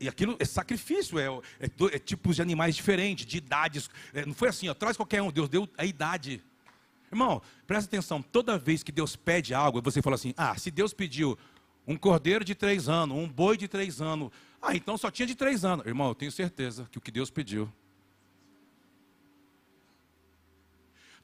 E 0.00 0.08
aquilo 0.08 0.36
é 0.38 0.44
sacrifício, 0.44 1.18
é, 1.18 1.26
é, 1.60 1.66
é 1.92 1.98
tipos 1.98 2.36
de 2.36 2.42
animais 2.42 2.76
diferentes, 2.76 3.24
de 3.24 3.38
idades. 3.38 3.88
É, 4.12 4.26
não 4.26 4.34
foi 4.34 4.48
assim, 4.48 4.68
ó, 4.68 4.74
traz 4.74 4.96
qualquer 4.96 5.22
um. 5.22 5.30
Deus 5.30 5.48
deu 5.48 5.68
a 5.78 5.84
idade. 5.84 6.42
Irmão, 7.10 7.42
presta 7.66 7.88
atenção. 7.88 8.22
Toda 8.22 8.58
vez 8.58 8.82
que 8.82 8.92
Deus 8.92 9.16
pede 9.16 9.54
algo, 9.54 9.80
você 9.82 10.02
fala 10.02 10.16
assim: 10.16 10.34
ah, 10.36 10.56
se 10.56 10.70
Deus 10.70 10.92
pediu 10.92 11.38
um 11.86 11.96
cordeiro 11.96 12.44
de 12.44 12.54
três 12.54 12.88
anos, 12.88 13.16
um 13.16 13.28
boi 13.28 13.56
de 13.56 13.66
três 13.66 14.00
anos, 14.00 14.30
ah, 14.60 14.76
então 14.76 14.98
só 14.98 15.10
tinha 15.10 15.26
de 15.26 15.34
três 15.34 15.64
anos. 15.64 15.86
Irmão, 15.86 16.08
eu 16.08 16.14
tenho 16.14 16.32
certeza 16.32 16.86
que 16.90 16.98
o 16.98 17.00
que 17.00 17.10
Deus 17.10 17.30
pediu 17.30 17.70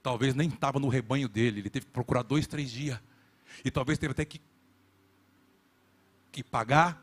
talvez 0.05 0.35
nem 0.35 0.51
estava 0.51 0.78
no 0.78 0.89
rebanho 0.89 1.26
dele, 1.26 1.61
ele 1.61 1.70
teve 1.70 1.87
que 1.87 1.93
procurar 1.93 2.22
dois, 2.22 2.47
três 2.47 2.70
dias. 2.70 3.01
E 3.64 3.70
talvez 3.70 3.99
teve 3.99 4.11
até 4.12 4.22
que, 4.22 4.39
que 6.30 6.45
pagar. 6.45 7.03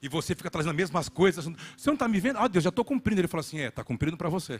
E 0.00 0.08
você 0.08 0.34
fica 0.34 0.50
trazendo 0.50 0.70
as 0.70 0.76
mesmas 0.76 1.10
coisas. 1.10 1.44
Você 1.44 1.90
não 1.90 1.94
está 1.94 2.08
me 2.08 2.18
vendo? 2.20 2.38
Ah, 2.38 2.48
Deus, 2.48 2.64
já 2.64 2.70
estou 2.70 2.84
cumprindo. 2.86 3.20
Ele 3.20 3.28
fala 3.28 3.42
assim: 3.42 3.58
é, 3.60 3.68
está 3.68 3.84
cumprindo 3.84 4.16
para 4.16 4.30
você. 4.30 4.58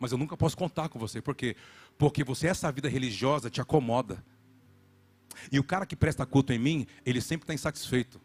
Mas 0.00 0.12
eu 0.12 0.18
nunca 0.18 0.34
posso 0.34 0.56
contar 0.56 0.88
com 0.88 0.98
você. 0.98 1.20
Por 1.20 1.36
quê? 1.36 1.54
Porque 1.98 2.24
você, 2.24 2.46
essa 2.48 2.72
vida 2.72 2.88
religiosa, 2.88 3.50
te 3.50 3.60
acomoda. 3.60 4.24
E 5.52 5.60
o 5.60 5.62
cara 5.62 5.84
que 5.84 5.94
presta 5.94 6.24
culto 6.24 6.54
em 6.54 6.58
mim, 6.58 6.86
ele 7.04 7.20
sempre 7.20 7.44
está 7.44 7.52
insatisfeito. 7.52 8.18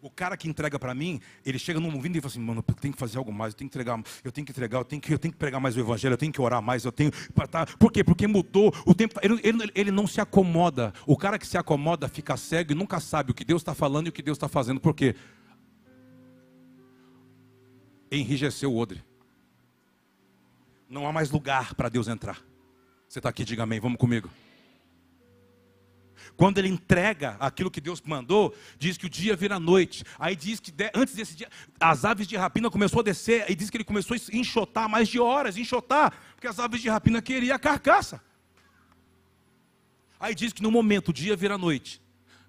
O 0.00 0.10
cara 0.10 0.36
que 0.36 0.46
entrega 0.46 0.78
para 0.78 0.94
mim, 0.94 1.20
ele 1.44 1.58
chega 1.58 1.80
num 1.80 1.92
ouvido 1.92 2.16
e 2.16 2.20
fala 2.20 2.30
assim, 2.30 2.40
mano, 2.40 2.64
eu 2.68 2.74
tenho 2.74 2.94
que 2.94 3.00
fazer 3.00 3.18
algo 3.18 3.32
mais, 3.32 3.52
eu 3.52 3.58
tenho 3.58 3.68
que 3.68 3.76
entregar, 3.76 4.00
eu 4.22 4.30
tenho 4.30 4.44
que 4.44 4.52
entregar, 4.52 4.78
eu 4.78 4.84
tenho 4.84 5.02
que, 5.02 5.12
eu 5.12 5.18
tenho 5.18 5.32
que 5.32 5.38
pregar 5.38 5.60
mais 5.60 5.76
o 5.76 5.80
evangelho, 5.80 6.12
eu 6.12 6.18
tenho 6.18 6.32
que 6.32 6.40
orar 6.40 6.62
mais, 6.62 6.84
eu 6.84 6.92
tenho. 6.92 7.10
Tá, 7.50 7.66
por 7.66 7.90
quê? 7.90 8.04
Porque 8.04 8.26
mudou 8.26 8.72
o 8.86 8.94
tempo. 8.94 9.18
Ele, 9.22 9.40
ele, 9.42 9.72
ele 9.74 9.90
não 9.90 10.06
se 10.06 10.20
acomoda. 10.20 10.92
O 11.06 11.16
cara 11.16 11.38
que 11.38 11.46
se 11.46 11.56
acomoda 11.56 12.08
fica 12.08 12.36
cego 12.36 12.72
e 12.72 12.74
nunca 12.74 13.00
sabe 13.00 13.32
o 13.32 13.34
que 13.34 13.44
Deus 13.44 13.62
está 13.62 13.74
falando 13.74 14.06
e 14.06 14.10
o 14.10 14.12
que 14.12 14.22
Deus 14.22 14.36
está 14.36 14.48
fazendo. 14.48 14.78
Por 14.78 14.94
quê? 14.94 15.16
Enrijeceu 18.12 18.72
o 18.72 18.76
odre. 18.76 19.07
Não 20.88 21.06
há 21.06 21.12
mais 21.12 21.30
lugar 21.30 21.74
para 21.74 21.88
Deus 21.88 22.08
entrar. 22.08 22.42
Você 23.08 23.18
está 23.18 23.28
aqui, 23.28 23.44
diga 23.44 23.62
amém, 23.62 23.80
vamos 23.80 23.98
comigo. 23.98 24.30
Quando 26.36 26.58
ele 26.58 26.68
entrega 26.68 27.36
aquilo 27.40 27.70
que 27.70 27.80
Deus 27.80 28.00
mandou, 28.00 28.54
diz 28.78 28.96
que 28.96 29.06
o 29.06 29.10
dia 29.10 29.34
vira 29.34 29.58
noite. 29.58 30.04
Aí 30.18 30.36
diz 30.36 30.60
que 30.60 30.72
antes 30.94 31.14
desse 31.14 31.34
dia, 31.34 31.48
as 31.80 32.04
aves 32.04 32.26
de 32.26 32.36
rapina 32.36 32.70
começou 32.70 33.00
a 33.00 33.02
descer, 33.02 33.44
e 33.50 33.54
diz 33.54 33.70
que 33.70 33.76
ele 33.76 33.84
começou 33.84 34.16
a 34.16 34.36
enxotar 34.36 34.88
mais 34.88 35.08
de 35.08 35.18
horas, 35.18 35.56
enxotar, 35.56 36.12
porque 36.34 36.46
as 36.46 36.58
aves 36.58 36.80
de 36.80 36.88
rapina 36.88 37.20
queriam 37.20 37.56
a 37.56 37.58
carcaça. 37.58 38.20
Aí 40.20 40.34
diz 40.34 40.52
que 40.52 40.62
no 40.62 40.70
momento 40.70 41.08
o 41.08 41.12
dia 41.12 41.36
vira 41.36 41.58
noite. 41.58 42.00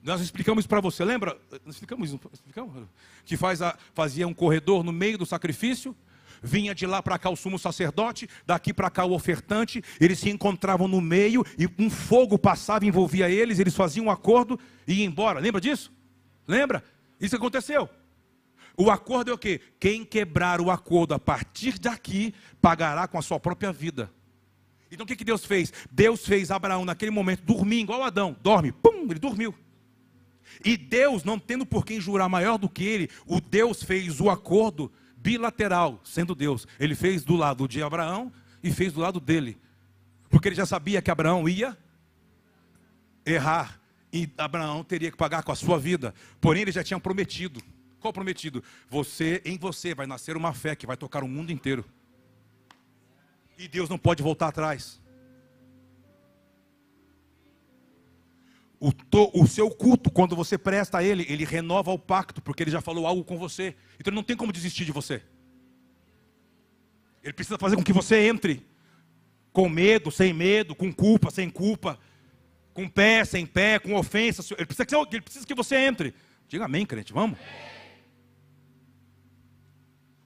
Nós 0.02 0.22
explicamos 0.22 0.66
para 0.66 0.80
você, 0.80 1.04
lembra? 1.04 1.38
Explicamos, 1.68 2.16
explicamos 2.32 2.88
que 3.26 3.36
faz 3.36 3.62
a, 3.62 3.78
fazia 3.94 4.28
um 4.28 4.34
corredor 4.34 4.84
no 4.84 4.94
meio 4.94 5.18
do 5.18 5.26
sacrifício 5.26 5.96
vinha 6.42 6.74
de 6.74 6.86
lá 6.86 7.02
para 7.02 7.18
cá 7.18 7.30
o 7.30 7.36
sumo 7.36 7.58
sacerdote, 7.58 8.28
daqui 8.46 8.74
para 8.74 8.90
cá 8.90 9.06
o 9.06 9.14
ofertante, 9.14 9.82
eles 10.00 10.20
se 10.20 10.30
encontravam 10.30 10.88
no 10.88 11.02
meio 11.02 11.46
e 11.58 11.68
um 11.82 11.90
fogo 11.90 12.38
passava, 12.38 12.86
envolvia 12.86 13.30
eles, 13.30 13.60
eles 13.60 13.76
faziam 13.76 14.08
um 14.08 14.12
acordo 14.12 14.60
e 14.88 14.96
iam 14.96 15.12
embora. 15.12 15.40
Lembra 15.40 15.62
disso? 15.62 15.92
Lembra? 16.48 16.84
Isso 17.20 17.36
aconteceu. 17.36 17.90
O 18.78 18.90
acordo 18.90 19.32
é 19.32 19.34
o 19.34 19.38
quê? 19.38 19.60
Quem 19.80 20.06
quebrar 20.06 20.62
o 20.62 20.72
acordo 20.72 21.14
a 21.14 21.20
partir 21.20 21.78
daqui 21.78 22.34
pagará 22.62 23.08
com 23.08 23.18
a 23.18 23.22
sua 23.22 23.40
própria 23.40 23.74
vida. 23.74 24.10
Então 24.92 25.04
o 25.04 25.08
que, 25.08 25.16
que 25.16 25.26
Deus 25.26 25.46
fez? 25.46 25.72
Deus 25.92 26.26
fez 26.26 26.50
Abraão 26.50 26.86
naquele 26.86 27.12
momento 27.12 27.44
dormir 27.44 27.82
igual 27.82 28.04
Adão, 28.04 28.36
dorme, 28.42 28.72
pum, 28.72 29.06
ele 29.10 29.20
dormiu. 29.20 29.54
E 30.64 30.76
Deus, 30.76 31.24
não 31.24 31.38
tendo 31.38 31.66
por 31.66 31.86
quem 31.86 32.02
jurar 32.02 32.28
maior 32.28 32.58
do 32.58 32.70
que 32.70 32.84
ele, 32.84 33.10
o 33.26 33.40
Deus 33.40 33.84
fez 33.84 34.20
o 34.20 34.30
acordo 34.30 34.92
bilateral, 35.22 36.00
sendo 36.04 36.34
Deus. 36.34 36.68
Ele 36.80 36.96
fez 36.96 37.24
do 37.24 37.36
lado 37.36 37.68
de 37.68 37.82
Abraão 37.84 38.32
e 38.64 38.72
fez 38.72 38.94
do 38.94 39.00
lado 39.00 39.20
dele. 39.20 39.58
Porque 40.30 40.48
ele 40.48 40.56
já 40.56 40.66
sabia 40.66 41.02
que 41.02 41.12
Abraão 41.12 41.48
ia 41.48 41.78
errar 43.26 43.80
e 44.12 44.30
Abraão 44.38 44.84
teria 44.84 45.12
que 45.12 45.18
pagar 45.18 45.44
com 45.44 45.52
a 45.52 45.56
sua 45.56 45.78
vida. 45.80 46.14
Porém, 46.42 46.64
ele 46.64 46.72
já 46.72 46.84
tinha 46.84 47.00
prometido. 47.00 47.62
Qual 48.00 48.14
prometido? 48.14 48.64
Você, 48.90 49.42
em 49.46 49.58
você 49.58 49.94
vai 49.94 50.08
nascer 50.08 50.38
uma 50.38 50.54
fé 50.54 50.76
que 50.76 50.88
vai 50.88 50.98
tocar 50.98 51.24
o 51.24 51.28
mundo 51.28 51.52
inteiro. 51.52 51.86
E 53.58 53.68
Deus 53.68 53.90
não 53.90 53.98
pode 53.98 54.24
voltar 54.24 54.48
atrás. 54.48 55.02
O, 58.80 58.94
to, 58.94 59.30
o, 59.34 59.46
seu 59.46 59.70
culto, 59.70 60.10
quando 60.10 60.36
você 60.36 60.58
presta 60.58 61.00
a 61.00 61.04
Ele, 61.04 61.26
Ele 61.28 61.44
renova 61.44 61.92
o 61.92 62.00
pacto, 62.00 62.42
porque 62.42 62.64
Ele 62.64 62.72
já 62.72 62.80
falou 62.80 63.06
algo 63.06 63.24
com 63.24 63.38
você. 63.38 63.76
Então 64.00 64.12
Ele 64.12 64.16
não 64.16 64.24
tem 64.24 64.38
como 64.38 64.54
desistir 64.54 64.86
de 64.86 64.92
você. 64.92 65.22
Ele 67.22 67.34
precisa 67.34 67.58
fazer 67.58 67.76
com 67.76 67.84
que 67.84 67.92
você 67.92 68.28
entre 68.28 68.66
com 69.52 69.68
medo, 69.68 70.12
sem 70.12 70.34
medo, 70.34 70.76
com 70.76 70.94
culpa, 70.94 71.32
sem 71.32 71.50
culpa, 71.50 72.00
com 72.74 72.88
pé, 72.88 73.26
sem 73.26 73.46
pé, 73.46 73.80
com 73.80 73.96
ofensa. 73.96 74.42
Ele 74.56 74.66
precisa 74.66 74.86
que, 74.86 74.96
ele 74.96 75.22
precisa 75.22 75.46
que 75.46 75.54
você 75.54 75.76
entre. 75.76 76.14
Diga 76.48 76.66
amém, 76.66 76.86
crente, 76.86 77.12
vamos? 77.12 77.38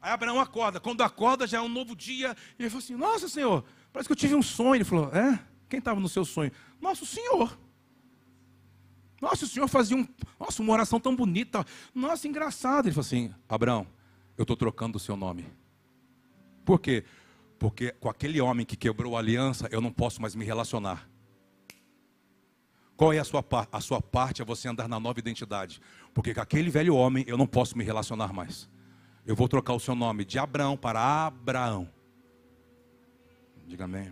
Aí 0.01 0.12
Abraão 0.12 0.39
acorda. 0.39 0.80
Quando 0.80 1.01
acorda, 1.01 1.47
já 1.47 1.58
é 1.58 1.62
um 1.62 1.70
novo 1.70 1.95
dia. 1.95 2.36
E 2.60 2.64
ele 2.64 2.70
falou 2.70 2.84
assim: 2.84 2.95
Nossa, 2.95 3.28
Senhor, 3.28 3.64
parece 3.91 4.08
que 4.08 4.12
eu 4.12 4.18
tive 4.18 4.36
um 4.36 4.41
sonho. 4.41 4.76
Ele 4.76 4.84
falou: 4.84 5.10
É? 5.14 5.39
Quem 5.70 5.80
estava 5.80 5.99
no 5.99 6.10
seu 6.10 6.26
sonho? 6.26 6.51
Nossa, 6.80 7.04
o 7.04 7.08
Senhor. 7.08 7.58
Nossa, 9.24 9.46
o 9.46 9.48
senhor 9.48 9.70
fazia 9.70 9.96
um, 9.96 10.06
nossa, 10.38 10.62
uma 10.62 10.74
oração 10.74 11.00
tão 11.00 11.16
bonita. 11.16 11.66
Nossa, 11.96 12.28
engraçado. 12.28 12.88
Ele 12.88 12.94
falou 12.94 13.06
assim: 13.06 13.34
Abraão, 13.48 13.88
eu 14.38 14.42
estou 14.42 14.58
trocando 14.58 14.98
o 14.98 15.00
seu 15.00 15.16
nome. 15.16 15.46
Por 16.66 16.78
quê? 16.78 17.06
Porque 17.58 17.94
com 17.94 18.10
aquele 18.10 18.42
homem 18.42 18.66
que 18.66 18.76
quebrou 18.76 19.16
a 19.16 19.20
aliança, 19.20 19.70
eu 19.72 19.80
não 19.80 19.94
posso 19.94 20.22
mais 20.22 20.36
me 20.36 20.44
relacionar. 20.44 21.10
Qual 22.98 23.14
é 23.14 23.20
a 23.20 23.24
sua, 23.24 23.46
a 23.72 23.80
sua 23.80 24.02
parte? 24.02 24.42
É 24.42 24.46
você 24.46 24.68
andar 24.68 24.90
na 24.90 25.00
nova 25.00 25.20
identidade. 25.20 25.80
Porque 26.14 26.34
com 26.34 26.42
aquele 26.42 26.70
velho 26.70 26.94
homem 26.94 27.24
eu 27.26 27.38
não 27.38 27.48
posso 27.48 27.78
me 27.78 27.84
relacionar 27.86 28.34
mais. 28.34 28.70
Eu 29.26 29.38
vou 29.38 29.48
trocar 29.48 29.72
o 29.74 29.80
seu 29.80 29.96
nome 29.96 30.26
de 30.26 30.38
Abraão 30.38 30.76
para 30.76 31.00
Abraão. 31.28 31.90
Diga 33.66 33.86
amém. 33.86 34.12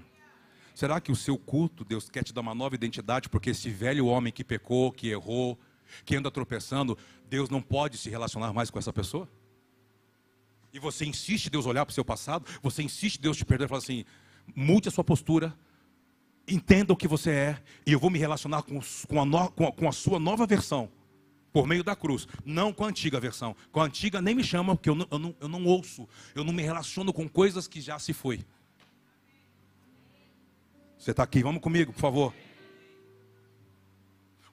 Será 0.81 0.99
que 0.99 1.11
o 1.11 1.15
seu 1.15 1.37
culto, 1.37 1.85
Deus 1.85 2.09
quer 2.09 2.23
te 2.23 2.33
dar 2.33 2.41
uma 2.41 2.55
nova 2.55 2.73
identidade, 2.73 3.29
porque 3.29 3.51
esse 3.51 3.69
velho 3.69 4.07
homem 4.07 4.33
que 4.33 4.43
pecou, 4.43 4.91
que 4.91 5.09
errou, 5.09 5.55
que 6.03 6.15
anda 6.15 6.31
tropeçando, 6.31 6.97
Deus 7.29 7.51
não 7.51 7.61
pode 7.61 7.99
se 7.99 8.09
relacionar 8.09 8.51
mais 8.51 8.71
com 8.71 8.79
essa 8.79 8.91
pessoa? 8.91 9.29
E 10.73 10.79
você 10.79 11.05
insiste 11.05 11.51
Deus 11.51 11.67
olhar 11.67 11.85
para 11.85 11.91
o 11.91 11.93
seu 11.93 12.03
passado, 12.03 12.47
você 12.63 12.81
insiste 12.81 13.21
Deus 13.21 13.37
te 13.37 13.45
perder 13.45 13.65
e 13.65 13.67
falar 13.67 13.77
assim: 13.77 14.03
mude 14.55 14.89
a 14.89 14.91
sua 14.91 15.03
postura, 15.03 15.55
entenda 16.47 16.91
o 16.91 16.97
que 16.97 17.07
você 17.07 17.29
é, 17.29 17.63
e 17.85 17.91
eu 17.91 17.99
vou 17.99 18.09
me 18.09 18.17
relacionar 18.17 18.63
com, 18.63 18.79
com, 19.07 19.21
a, 19.21 19.23
no, 19.23 19.51
com, 19.51 19.67
a, 19.67 19.71
com 19.71 19.87
a 19.87 19.91
sua 19.91 20.17
nova 20.17 20.47
versão, 20.47 20.89
por 21.53 21.67
meio 21.67 21.83
da 21.83 21.95
cruz, 21.95 22.27
não 22.43 22.73
com 22.73 22.85
a 22.85 22.87
antiga 22.87 23.19
versão. 23.19 23.55
Com 23.71 23.81
a 23.81 23.85
antiga 23.85 24.19
nem 24.19 24.33
me 24.33 24.43
chama, 24.43 24.75
porque 24.75 24.89
eu 24.89 24.95
não, 24.95 25.07
eu 25.11 25.19
não, 25.19 25.35
eu 25.41 25.47
não 25.47 25.63
ouço, 25.63 26.09
eu 26.33 26.43
não 26.43 26.51
me 26.51 26.63
relaciono 26.63 27.13
com 27.13 27.29
coisas 27.29 27.67
que 27.67 27.79
já 27.79 27.99
se 27.99 28.13
foi. 28.13 28.43
Você 31.01 31.09
está 31.09 31.23
aqui, 31.23 31.41
vamos 31.41 31.63
comigo, 31.63 31.91
por 31.91 31.99
favor. 31.99 32.33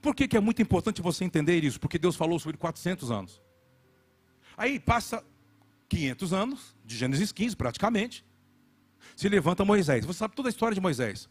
Por 0.01 0.15
que, 0.15 0.27
que 0.27 0.35
é 0.35 0.41
muito 0.41 0.63
importante 0.63 1.03
você 1.03 1.23
entender 1.23 1.63
isso? 1.63 1.79
Porque 1.79 1.99
Deus 1.99 2.17
falou 2.17 2.39
sobre 2.39 2.57
400 2.57 3.11
anos. 3.11 3.43
Aí 4.57 4.81
passa 4.81 5.23
500 5.91 6.33
anos, 6.33 6.75
de 6.87 6.97
Gênesis 6.97 7.33
15 7.33 7.55
praticamente, 7.55 8.25
se 9.15 9.29
levanta 9.29 9.63
Moisés. 9.63 10.07
Você 10.07 10.21
sabe 10.21 10.35
toda 10.35 10.49
a 10.49 10.51
história 10.51 10.75
de 10.75 10.81
Moisés. 10.81 11.29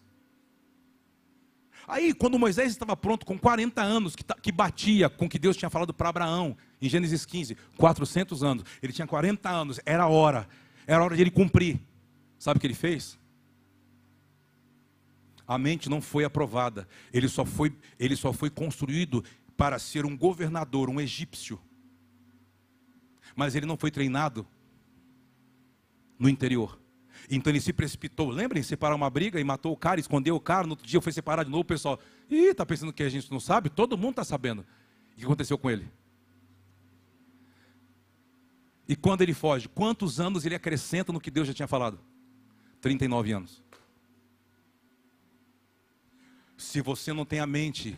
Aí, 1.87 2.13
quando 2.13 2.37
Moisés 2.37 2.69
estava 2.69 2.95
pronto, 2.95 3.25
com 3.25 3.39
40 3.39 3.81
anos, 3.81 4.15
que, 4.15 4.51
batia 4.51 5.09
com 5.09 5.25
o 5.25 5.29
que 5.29 5.39
Deus 5.39 5.57
tinha 5.57 5.69
falado 5.69 5.95
para 5.95 6.09
Abraão, 6.09 6.55
em 6.79 6.87
Gênesis 6.87 7.25
15, 7.25 7.57
400 7.75 8.43
anos, 8.43 8.63
ele 8.83 8.93
tinha 8.93 9.07
40 9.07 9.49
anos, 9.49 9.79
era 9.83 10.05
hora, 10.05 10.47
era 10.85 11.03
hora 11.03 11.15
de 11.15 11.23
ele 11.23 11.31
cumprir. 11.31 11.79
Sabe 12.37 12.57
o 12.57 12.61
que 12.61 12.67
ele 12.67 12.75
fez? 12.75 13.17
A 15.47 15.57
mente 15.57 15.89
não 15.89 16.01
foi 16.01 16.25
aprovada. 16.25 16.87
Ele 17.13 17.27
só 17.27 17.45
foi, 17.45 17.73
ele 17.97 18.15
só 18.15 18.33
foi 18.33 18.49
construído 18.49 19.23
para 19.55 19.79
ser 19.79 20.05
um 20.05 20.15
governador, 20.15 20.89
um 20.89 20.99
egípcio. 20.99 21.59
Mas 23.35 23.55
ele 23.55 23.65
não 23.65 23.77
foi 23.77 23.89
treinado 23.89 24.45
no 26.19 26.27
interior. 26.27 26.79
Então 27.29 27.51
ele 27.51 27.61
se 27.61 27.73
precipitou. 27.73 28.29
Lembrem, 28.29 28.61
separar 28.61 28.95
uma 28.95 29.09
briga 29.09 29.39
e 29.39 29.43
matou 29.43 29.71
o 29.71 29.77
cara, 29.77 29.99
escondeu 29.99 30.35
o 30.35 30.39
cara. 30.39 30.65
No 30.65 30.71
outro 30.71 30.85
dia 30.85 31.01
foi 31.01 31.11
separar 31.11 31.43
de 31.43 31.49
novo. 31.49 31.61
O 31.61 31.65
pessoal, 31.65 31.99
ih, 32.29 32.49
está 32.49 32.65
pensando 32.65 32.91
que 32.91 33.03
a 33.03 33.09
gente 33.09 33.31
não 33.31 33.39
sabe? 33.39 33.69
Todo 33.69 33.97
mundo 33.97 34.11
está 34.11 34.23
sabendo. 34.23 34.65
O 35.13 35.15
que 35.15 35.25
aconteceu 35.25 35.57
com 35.57 35.69
ele? 35.69 35.89
E 38.87 38.95
quando 38.95 39.21
ele 39.21 39.33
foge, 39.33 39.67
quantos 39.67 40.19
anos 40.19 40.45
ele 40.45 40.55
acrescenta 40.55 41.11
no 41.11 41.19
que 41.19 41.29
Deus 41.29 41.47
já 41.47 41.53
tinha 41.53 41.67
falado? 41.67 41.99
39 42.79 43.31
anos. 43.33 43.63
Se 46.57 46.81
você 46.81 47.13
não 47.13 47.23
tem 47.23 47.39
a 47.39 47.45
mente 47.45 47.97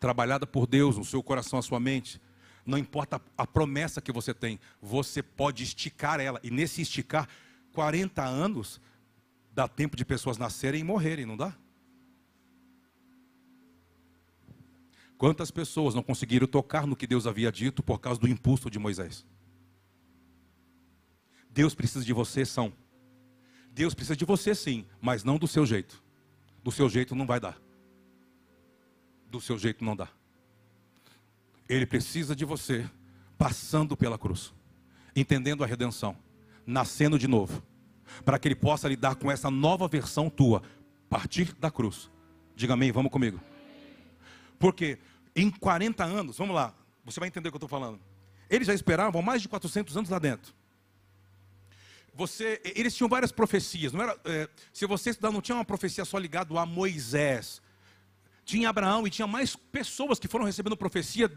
trabalhada 0.00 0.46
por 0.46 0.66
Deus, 0.66 0.98
no 0.98 1.04
seu 1.04 1.22
coração, 1.22 1.58
a 1.58 1.62
sua 1.62 1.78
mente, 1.78 2.20
não 2.66 2.76
importa 2.76 3.22
a 3.38 3.46
promessa 3.46 4.02
que 4.02 4.12
você 4.12 4.34
tem, 4.34 4.58
você 4.82 5.22
pode 5.22 5.62
esticar 5.62 6.18
ela. 6.18 6.40
E 6.42 6.50
nesse 6.50 6.82
esticar, 6.82 7.28
40 7.72 8.22
anos, 8.22 8.80
dá 9.52 9.68
tempo 9.68 9.96
de 9.96 10.04
pessoas 10.04 10.36
nascerem 10.36 10.80
e 10.80 10.84
morrerem, 10.84 11.24
não 11.24 11.36
dá? 11.36 11.56
Quantas 15.16 15.50
pessoas 15.50 15.94
não 15.94 16.02
conseguiram 16.02 16.46
tocar 16.46 16.86
no 16.86 16.96
que 16.96 17.06
Deus 17.06 17.26
havia 17.26 17.52
dito 17.52 17.82
por 17.82 18.00
causa 18.00 18.20
do 18.20 18.28
impulso 18.28 18.68
de 18.68 18.78
Moisés? 18.78 19.24
Deus 21.48 21.74
precisa 21.74 22.04
de 22.04 22.12
você, 22.12 22.44
são. 22.44 22.72
Deus 23.70 23.94
precisa 23.94 24.16
de 24.16 24.24
você, 24.24 24.54
sim, 24.54 24.84
mas 25.00 25.22
não 25.22 25.38
do 25.38 25.46
seu 25.46 25.64
jeito. 25.64 26.02
Do 26.62 26.72
seu 26.72 26.88
jeito 26.88 27.14
não 27.14 27.26
vai 27.26 27.38
dar 27.38 27.63
do 29.34 29.40
seu 29.40 29.58
jeito 29.58 29.84
não 29.84 29.96
dá. 29.96 30.08
Ele 31.68 31.84
precisa 31.84 32.36
de 32.36 32.44
você 32.44 32.88
passando 33.36 33.96
pela 33.96 34.16
cruz, 34.16 34.54
entendendo 35.14 35.64
a 35.64 35.66
redenção, 35.66 36.16
nascendo 36.64 37.18
de 37.18 37.26
novo, 37.26 37.62
para 38.24 38.38
que 38.38 38.46
ele 38.46 38.54
possa 38.54 38.88
lidar 38.88 39.16
com 39.16 39.30
essa 39.30 39.50
nova 39.50 39.88
versão 39.88 40.30
tua, 40.30 40.62
partir 41.08 41.52
da 41.54 41.70
cruz. 41.70 42.10
Diga 42.54 42.74
amém, 42.74 42.92
vamos 42.92 43.10
comigo. 43.10 43.40
Porque 44.58 44.98
em 45.34 45.50
40 45.50 46.04
anos, 46.04 46.38
vamos 46.38 46.54
lá, 46.54 46.72
você 47.04 47.18
vai 47.18 47.28
entender 47.28 47.48
o 47.48 47.52
que 47.52 47.56
eu 47.56 47.58
estou 47.58 47.68
falando. 47.68 47.98
Eles 48.48 48.68
já 48.68 48.74
esperavam 48.74 49.20
mais 49.20 49.42
de 49.42 49.48
400 49.48 49.96
anos 49.96 50.10
lá 50.10 50.18
dentro. 50.18 50.54
Você, 52.14 52.60
eles 52.62 52.94
tinham 52.94 53.08
várias 53.08 53.32
profecias. 53.32 53.92
Não 53.92 54.00
era, 54.00 54.16
é, 54.24 54.48
se 54.72 54.86
você 54.86 55.10
estudar, 55.10 55.32
não 55.32 55.40
tinha 55.40 55.56
uma 55.56 55.64
profecia 55.64 56.04
só 56.04 56.18
ligada 56.18 56.56
a 56.56 56.64
Moisés. 56.64 57.60
Tinha 58.44 58.68
Abraão 58.68 59.06
e 59.06 59.10
tinha 59.10 59.26
mais 59.26 59.56
pessoas 59.56 60.18
que 60.18 60.28
foram 60.28 60.44
recebendo 60.44 60.76
profecia 60.76 61.30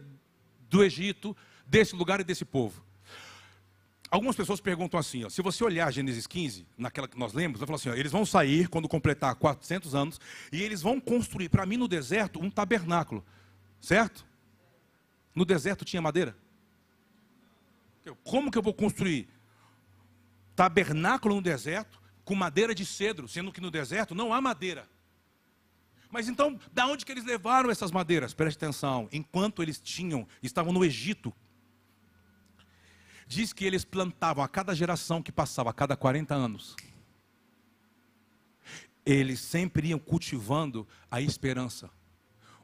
do 0.70 0.84
Egito, 0.84 1.36
desse 1.66 1.96
lugar 1.96 2.20
e 2.20 2.24
desse 2.24 2.46
povo. 2.46 2.84
Algumas 4.10 4.36
pessoas 4.36 4.62
perguntam 4.62 4.98
assim, 4.98 5.26
ó, 5.26 5.30
se 5.30 5.42
você 5.42 5.64
olhar 5.64 5.92
Gênesis 5.92 6.26
15, 6.26 6.66
naquela 6.78 7.10
que 7.10 7.20
nós 7.20 7.34
lemos, 7.34 7.60
vai 7.60 7.68
falar 7.68 7.76
assim, 7.76 7.90
ó, 7.90 7.94
eles 7.94 8.12
vão 8.12 8.26
sair 8.26 8.70
quando 8.70 8.88
completar 8.88 9.36
400 9.36 9.94
anos 9.94 10.20
e 10.52 10.62
eles 10.64 10.82
vão 10.82 11.00
construir, 11.00 11.50
para 11.50 11.66
mim 11.66 11.76
no 11.76 11.90
deserto, 11.90 12.40
um 12.40 12.50
tabernáculo, 12.50 13.26
certo? 13.82 14.26
No 15.36 15.44
deserto 15.44 15.84
tinha 15.84 16.02
madeira? 16.02 16.38
Como 18.24 18.50
que 18.50 18.58
eu 18.58 18.62
vou 18.62 18.74
construir 18.74 19.28
tabernáculo 20.56 21.36
no 21.36 21.42
deserto 21.42 22.02
com 22.24 22.34
madeira 22.34 22.74
de 22.74 22.86
cedro, 22.86 23.28
sendo 23.28 23.52
que 23.52 23.60
no 23.60 23.70
deserto 23.70 24.16
não 24.16 24.34
há 24.34 24.40
madeira? 24.40 24.88
Mas 26.18 26.28
então, 26.28 26.60
da 26.74 26.88
onde 26.88 27.06
que 27.06 27.12
eles 27.12 27.24
levaram 27.24 27.70
essas 27.70 27.92
madeiras? 27.92 28.34
Preste 28.34 28.58
atenção, 28.58 29.08
enquanto 29.12 29.62
eles 29.62 29.80
tinham, 29.80 30.28
estavam 30.42 30.74
no 30.74 30.84
Egito, 30.84 31.32
diz 33.28 33.54
que 33.54 33.64
eles 33.64 33.86
plantavam 33.86 34.44
a 34.44 34.48
cada 34.48 34.74
geração 34.74 35.22
que 35.22 35.32
passava, 35.32 35.70
a 35.70 35.74
cada 35.74 35.96
40 35.96 36.34
anos. 36.34 36.76
Eles 39.06 39.40
sempre 39.40 39.90
iam 39.90 40.00
cultivando 40.00 40.88
a 41.12 41.22
esperança. 41.22 41.88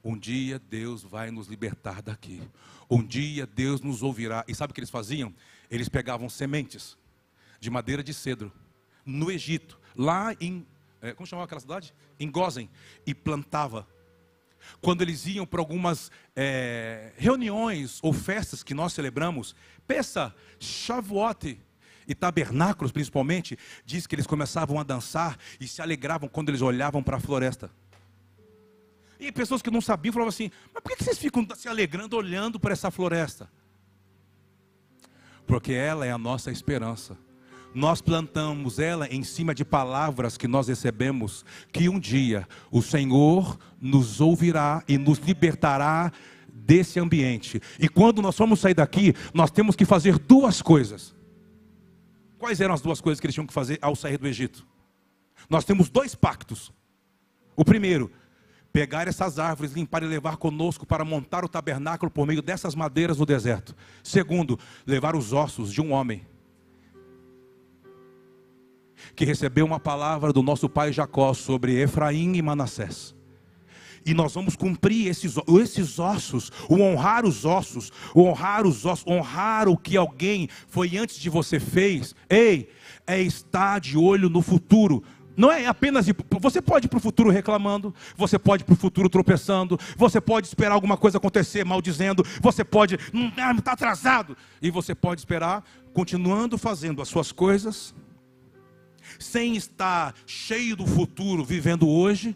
Um 0.04 0.18
dia 0.18 0.58
Deus 0.58 1.04
vai 1.04 1.30
nos 1.30 1.46
libertar 1.46 2.02
daqui. 2.02 2.42
Um 2.90 3.06
dia 3.06 3.46
Deus 3.46 3.82
nos 3.82 4.02
ouvirá. 4.02 4.44
E 4.48 4.56
sabe 4.56 4.72
o 4.72 4.74
que 4.74 4.80
eles 4.80 4.90
faziam? 4.90 5.32
Eles 5.70 5.88
pegavam 5.88 6.28
sementes 6.28 6.98
de 7.60 7.70
madeira 7.70 8.04
de 8.04 8.16
cedro 8.16 8.52
no 9.06 9.30
Egito, 9.30 9.80
lá 9.96 10.36
em 10.42 10.66
é, 11.04 11.14
como 11.14 11.28
chamava 11.28 11.46
aquela 11.46 11.60
cidade? 11.60 11.94
Em 12.18 12.32
Gozen, 12.32 12.70
e 13.06 13.14
plantava. 13.14 13.86
Quando 14.82 15.02
eles 15.02 15.28
iam 15.28 15.46
para 15.46 15.60
algumas 15.60 16.10
é, 16.34 17.12
reuniões 17.18 18.00
ou 18.02 18.14
festas 18.14 18.64
que 18.64 18.74
nós 18.74 18.94
celebramos, 18.94 19.54
peça, 19.86 20.34
Shavuot 20.58 21.60
e 22.08 22.16
tabernáculos 22.16 22.94
principalmente, 22.94 23.60
diz 23.86 24.08
que 24.08 24.16
eles 24.16 24.26
começavam 24.26 24.80
a 24.80 24.84
dançar 24.84 25.38
e 25.60 25.68
se 25.68 25.82
alegravam 25.82 26.30
quando 26.30 26.48
eles 26.50 26.62
olhavam 26.62 27.04
para 27.04 27.18
a 27.18 27.20
floresta. 27.20 27.70
E 29.20 29.30
pessoas 29.30 29.62
que 29.62 29.70
não 29.70 29.82
sabiam 29.82 30.14
falavam 30.14 30.30
assim: 30.30 30.50
Mas 30.74 30.82
por 30.82 30.96
que 30.96 31.04
vocês 31.04 31.18
ficam 31.18 31.46
se 31.56 31.68
alegrando 31.68 32.16
olhando 32.16 32.58
para 32.58 32.72
essa 32.72 32.90
floresta? 32.90 33.52
Porque 35.46 35.74
ela 35.74 36.06
é 36.06 36.12
a 36.12 36.18
nossa 36.18 36.50
esperança. 36.50 37.18
Nós 37.74 38.02
plantamos 38.02 38.78
ela 38.78 39.08
em 39.08 39.24
cima 39.24 39.54
de 39.54 39.66
palavras 39.66 40.38
que 40.38 40.48
nós 40.48 40.68
recebemos, 40.68 41.44
que 41.72 41.90
um 41.90 42.00
dia 42.00 42.48
o 42.72 42.82
Senhor 42.82 43.58
nos 43.82 44.22
ouvirá 44.22 44.84
e 44.88 44.98
nos 44.98 45.18
libertará 45.18 46.12
desse 46.48 47.00
ambiente. 47.00 47.60
E 47.80 47.90
quando 47.90 48.22
nós 48.22 48.38
vamos 48.38 48.60
sair 48.60 48.76
daqui, 48.76 49.14
nós 49.34 49.50
temos 49.50 49.76
que 49.76 49.86
fazer 49.86 50.20
duas 50.20 50.62
coisas. 50.62 51.16
Quais 52.38 52.62
eram 52.62 52.74
as 52.74 52.82
duas 52.82 53.02
coisas 53.02 53.20
que 53.20 53.26
eles 53.26 53.34
tinham 53.34 53.48
que 53.48 53.54
fazer 53.54 53.80
ao 53.82 53.96
sair 53.96 54.18
do 54.18 54.28
Egito? 54.28 54.66
Nós 55.50 55.66
temos 55.66 55.90
dois 55.90 56.14
pactos. 56.14 56.72
O 57.56 57.66
primeiro, 57.66 58.12
pegar 58.72 59.08
essas 59.08 59.40
árvores, 59.40 59.74
limpar 59.74 60.04
e 60.04 60.08
levar 60.08 60.38
conosco 60.38 60.86
para 60.86 61.04
montar 61.04 61.44
o 61.44 61.50
tabernáculo 61.50 62.12
por 62.12 62.28
meio 62.28 62.42
dessas 62.42 62.76
madeiras 62.76 63.18
no 63.18 63.26
deserto. 63.26 63.76
Segundo, 64.04 64.60
levar 64.86 65.16
os 65.16 65.34
ossos 65.34 65.72
de 65.72 65.82
um 65.82 65.92
homem 65.92 66.26
que 69.16 69.26
recebeu 69.26 69.66
uma 69.66 69.80
palavra 69.80 70.34
do 70.34 70.44
nosso 70.44 70.68
pai 70.70 70.92
Jacó 70.92 71.34
sobre 71.34 71.82
Efraim 71.82 72.36
e 72.36 72.42
Manassés. 72.42 73.16
E 74.06 74.14
nós 74.14 74.34
vamos 74.34 74.56
cumprir 74.56 75.08
esses, 75.08 75.36
esses 75.62 75.98
ossos, 75.98 76.52
o 76.68 76.76
honrar 76.82 77.26
os 77.26 77.46
ossos, 77.46 77.92
o 78.14 78.24
honrar 78.24 78.68
os 78.68 78.86
ossos, 78.86 79.08
honrar 79.08 79.70
o 79.70 79.78
que 79.78 79.96
alguém 79.96 80.50
foi 80.68 80.98
antes 80.98 81.18
de 81.18 81.30
você 81.30 81.60
fez. 81.60 82.14
Ei, 82.30 82.70
é 83.08 83.22
estar 83.22 83.80
de 83.80 83.98
olho 83.98 84.30
no 84.30 84.42
futuro. 84.42 85.04
Não 85.36 85.52
é 85.52 85.66
apenas 85.66 86.08
ir, 86.08 86.16
você 86.40 86.62
pode 86.62 86.86
ir 86.86 86.90
para 86.90 86.98
o 86.98 87.02
futuro 87.02 87.32
reclamando, 87.32 87.94
você 88.16 88.38
pode 88.38 88.62
ir 88.62 88.66
para 88.66 88.74
o 88.74 88.78
futuro 88.78 89.10
tropeçando, 89.10 89.80
você 89.98 90.22
pode 90.22 90.48
esperar 90.48 90.76
alguma 90.76 90.96
coisa 90.96 91.18
acontecer 91.18 91.66
maldizendo, 91.66 92.24
você 92.40 92.64
pode, 92.64 93.00
não 93.12 93.30
está 93.58 93.72
atrasado, 93.72 94.38
e 94.62 94.70
você 94.70 94.94
pode 94.94 95.22
esperar 95.22 95.64
continuando 95.92 96.56
fazendo 96.58 97.02
as 97.02 97.08
suas 97.08 97.32
coisas, 97.32 97.96
sem 99.20 99.56
estar 99.56 100.14
cheio 100.26 100.76
do 100.76 100.86
futuro, 100.86 101.44
vivendo 101.44 101.88
hoje, 101.90 102.36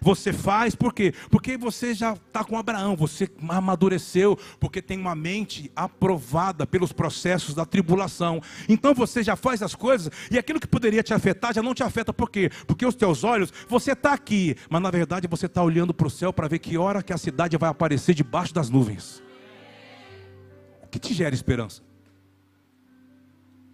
você 0.00 0.32
faz 0.32 0.74
por 0.74 0.92
quê? 0.92 1.12
Porque 1.30 1.56
você 1.56 1.94
já 1.94 2.12
está 2.12 2.44
com 2.44 2.58
Abraão, 2.58 2.94
você 2.94 3.28
amadureceu, 3.48 4.38
porque 4.58 4.82
tem 4.82 4.98
uma 4.98 5.14
mente 5.14 5.70
aprovada 5.74 6.66
pelos 6.66 6.92
processos 6.92 7.54
da 7.54 7.64
tribulação. 7.64 8.40
Então 8.68 8.94
você 8.94 9.22
já 9.22 9.34
faz 9.34 9.62
as 9.62 9.74
coisas 9.74 10.12
e 10.30 10.38
aquilo 10.38 10.60
que 10.60 10.66
poderia 10.66 11.02
te 11.02 11.14
afetar 11.14 11.54
já 11.54 11.62
não 11.62 11.74
te 11.74 11.82
afeta 11.82 12.12
por 12.12 12.30
quê? 12.30 12.50
Porque 12.66 12.86
os 12.86 12.94
teus 12.94 13.24
olhos, 13.24 13.52
você 13.68 13.92
está 13.92 14.12
aqui, 14.12 14.54
mas 14.68 14.82
na 14.82 14.90
verdade 14.90 15.26
você 15.26 15.46
está 15.46 15.62
olhando 15.62 15.94
para 15.94 16.06
o 16.06 16.10
céu 16.10 16.32
para 16.32 16.48
ver 16.48 16.58
que 16.58 16.76
hora 16.76 17.02
que 17.02 17.12
a 17.12 17.18
cidade 17.18 17.56
vai 17.56 17.70
aparecer 17.70 18.14
debaixo 18.14 18.54
das 18.54 18.70
nuvens. 18.70 19.22
O 20.82 20.88
que 20.88 20.98
te 20.98 21.14
gera 21.14 21.34
esperança? 21.34 21.82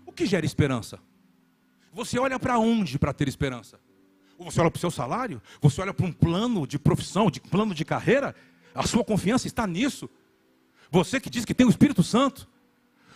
O 0.04 0.12
que 0.12 0.26
gera 0.26 0.46
esperança? 0.46 0.98
Você 1.96 2.18
olha 2.18 2.38
para 2.38 2.58
onde 2.58 2.98
para 2.98 3.14
ter 3.14 3.26
esperança? 3.26 3.80
Você 4.38 4.60
olha 4.60 4.70
para 4.70 4.76
o 4.76 4.80
seu 4.80 4.90
salário? 4.90 5.40
Você 5.62 5.80
olha 5.80 5.94
para 5.94 6.04
um 6.04 6.12
plano 6.12 6.66
de 6.66 6.78
profissão, 6.78 7.30
de 7.30 7.40
plano 7.40 7.74
de 7.74 7.86
carreira? 7.86 8.34
A 8.74 8.86
sua 8.86 9.02
confiança 9.02 9.46
está 9.46 9.66
nisso. 9.66 10.06
Você 10.90 11.18
que 11.18 11.30
diz 11.30 11.46
que 11.46 11.54
tem 11.54 11.66
o 11.66 11.70
Espírito 11.70 12.02
Santo. 12.02 12.46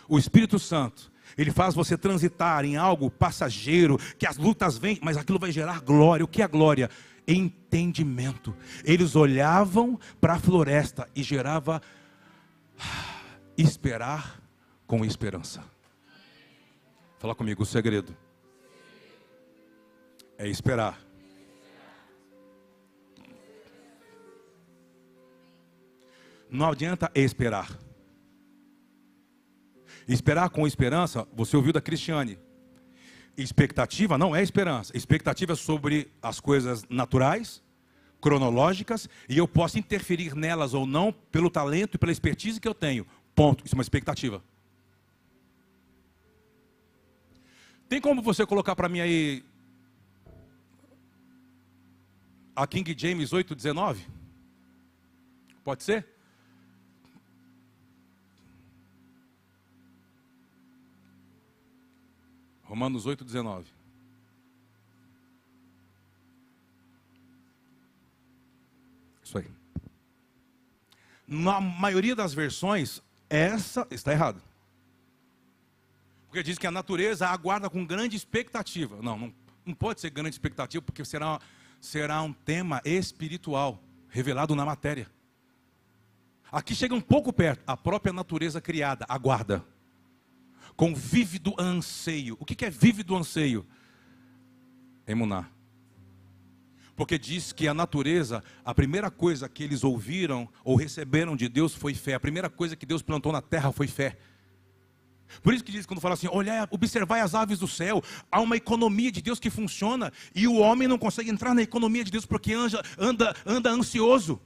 O 0.09 0.17
Espírito 0.17 0.57
Santo, 0.57 1.11
ele 1.37 1.51
faz 1.51 1.75
você 1.75 1.95
transitar 1.95 2.65
em 2.65 2.75
algo 2.75 3.11
passageiro, 3.11 3.99
que 4.17 4.25
as 4.25 4.35
lutas 4.35 4.79
vêm, 4.79 4.97
mas 4.99 5.15
aquilo 5.15 5.37
vai 5.37 5.51
gerar 5.51 5.79
glória. 5.81 6.25
O 6.25 6.27
que 6.27 6.41
é 6.41 6.47
glória? 6.47 6.89
Entendimento. 7.27 8.57
Eles 8.83 9.15
olhavam 9.15 9.99
para 10.19 10.33
a 10.33 10.39
floresta 10.39 11.07
e 11.15 11.21
gerava 11.21 11.83
esperar 13.55 14.41
com 14.87 15.05
esperança. 15.05 15.63
Fala 17.19 17.35
comigo, 17.35 17.61
o 17.61 17.65
segredo 17.65 18.17
é 20.41 20.47
esperar. 20.47 20.99
Não 26.49 26.71
adianta 26.71 27.11
esperar. 27.13 27.69
Esperar 30.07 30.49
com 30.49 30.65
esperança, 30.65 31.27
você 31.31 31.55
ouviu 31.55 31.71
da 31.71 31.79
Cristiane. 31.79 32.39
Expectativa 33.37 34.17
não 34.17 34.35
é 34.35 34.41
esperança. 34.41 34.97
Expectativa 34.97 35.53
é 35.53 35.55
sobre 35.55 36.11
as 36.23 36.39
coisas 36.39 36.83
naturais, 36.89 37.61
cronológicas, 38.19 39.07
e 39.29 39.37
eu 39.37 39.47
posso 39.47 39.77
interferir 39.77 40.35
nelas 40.35 40.73
ou 40.73 40.87
não 40.87 41.13
pelo 41.13 41.51
talento 41.51 41.95
e 41.95 41.97
pela 41.99 42.11
expertise 42.11 42.59
que 42.59 42.67
eu 42.67 42.73
tenho. 42.73 43.05
Ponto. 43.35 43.63
Isso 43.63 43.75
é 43.75 43.77
uma 43.77 43.83
expectativa. 43.83 44.43
Tem 47.87 48.01
como 48.01 48.23
você 48.23 48.43
colocar 48.43 48.75
para 48.75 48.89
mim 48.89 49.01
aí 49.01 49.43
a 52.61 52.67
King 52.67 52.95
James 52.95 53.31
8,19? 53.31 53.97
Pode 55.63 55.83
ser? 55.83 56.05
Romanos 62.63 63.07
8, 63.07 63.25
19. 63.25 63.65
Isso 69.23 69.37
aí. 69.39 69.47
Na 71.27 71.59
maioria 71.59 72.15
das 72.15 72.31
versões, 72.31 73.01
essa 73.27 73.87
está 73.89 74.11
errada. 74.11 74.39
Porque 76.27 76.43
diz 76.43 76.59
que 76.59 76.67
a 76.67 76.71
natureza 76.71 77.27
aguarda 77.27 77.71
com 77.71 77.83
grande 77.83 78.15
expectativa. 78.15 79.01
Não, 79.01 79.17
não, 79.17 79.33
não 79.65 79.73
pode 79.73 79.99
ser 79.99 80.11
grande 80.11 80.29
expectativa, 80.29 80.81
porque 80.81 81.03
será, 81.03 81.41
será 81.81 82.21
um 82.21 82.31
tema 82.31 82.81
espiritual, 82.85 83.83
revelado 84.07 84.55
na 84.55 84.63
matéria. 84.65 85.09
Aqui 86.49 86.73
chega 86.75 86.95
um 86.95 87.01
pouco 87.01 87.33
perto, 87.33 87.63
a 87.67 87.75
própria 87.75 88.13
natureza 88.13 88.61
criada 88.61 89.05
aguarda 89.09 89.65
com 90.75 90.95
vívido 90.95 91.53
anseio. 91.59 92.37
O 92.39 92.45
que 92.45 92.65
é 92.65 92.69
vívido 92.69 93.15
anseio? 93.15 93.65
Emuná. 95.05 95.49
Porque 96.95 97.17
diz 97.17 97.51
que 97.51 97.67
a 97.67 97.73
natureza, 97.73 98.43
a 98.63 98.73
primeira 98.73 99.09
coisa 99.09 99.49
que 99.49 99.63
eles 99.63 99.83
ouviram 99.83 100.47
ou 100.63 100.75
receberam 100.75 101.35
de 101.35 101.47
Deus 101.47 101.73
foi 101.73 101.93
fé. 101.93 102.13
A 102.13 102.19
primeira 102.19 102.49
coisa 102.49 102.75
que 102.75 102.85
Deus 102.85 103.01
plantou 103.01 103.31
na 103.31 103.41
terra 103.41 103.71
foi 103.71 103.87
fé. 103.87 104.17
Por 105.41 105.53
isso 105.53 105.63
que 105.63 105.71
diz 105.71 105.85
quando 105.85 106.01
fala 106.01 106.13
assim, 106.13 106.27
olhar, 106.27 106.67
observar 106.71 107.21
as 107.21 107.35
aves 107.35 107.59
do 107.59 107.67
céu, 107.67 108.03
há 108.31 108.39
uma 108.39 108.55
economia 108.55 109.11
de 109.11 109.21
Deus 109.21 109.39
que 109.39 109.49
funciona 109.49 110.11
e 110.33 110.47
o 110.47 110.55
homem 110.55 110.87
não 110.87 110.97
consegue 110.97 111.29
entrar 111.29 111.53
na 111.53 111.61
economia 111.61 112.03
de 112.03 112.11
Deus 112.11 112.25
porque 112.25 112.53
anda, 112.53 112.83
anda, 112.97 113.35
anda 113.45 113.69
ansioso. 113.69 114.39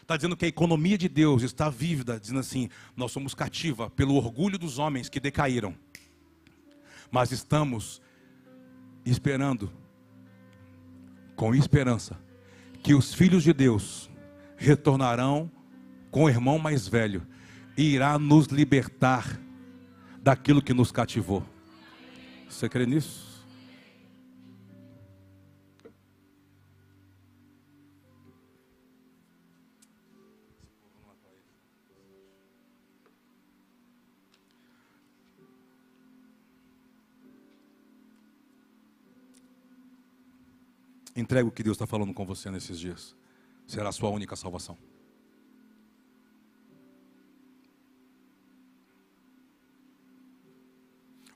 Está 0.00 0.16
dizendo 0.16 0.36
que 0.36 0.44
a 0.44 0.48
economia 0.48 0.98
de 0.98 1.08
Deus 1.08 1.42
está 1.42 1.70
vívida, 1.70 2.18
dizendo 2.18 2.40
assim: 2.40 2.68
nós 2.96 3.12
somos 3.12 3.34
cativa 3.34 3.88
pelo 3.88 4.14
orgulho 4.14 4.58
dos 4.58 4.78
homens 4.78 5.08
que 5.08 5.20
decaíram, 5.20 5.74
mas 7.10 7.30
estamos 7.30 8.02
esperando, 9.04 9.72
com 11.36 11.54
esperança, 11.54 12.18
que 12.82 12.94
os 12.94 13.14
filhos 13.14 13.44
de 13.44 13.52
Deus 13.52 14.10
retornarão 14.56 15.50
com 16.10 16.24
o 16.24 16.28
irmão 16.28 16.58
mais 16.58 16.86
velho 16.86 17.26
e 17.76 17.94
irá 17.94 18.18
nos 18.18 18.46
libertar 18.46 19.40
daquilo 20.22 20.62
que 20.62 20.72
nos 20.72 20.92
cativou. 20.92 21.44
Você 22.48 22.68
crê 22.68 22.86
nisso? 22.86 23.32
Entrega 41.14 41.46
o 41.46 41.50
que 41.50 41.62
Deus 41.62 41.74
está 41.74 41.86
falando 41.86 42.14
com 42.14 42.24
você 42.24 42.50
nesses 42.50 42.78
dias. 42.78 43.14
Será 43.66 43.90
a 43.90 43.92
sua 43.92 44.08
única 44.08 44.34
salvação. 44.34 44.78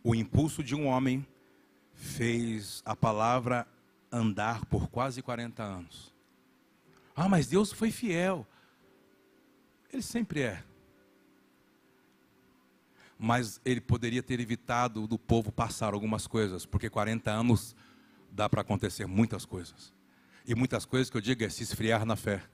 O 0.08 0.14
impulso 0.14 0.62
de 0.62 0.72
um 0.72 0.86
homem 0.86 1.26
fez 1.92 2.80
a 2.86 2.94
palavra 2.94 3.66
andar 4.12 4.64
por 4.66 4.88
quase 4.88 5.20
40 5.20 5.64
anos. 5.64 6.14
Ah, 7.16 7.28
mas 7.28 7.48
Deus 7.48 7.72
foi 7.72 7.90
fiel. 7.90 8.46
Ele 9.92 10.02
sempre 10.02 10.42
é. 10.42 10.62
Mas 13.18 13.60
ele 13.64 13.80
poderia 13.80 14.22
ter 14.22 14.38
evitado 14.38 15.08
do 15.08 15.18
povo 15.18 15.50
passar 15.50 15.92
algumas 15.92 16.28
coisas, 16.28 16.64
porque 16.64 16.88
40 16.88 17.28
anos 17.28 17.74
dá 18.30 18.48
para 18.48 18.60
acontecer 18.60 19.06
muitas 19.06 19.44
coisas. 19.44 19.92
E 20.46 20.54
muitas 20.54 20.84
coisas 20.84 21.10
que 21.10 21.16
eu 21.16 21.20
digo 21.20 21.42
é 21.42 21.48
se 21.48 21.64
esfriar 21.64 22.06
na 22.06 22.14
fé, 22.14 22.44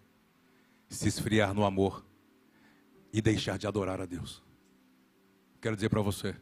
se 0.88 1.07
esfriar 1.07 1.53
no 1.53 1.66
amor 1.66 2.03
e 3.12 3.20
deixar 3.20 3.59
de 3.59 3.66
adorar 3.66 4.00
a 4.00 4.07
Deus. 4.07 4.42
Quero 5.61 5.76
dizer 5.76 5.90
para 5.90 6.00
você, 6.00 6.34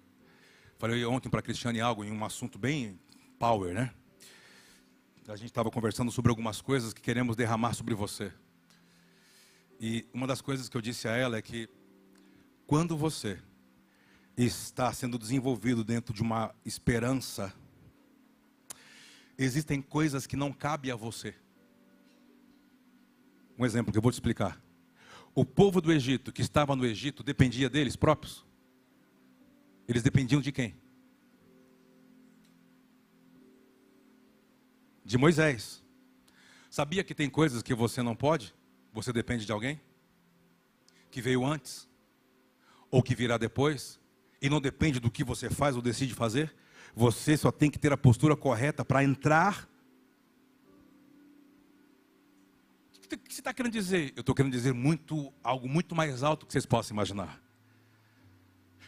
falei 0.80 1.04
ontem 1.04 1.28
para 1.28 1.40
a 1.40 1.42
Cristiane 1.42 1.78
algo 1.78 2.02
em 2.02 2.10
um 2.10 2.24
assunto 2.24 2.58
bem 2.58 2.98
power, 3.38 3.74
né? 3.74 3.92
A 5.28 5.36
gente 5.36 5.50
estava 5.50 5.70
conversando 5.70 6.10
sobre 6.10 6.30
algumas 6.30 6.62
coisas 6.62 6.94
que 6.94 7.02
queremos 7.02 7.36
derramar 7.36 7.74
sobre 7.74 7.94
você. 7.94 8.32
E 9.78 10.08
uma 10.10 10.26
das 10.26 10.40
coisas 10.40 10.70
que 10.70 10.76
eu 10.78 10.80
disse 10.80 11.06
a 11.06 11.14
ela 11.14 11.36
é 11.36 11.42
que 11.42 11.68
quando 12.66 12.96
você 12.96 13.38
está 14.34 14.90
sendo 14.90 15.18
desenvolvido 15.18 15.84
dentro 15.84 16.14
de 16.14 16.22
uma 16.22 16.54
esperança 16.64 17.52
existem 19.36 19.82
coisas 19.82 20.26
que 20.26 20.34
não 20.34 20.50
cabem 20.50 20.90
a 20.90 20.96
você. 20.96 21.34
Um 23.58 23.66
exemplo 23.66 23.92
que 23.92 23.98
eu 23.98 24.02
vou 24.02 24.10
te 24.10 24.14
explicar. 24.14 24.58
O 25.34 25.44
povo 25.44 25.78
do 25.82 25.92
Egito, 25.92 26.32
que 26.32 26.40
estava 26.40 26.74
no 26.74 26.86
Egito, 26.86 27.22
dependia 27.22 27.68
deles 27.68 27.96
próprios. 27.96 28.48
Eles 29.90 30.04
dependiam 30.04 30.40
de 30.40 30.52
quem? 30.52 30.76
De 35.04 35.18
Moisés. 35.18 35.82
Sabia 36.70 37.02
que 37.02 37.12
tem 37.12 37.28
coisas 37.28 37.60
que 37.60 37.74
você 37.74 38.00
não 38.00 38.14
pode? 38.14 38.54
Você 38.92 39.12
depende 39.12 39.44
de 39.44 39.50
alguém? 39.50 39.80
Que 41.10 41.20
veio 41.20 41.44
antes? 41.44 41.90
Ou 42.88 43.02
que 43.02 43.16
virá 43.16 43.36
depois? 43.36 43.98
E 44.40 44.48
não 44.48 44.60
depende 44.60 45.00
do 45.00 45.10
que 45.10 45.24
você 45.24 45.50
faz 45.50 45.74
ou 45.74 45.82
decide 45.82 46.14
fazer? 46.14 46.54
Você 46.94 47.36
só 47.36 47.50
tem 47.50 47.68
que 47.68 47.78
ter 47.78 47.92
a 47.92 47.96
postura 47.96 48.36
correta 48.36 48.84
para 48.84 49.02
entrar. 49.02 49.68
O 52.94 53.18
que 53.18 53.34
você 53.34 53.40
está 53.40 53.52
querendo 53.52 53.72
dizer? 53.72 54.12
Eu 54.14 54.20
estou 54.20 54.36
querendo 54.36 54.52
dizer 54.52 54.72
muito, 54.72 55.34
algo 55.42 55.68
muito 55.68 55.96
mais 55.96 56.22
alto 56.22 56.46
que 56.46 56.52
vocês 56.52 56.64
possam 56.64 56.94
imaginar. 56.94 57.49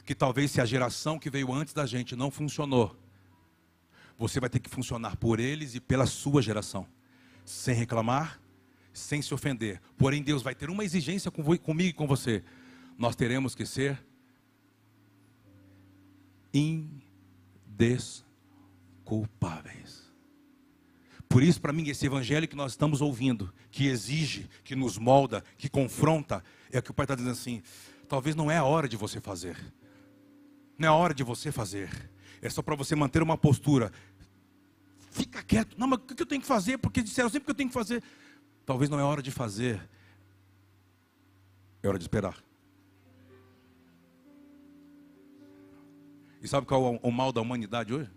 Que 0.04 0.14
talvez 0.14 0.50
se 0.50 0.60
a 0.60 0.64
geração 0.64 1.18
que 1.18 1.30
veio 1.30 1.52
antes 1.52 1.72
da 1.72 1.86
gente 1.86 2.16
não 2.16 2.30
funcionou, 2.30 2.96
você 4.18 4.40
vai 4.40 4.50
ter 4.50 4.60
que 4.60 4.70
funcionar 4.70 5.16
por 5.16 5.40
eles 5.40 5.74
e 5.74 5.80
pela 5.80 6.06
sua 6.06 6.42
geração, 6.42 6.86
sem 7.44 7.74
reclamar, 7.74 8.40
sem 8.92 9.22
se 9.22 9.34
ofender. 9.34 9.80
Porém, 9.96 10.22
Deus 10.22 10.42
vai 10.42 10.54
ter 10.54 10.70
uma 10.70 10.84
exigência 10.84 11.30
comigo 11.30 11.80
e 11.80 11.92
com 11.92 12.06
você. 12.06 12.44
Nós 12.98 13.16
teremos 13.16 13.54
que 13.54 13.64
ser 13.64 14.04
in 16.52 17.00
desculpáveis. 17.66 20.12
Por 21.28 21.42
isso, 21.42 21.60
para 21.60 21.72
mim, 21.72 21.88
esse 21.88 22.04
evangelho 22.04 22.46
que 22.46 22.54
nós 22.54 22.72
estamos 22.72 23.00
ouvindo, 23.00 23.52
que 23.70 23.86
exige, 23.86 24.50
que 24.62 24.76
nos 24.76 24.98
molda, 24.98 25.42
que 25.56 25.68
confronta, 25.68 26.44
é 26.70 26.78
o 26.78 26.82
que 26.82 26.90
o 26.90 26.94
Pai 26.94 27.04
está 27.04 27.14
dizendo 27.14 27.32
assim: 27.32 27.62
talvez 28.06 28.36
não 28.36 28.50
é 28.50 28.58
a 28.58 28.64
hora 28.64 28.86
de 28.86 28.98
você 28.98 29.18
fazer, 29.18 29.56
não 30.78 30.88
é 30.88 30.90
hora 30.90 31.14
de 31.14 31.22
você 31.22 31.52
fazer, 31.52 32.10
é 32.40 32.48
só 32.50 32.62
para 32.62 32.74
você 32.74 32.94
manter 32.94 33.22
uma 33.22 33.36
postura. 33.36 33.92
Fica 35.10 35.42
quieto, 35.42 35.76
não, 35.78 35.86
mas 35.86 35.98
o 35.98 36.02
que 36.02 36.22
eu 36.22 36.26
tenho 36.26 36.40
que 36.40 36.46
fazer? 36.46 36.78
Porque 36.78 37.02
disseram 37.02 37.28
sempre 37.28 37.44
que 37.44 37.50
eu 37.50 37.54
tenho 37.54 37.68
que 37.68 37.74
fazer. 37.74 38.02
Talvez 38.64 38.88
não 38.88 38.98
é 38.98 39.02
hora 39.02 39.22
de 39.22 39.30
fazer, 39.30 39.86
é 41.82 41.88
hora 41.88 41.98
de 41.98 42.04
esperar. 42.04 42.36
E 46.40 46.48
sabe 46.48 46.66
qual 46.66 46.94
é 46.94 47.00
o 47.06 47.10
mal 47.12 47.32
da 47.32 47.40
humanidade 47.40 47.94
hoje? 47.94 48.10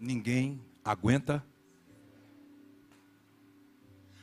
Ninguém 0.00 0.60
aguenta. 0.82 1.44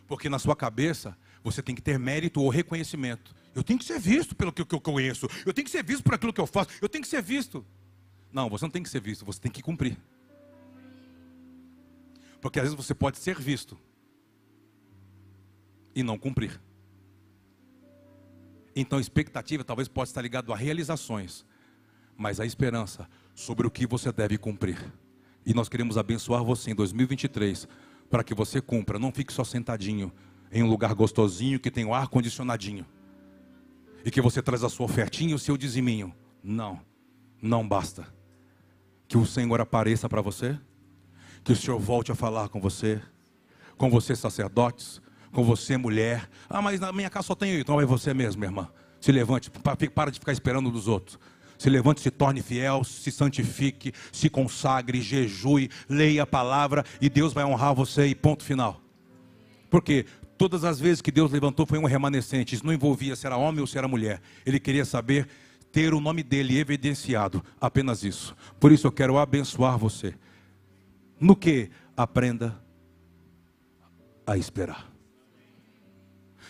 Porque 0.07 0.27
na 0.27 0.39
sua 0.39 0.55
cabeça 0.55 1.15
você 1.43 1.61
tem 1.61 1.75
que 1.75 1.81
ter 1.81 1.99
mérito 1.99 2.41
ou 2.41 2.49
reconhecimento. 2.49 3.35
Eu 3.59 3.63
tenho 3.63 3.77
que 3.77 3.83
ser 3.83 3.99
visto 3.99 4.33
pelo 4.33 4.53
que 4.53 4.61
eu 4.61 4.79
conheço. 4.79 5.27
Eu 5.45 5.53
tenho 5.53 5.65
que 5.65 5.71
ser 5.71 5.83
visto 5.83 6.01
por 6.01 6.13
aquilo 6.13 6.31
que 6.31 6.39
eu 6.39 6.47
faço. 6.47 6.69
Eu 6.81 6.87
tenho 6.87 7.01
que 7.01 7.09
ser 7.09 7.21
visto. 7.21 7.65
Não, 8.31 8.49
você 8.49 8.63
não 8.63 8.69
tem 8.69 8.81
que 8.81 8.87
ser 8.87 9.01
visto, 9.01 9.25
você 9.25 9.37
tem 9.37 9.51
que 9.51 9.61
cumprir. 9.61 9.97
Porque 12.39 12.57
às 12.57 12.63
vezes 12.63 12.77
você 12.77 12.95
pode 12.95 13.17
ser 13.17 13.37
visto 13.37 13.77
e 15.93 16.01
não 16.01 16.17
cumprir. 16.17 16.61
Então 18.73 18.97
expectativa 18.97 19.61
talvez 19.61 19.89
possa 19.89 20.11
estar 20.11 20.21
ligado 20.21 20.53
a 20.53 20.55
realizações, 20.55 21.45
mas 22.15 22.39
a 22.39 22.45
esperança 22.45 23.09
sobre 23.35 23.67
o 23.67 23.71
que 23.71 23.85
você 23.85 24.09
deve 24.09 24.37
cumprir. 24.37 24.77
E 25.45 25.53
nós 25.53 25.67
queremos 25.67 25.97
abençoar 25.97 26.45
você 26.45 26.71
em 26.71 26.75
2023 26.75 27.67
para 28.09 28.23
que 28.23 28.33
você 28.33 28.61
cumpra, 28.61 28.97
não 28.97 29.11
fique 29.11 29.33
só 29.33 29.43
sentadinho 29.43 30.13
em 30.49 30.63
um 30.63 30.67
lugar 30.69 30.93
gostosinho 30.93 31.59
que 31.59 31.69
tem 31.69 31.83
o 31.83 31.93
ar 31.93 32.07
condicionadinho. 32.07 32.85
E 34.05 34.11
que 34.11 34.21
você 34.21 34.41
traz 34.41 34.63
a 34.63 34.69
sua 34.69 34.85
ofertinha 34.85 35.31
e 35.31 35.33
o 35.33 35.39
seu 35.39 35.57
diziminho. 35.57 36.13
Não, 36.43 36.79
não 37.41 37.67
basta. 37.67 38.07
Que 39.07 39.17
o 39.17 39.25
Senhor 39.25 39.59
apareça 39.59 40.07
para 40.07 40.21
você, 40.21 40.57
que 41.43 41.51
o 41.51 41.55
Senhor 41.55 41.79
volte 41.79 42.11
a 42.11 42.15
falar 42.15 42.49
com 42.49 42.61
você, 42.61 43.01
com 43.77 43.89
você 43.89 44.15
sacerdotes, 44.15 45.01
com 45.31 45.43
você, 45.43 45.77
mulher. 45.77 46.29
Ah, 46.49 46.61
mas 46.61 46.79
na 46.79 46.91
minha 46.91 47.09
casa 47.09 47.27
só 47.27 47.35
tem 47.35 47.51
eu. 47.51 47.59
Então 47.59 47.79
é 47.79 47.85
você 47.85 48.13
mesmo, 48.13 48.39
minha 48.39 48.49
irmã. 48.49 48.69
Se 48.99 49.11
levante, 49.11 49.49
para 49.49 50.11
de 50.11 50.19
ficar 50.19 50.31
esperando 50.31 50.69
dos 50.69 50.87
outros. 50.87 51.17
Se 51.57 51.69
levante, 51.69 51.99
se 51.99 52.09
torne 52.09 52.41
fiel, 52.41 52.83
se 52.83 53.11
santifique, 53.11 53.91
se 54.13 54.29
consagre, 54.29 55.01
jejue, 55.01 55.69
leia 55.89 56.23
a 56.23 56.27
palavra 56.27 56.85
e 57.01 57.09
Deus 57.09 57.33
vai 57.33 57.43
honrar 57.43 57.75
você 57.75 58.07
e 58.07 58.15
ponto 58.15 58.43
final. 58.43 58.81
Porque 59.69 60.05
todas 60.39 60.63
as 60.63 60.79
vezes 60.79 61.01
que 61.01 61.11
Deus 61.11 61.29
levantou 61.29 61.65
foi 61.65 61.77
um 61.77 61.83
remanescente, 61.83 62.55
isso 62.55 62.65
não 62.65 62.71
envolvia 62.71 63.13
se 63.13 63.25
era 63.25 63.35
homem 63.35 63.59
ou 63.59 63.67
se 63.67 63.77
era 63.77 63.89
mulher. 63.89 64.21
Ele 64.45 64.57
queria 64.57 64.85
saber 64.85 65.27
ter 65.69 65.93
o 65.93 65.99
nome 65.99 66.23
dele 66.23 66.57
evidenciado, 66.57 67.43
apenas 67.59 68.05
isso. 68.05 68.33
Por 68.57 68.71
isso 68.71 68.87
eu 68.87 68.91
quero 68.91 69.17
abençoar 69.17 69.77
você. 69.77 70.15
No 71.19 71.35
que 71.35 71.69
aprenda 71.95 72.57
a 74.25 74.37
esperar. 74.37 74.89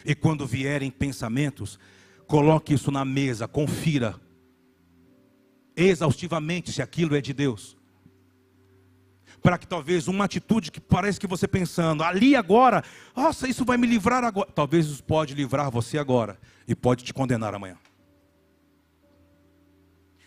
E 0.06 0.14
quando 0.14 0.46
vierem 0.46 0.92
pensamentos, 0.92 1.80
coloque 2.28 2.76
isso 2.76 2.92
na 2.92 3.04
mesa, 3.04 3.48
confira 3.48 4.22
exaustivamente 5.76 6.72
se 6.72 6.84
aquilo 6.84 7.16
é 7.16 7.22
de 7.22 7.34
Deus. 7.34 7.76
Para 9.42 9.58
que 9.58 9.68
talvez 9.68 10.08
uma 10.08 10.26
atitude 10.26 10.72
que 10.72 10.82
parece 10.82 11.20
que 11.20 11.28
você 11.28 11.48
pensando, 11.48 12.04
ali 12.04 12.36
agora, 12.36 12.84
nossa, 13.16 13.48
isso 13.48 13.64
vai 13.64 13.78
me 13.78 13.88
livrar 13.88 14.24
agora. 14.24 14.50
Talvez 14.54 14.86
isso 14.86 15.04
pode 15.04 15.34
livrar 15.34 15.72
você 15.72 15.98
agora 15.98 16.38
e 16.68 16.76
pode 16.76 17.04
te 17.04 17.14
condenar 17.14 17.54
amanhã. 17.54 17.78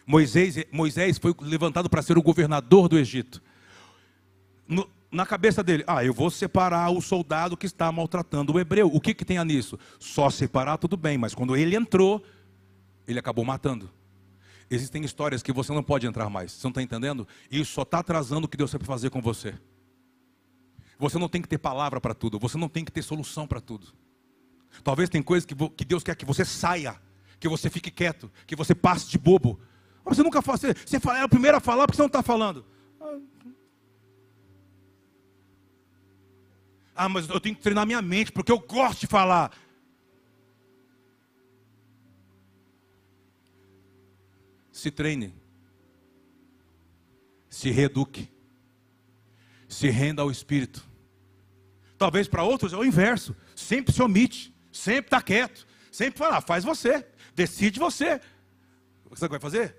Moisés, 0.06 0.64
Moisés 0.72 1.18
foi 1.18 1.34
levantado 1.40 1.88
para 1.88 2.02
ser 2.02 2.18
o 2.18 2.22
governador 2.22 2.88
do 2.88 2.98
Egito. 2.98 3.42
No, 4.66 4.88
na 5.10 5.26
cabeça 5.26 5.62
dele, 5.62 5.84
ah, 5.86 6.04
eu 6.04 6.14
vou 6.14 6.30
separar 6.30 6.90
o 6.90 7.00
soldado 7.00 7.56
que 7.56 7.66
está 7.66 7.92
maltratando 7.92 8.54
o 8.54 8.58
hebreu. 8.58 8.90
O 8.92 9.00
que, 9.00 9.14
que 9.14 9.24
tem 9.24 9.42
nisso? 9.44 9.78
Só 9.98 10.30
separar, 10.30 10.78
tudo 10.78 10.96
bem, 10.96 11.18
mas 11.18 11.34
quando 11.34 11.54
ele 11.54 11.76
entrou, 11.76 12.24
ele 13.06 13.18
acabou 13.18 13.44
matando. 13.44 13.90
Existem 14.75 15.05
histórias 15.05 15.43
que 15.43 15.53
você 15.53 15.70
não 15.70 15.83
pode 15.83 16.07
entrar 16.07 16.31
mais. 16.31 16.53
Você 16.53 16.66
não 16.66 16.70
está 16.70 16.81
entendendo? 16.81 17.29
Isso 17.51 17.75
só 17.75 17.83
está 17.83 17.99
atrasando 17.99 18.47
o 18.47 18.49
que 18.49 18.57
Deus 18.57 18.70
sabe 18.70 18.87
fazer 18.87 19.11
com 19.11 19.20
você. 19.20 19.55
Você 20.99 21.18
não 21.18 21.29
tem 21.29 21.43
que 21.43 21.49
ter 21.49 21.59
palavra 21.59 22.01
para 22.01 22.14
tudo. 22.14 22.39
Você 22.39 22.57
não 22.57 22.70
tem 22.70 22.83
que 22.83 22.91
ter 22.91 23.03
solução 23.03 23.47
para 23.47 23.61
tudo. 23.61 23.89
Talvez 24.83 25.11
tem 25.11 25.23
coisas 25.23 25.45
que, 25.45 25.55
que 25.55 25.85
Deus 25.85 26.03
quer 26.03 26.16
que 26.16 26.25
você 26.25 26.43
saia, 26.43 26.99
que 27.39 27.47
você 27.51 27.68
fique 27.68 27.91
quieto, 27.91 28.33
que 28.47 28.57
você 28.57 28.75
passe 28.75 29.11
de 29.11 29.18
bobo. 29.18 29.61
Você 30.07 30.23
nunca 30.23 30.41
fala, 30.41 30.57
você, 30.57 30.73
você 30.73 30.97
é 30.97 31.25
o 31.25 31.29
primeiro 31.29 31.59
a 31.59 31.61
falar 31.61 31.87
porque 31.87 31.97
você 31.97 32.03
não 32.03 32.07
está 32.07 32.23
falando. 32.23 32.64
Ah, 36.97 37.11
mas 37.11 37.29
eu 37.29 37.41
tenho 37.41 37.55
que 37.55 37.61
treinar 37.61 37.85
minha 37.85 38.01
mente 38.01 38.33
porque 38.33 38.51
eu 38.51 38.59
gosto 38.59 39.01
de 39.01 39.07
falar. 39.07 39.53
Se 44.83 44.91
treine, 44.91 45.33
se 47.49 47.70
reeduque, 47.70 48.28
se 49.68 49.89
renda 49.89 50.22
ao 50.22 50.30
Espírito. 50.30 50.85
Talvez 51.97 52.26
para 52.26 52.43
outros 52.43 52.72
é 52.72 52.76
o 52.76 52.85
inverso, 52.85 53.37
sempre 53.55 53.95
se 53.95 54.03
omite, 54.03 54.53
sempre 54.72 55.07
está 55.07 55.22
quieto, 55.22 55.66
sempre 55.93 56.18
fala, 56.18 56.39
ah, 56.39 56.41
faz 56.41 56.64
você, 56.64 57.07
decide 57.33 57.78
você. 57.78 58.20
O 59.05 59.11
que 59.11 59.20
você 59.20 59.28
vai 59.28 59.39
fazer? 59.39 59.76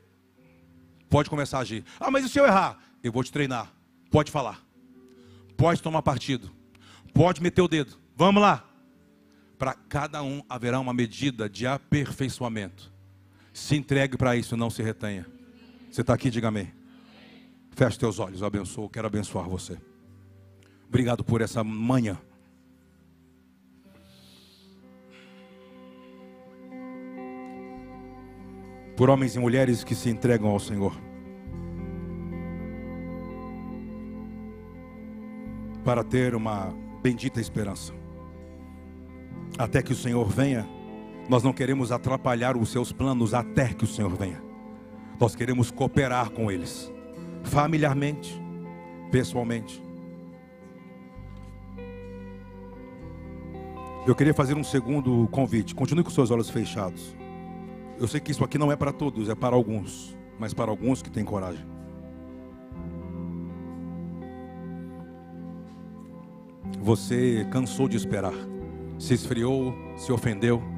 Pode 1.09 1.29
começar 1.29 1.57
a 1.57 1.61
agir. 1.61 1.83
Ah, 1.99 2.09
mas 2.09 2.25
e 2.25 2.29
se 2.29 2.39
eu 2.39 2.45
errar? 2.45 2.79
Eu 3.03 3.11
vou 3.11 3.23
te 3.23 3.31
treinar. 3.31 3.73
Pode 4.09 4.31
falar. 4.31 4.65
Pode 5.57 5.81
tomar 5.81 6.01
partido. 6.01 6.49
Pode 7.13 7.43
meter 7.43 7.61
o 7.61 7.67
dedo. 7.67 7.99
Vamos 8.15 8.41
lá. 8.41 8.67
Para 9.57 9.73
cada 9.73 10.23
um 10.23 10.41
haverá 10.47 10.79
uma 10.79 10.93
medida 10.93 11.49
de 11.49 11.67
aperfeiçoamento. 11.67 12.92
Se 13.53 13.75
entregue 13.75 14.17
para 14.17 14.35
isso, 14.35 14.57
não 14.57 14.71
se 14.71 14.81
retenha. 14.81 15.27
Você 15.91 16.01
está 16.01 16.15
aqui, 16.15 16.31
diga 16.31 16.47
amém. 16.47 16.73
Feche 17.69 17.99
teus 17.99 18.17
olhos, 18.17 18.41
eu 18.41 18.47
abençoo, 18.47 18.89
quero 18.89 19.05
abençoar 19.05 19.47
você. 19.47 19.77
Obrigado 20.87 21.23
por 21.23 21.39
essa 21.41 21.63
manhã. 21.63 22.17
Por 28.97 29.09
homens 29.09 29.35
e 29.35 29.39
mulheres 29.39 29.83
que 29.83 29.95
se 29.95 30.09
entregam 30.09 30.49
ao 30.49 30.59
Senhor. 30.59 30.95
Para 35.83 36.03
ter 36.03 36.33
uma 36.33 36.73
bendita 37.01 37.41
esperança. 37.41 37.93
Até 39.57 39.81
que 39.83 39.93
o 39.93 39.95
Senhor 39.95 40.27
venha 40.27 40.67
nós 41.29 41.43
não 41.43 41.53
queremos 41.53 41.91
atrapalhar 41.91 42.57
os 42.57 42.69
seus 42.69 42.91
planos 42.91 43.33
até 43.33 43.73
que 43.73 43.83
o 43.83 43.87
Senhor 43.87 44.13
venha. 44.15 44.41
Nós 45.19 45.35
queremos 45.35 45.71
cooperar 45.71 46.31
com 46.31 46.51
eles, 46.51 46.91
familiarmente, 47.43 48.41
pessoalmente. 49.11 49.81
Eu 54.05 54.13
queria 54.13 54.33
fazer 54.33 54.57
um 54.57 54.63
segundo 54.63 55.29
convite. 55.31 55.73
Continue 55.73 56.03
com 56.03 56.09
seus 56.09 56.29
olhos 56.29 56.49
fechados. 56.49 57.15
Eu 57.97 58.07
sei 58.07 58.19
que 58.19 58.31
isso 58.31 58.43
aqui 58.43 58.57
não 58.57 58.69
é 58.69 58.75
para 58.75 58.91
todos, 58.91 59.29
é 59.29 59.35
para 59.35 59.55
alguns, 59.55 60.17
mas 60.37 60.53
para 60.53 60.69
alguns 60.69 61.01
que 61.01 61.09
têm 61.09 61.23
coragem. 61.23 61.65
Você 66.81 67.47
cansou 67.49 67.87
de 67.87 67.95
esperar, 67.95 68.33
se 68.99 69.13
esfriou, 69.13 69.73
se 69.95 70.11
ofendeu 70.11 70.72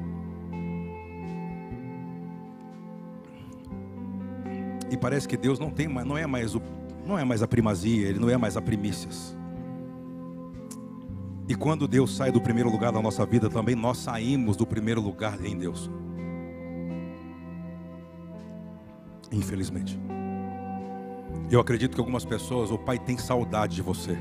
E 4.96 4.98
parece 4.98 5.28
que 5.28 5.36
Deus 5.36 5.58
não 5.58 5.70
tem, 5.70 5.86
não 5.86 6.16
é 6.16 6.26
mais 6.26 6.54
o, 6.54 6.62
não 7.04 7.18
é 7.18 7.24
mais 7.24 7.42
a 7.42 7.46
primazia, 7.46 8.08
ele 8.08 8.18
não 8.18 8.30
é 8.30 8.36
mais 8.38 8.56
a 8.56 8.62
primícias. 8.62 9.36
E 11.46 11.54
quando 11.54 11.86
Deus 11.86 12.16
sai 12.16 12.32
do 12.32 12.40
primeiro 12.40 12.70
lugar 12.70 12.92
da 12.92 13.02
nossa 13.02 13.26
vida, 13.26 13.50
também 13.50 13.74
nós 13.74 13.98
saímos 13.98 14.56
do 14.56 14.66
primeiro 14.66 15.02
lugar 15.02 15.44
em 15.44 15.54
Deus. 15.54 15.90
Infelizmente. 19.30 20.00
Eu 21.50 21.60
acredito 21.60 21.94
que 21.94 22.00
algumas 22.00 22.24
pessoas, 22.24 22.70
o 22.70 22.78
Pai 22.78 22.98
tem 22.98 23.18
saudade 23.18 23.74
de 23.76 23.82
você. 23.82 24.16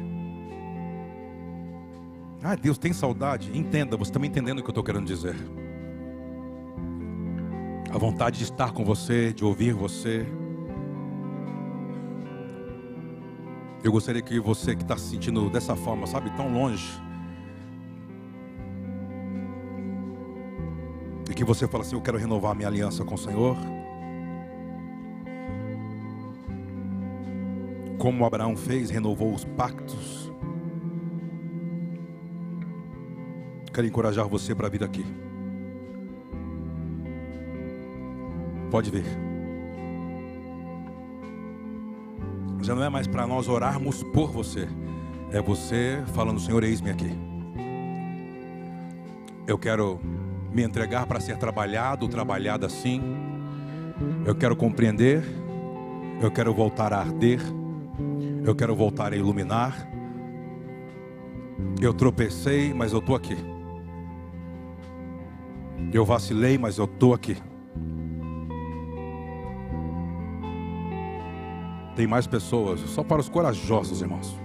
Ah, 2.44 2.56
Deus 2.56 2.78
tem 2.78 2.92
saudade. 2.92 3.58
Entenda, 3.58 3.96
você 3.96 4.12
está 4.12 4.20
me 4.20 4.28
entendendo 4.28 4.60
o 4.60 4.62
que 4.62 4.68
eu 4.68 4.72
estou 4.72 4.84
querendo 4.84 5.08
dizer. 5.08 5.38
A 7.90 7.98
vontade 7.98 8.40
de 8.40 8.44
estar 8.44 8.74
com 8.74 8.84
você, 8.84 9.32
de 9.32 9.46
ouvir 9.46 9.72
você, 9.72 10.28
Eu 13.86 13.92
gostaria 13.92 14.20
que 14.20 14.40
você 14.40 14.76
que 14.76 14.82
está 14.82 14.98
se 14.98 15.12
sentindo 15.12 15.48
dessa 15.48 15.76
forma, 15.76 16.08
sabe, 16.08 16.32
tão 16.32 16.52
longe, 16.52 17.00
e 21.30 21.34
que 21.36 21.44
você 21.44 21.68
fala 21.68 21.84
assim: 21.84 21.94
Eu 21.96 22.02
quero 22.02 22.18
renovar 22.18 22.56
minha 22.56 22.68
aliança 22.68 23.06
com 23.06 23.14
o 23.14 23.18
Senhor. 23.18 23.56
Como 28.00 28.26
Abraão 28.26 28.58
fez, 28.58 28.90
renovou 28.90 29.32
os 29.32 29.46
pactos. 29.46 30.32
Quero 33.72 33.86
encorajar 33.86 34.28
você 34.28 34.56
para 34.56 34.68
vir 34.68 34.84
aqui. 34.84 35.06
Pode 38.72 38.90
vir. 38.90 39.25
Já 42.66 42.74
não 42.74 42.84
é 42.84 42.90
mais 42.90 43.06
para 43.06 43.28
nós 43.28 43.48
orarmos 43.48 44.02
por 44.02 44.32
você, 44.32 44.68
é 45.32 45.40
você 45.40 46.04
falando: 46.16 46.40
Senhor, 46.40 46.64
eis-me 46.64 46.90
aqui. 46.90 47.16
Eu 49.46 49.58
quero 49.60 50.00
me 50.52 50.64
entregar 50.64 51.06
para 51.06 51.20
ser 51.20 51.38
trabalhado, 51.38 52.08
trabalhada 52.08 52.66
assim. 52.66 53.02
Eu 54.26 54.34
quero 54.34 54.56
compreender, 54.56 55.24
eu 56.20 56.32
quero 56.32 56.54
voltar 56.54 56.92
a 56.92 57.00
arder, 57.00 57.40
eu 58.44 58.56
quero 58.56 58.76
voltar 58.76 59.14
a 59.14 59.16
iluminar. 59.16 59.88
Eu 61.80 61.94
tropecei, 61.94 62.74
mas 62.74 62.94
eu 62.94 63.00
estou 63.00 63.16
aqui. 63.16 63.38
Eu 65.94 66.04
vacilei, 66.04 66.58
mas 66.58 66.80
eu 66.80 66.86
estou 66.86 67.14
aqui. 67.14 67.38
Tem 71.96 72.06
mais 72.06 72.28
pessoas, 72.28 72.82
só 72.82 73.04
para 73.04 73.22
os 73.22 73.30
corajosos, 73.30 74.02
irmãos. 74.02 74.38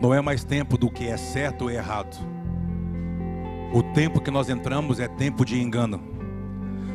Não 0.00 0.14
é 0.14 0.20
mais 0.22 0.42
tempo 0.42 0.78
do 0.78 0.90
que 0.90 1.06
é 1.08 1.16
certo 1.18 1.62
ou 1.64 1.70
errado. 1.70 2.16
O 3.72 3.82
tempo 3.82 4.18
que 4.18 4.30
nós 4.30 4.48
entramos 4.48 4.98
é 4.98 5.06
tempo 5.06 5.44
de 5.44 5.60
engano. 5.60 6.00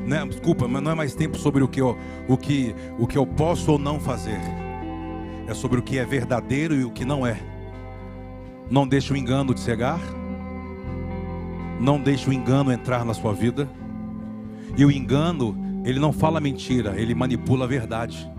Não, 0.07 0.17
é, 0.17 0.25
desculpa, 0.25 0.67
mas 0.67 0.81
não 0.81 0.91
é 0.91 0.95
mais 0.95 1.13
tempo 1.13 1.37
sobre 1.37 1.63
o 1.63 1.67
que, 1.67 1.81
eu, 1.81 1.95
o, 2.27 2.35
que, 2.35 2.75
o 2.97 3.05
que 3.05 3.17
eu 3.17 3.25
posso 3.25 3.73
ou 3.73 3.79
não 3.79 3.99
fazer. 3.99 4.39
É 5.47 5.53
sobre 5.53 5.79
o 5.79 5.83
que 5.83 5.99
é 5.99 6.05
verdadeiro 6.05 6.73
e 6.73 6.83
o 6.83 6.89
que 6.89 7.05
não 7.05 7.25
é. 7.25 7.39
Não 8.69 8.87
deixe 8.87 9.13
o 9.13 9.15
engano 9.15 9.53
de 9.53 9.59
cegar. 9.59 9.99
Não 11.79 11.99
deixe 11.99 12.29
o 12.29 12.33
engano 12.33 12.71
entrar 12.71 13.03
na 13.03 13.13
sua 13.13 13.33
vida. 13.33 13.69
E 14.77 14.83
o 14.85 14.91
engano, 14.91 15.81
ele 15.85 15.99
não 15.99 16.11
fala 16.11 16.39
mentira, 16.39 16.99
ele 16.99 17.15
manipula 17.15 17.65
a 17.65 17.67
verdade. 17.67 18.29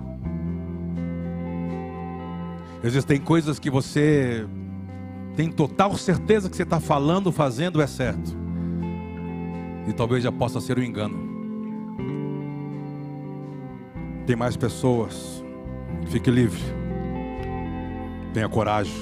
Existem 2.82 3.18
coisas 3.18 3.59
que 3.59 3.70
você 3.70 4.47
tem 5.34 5.51
total 5.51 5.97
certeza 5.97 6.49
que 6.49 6.57
você 6.57 6.62
está 6.62 6.80
falando, 6.80 7.32
fazendo 7.32 7.80
é 7.80 7.87
certo. 7.87 8.37
E 9.87 9.93
talvez 9.93 10.22
já 10.22 10.32
possa 10.32 10.61
ser 10.61 10.78
um 10.78 10.82
engano. 10.82 11.26
Tem 14.26 14.34
mais 14.34 14.57
pessoas. 14.57 15.45
Fique 16.07 16.30
livre. 16.30 16.61
Tenha 18.32 18.49
coragem. 18.49 18.95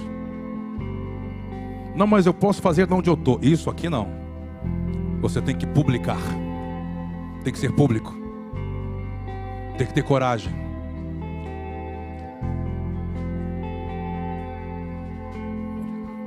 Não, 1.95 2.07
mas 2.07 2.27
eu 2.27 2.35
posso 2.35 2.61
fazer 2.61 2.87
de 2.87 2.95
onde 2.95 3.09
eu 3.09 3.15
estou. 3.15 3.39
Isso 3.41 3.71
aqui 3.71 3.89
não. 3.89 4.24
Você 5.25 5.41
tem 5.41 5.57
que 5.57 5.67
publicar. 5.67 6.21
Tem 7.43 7.51
que 7.51 7.59
ser 7.59 7.73
público. 7.73 8.15
Tem 9.79 9.87
que 9.87 9.95
ter 9.95 10.03
coragem. 10.03 10.53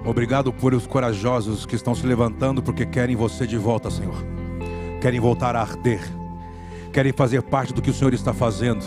Obrigado 0.04 0.52
por 0.52 0.74
os 0.74 0.88
corajosos 0.88 1.64
que 1.64 1.76
estão 1.76 1.94
se 1.94 2.08
levantando 2.08 2.64
porque 2.64 2.88
querem 2.88 3.16
você 3.16 3.46
de 3.46 3.56
volta, 3.56 3.92
Senhor. 3.92 4.16
Querem 5.00 5.20
voltar 5.20 5.56
a 5.56 5.62
arder. 5.62 6.02
Querem 6.92 7.14
fazer 7.14 7.44
parte 7.44 7.76
do 7.76 7.84
que 7.84 7.92
o 7.92 7.94
Senhor 7.94 8.16
está 8.16 8.34
fazendo. 8.34 8.84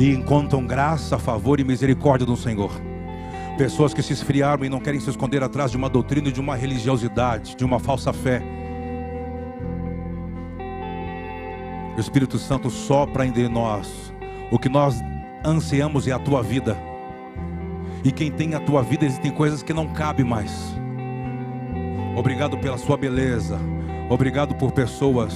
E 0.00 0.12
encontram 0.12 0.66
graça, 0.66 1.16
favor 1.16 1.60
e 1.60 1.64
misericórdia 1.64 2.26
do 2.26 2.36
Senhor. 2.36 2.72
Pessoas 3.56 3.94
que 3.94 4.02
se 4.02 4.14
esfriaram 4.14 4.64
e 4.64 4.68
não 4.68 4.80
querem 4.80 4.98
se 4.98 5.08
esconder 5.08 5.44
atrás 5.44 5.70
de 5.70 5.76
uma 5.76 5.88
doutrina, 5.88 6.32
de 6.32 6.40
uma 6.40 6.56
religiosidade, 6.56 7.54
de 7.54 7.64
uma 7.64 7.78
falsa 7.78 8.12
fé. 8.12 8.61
O 11.96 12.00
Espírito 12.00 12.38
Santo 12.38 12.70
sopra 12.70 13.26
em 13.26 13.48
nós. 13.48 14.12
O 14.50 14.58
que 14.58 14.68
nós 14.68 15.00
ansiamos 15.44 16.08
é 16.08 16.12
a 16.12 16.18
tua 16.18 16.42
vida. 16.42 16.76
E 18.04 18.10
quem 18.10 18.30
tem 18.30 18.54
a 18.54 18.60
tua 18.60 18.82
vida, 18.82 19.04
existem 19.04 19.30
coisas 19.30 19.62
que 19.62 19.72
não 19.72 19.88
cabem 19.88 20.24
mais. 20.24 20.74
Obrigado 22.16 22.58
pela 22.58 22.78
sua 22.78 22.96
beleza. 22.96 23.58
Obrigado 24.08 24.54
por 24.54 24.72
pessoas. 24.72 25.34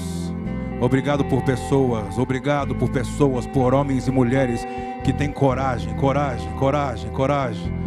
Obrigado 0.80 1.24
por 1.24 1.42
pessoas. 1.42 2.18
Obrigado 2.18 2.74
por 2.74 2.90
pessoas, 2.90 3.46
por 3.46 3.74
homens 3.74 4.08
e 4.08 4.10
mulheres 4.10 4.66
que 5.04 5.12
têm 5.12 5.30
coragem, 5.30 5.94
coragem, 5.94 6.50
coragem, 6.52 7.10
coragem 7.12 7.85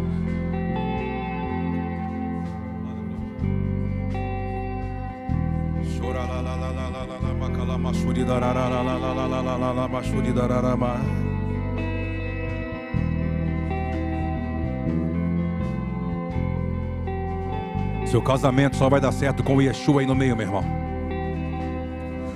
Seu 18.06 18.20
casamento 18.20 18.76
só 18.76 18.88
vai 18.88 19.00
dar 19.00 19.12
certo 19.12 19.44
com 19.44 19.56
o 19.56 19.62
Yeshua 19.62 20.00
aí 20.00 20.06
no 20.06 20.16
meio, 20.16 20.36
meu 20.36 20.46
irmão. 20.46 20.64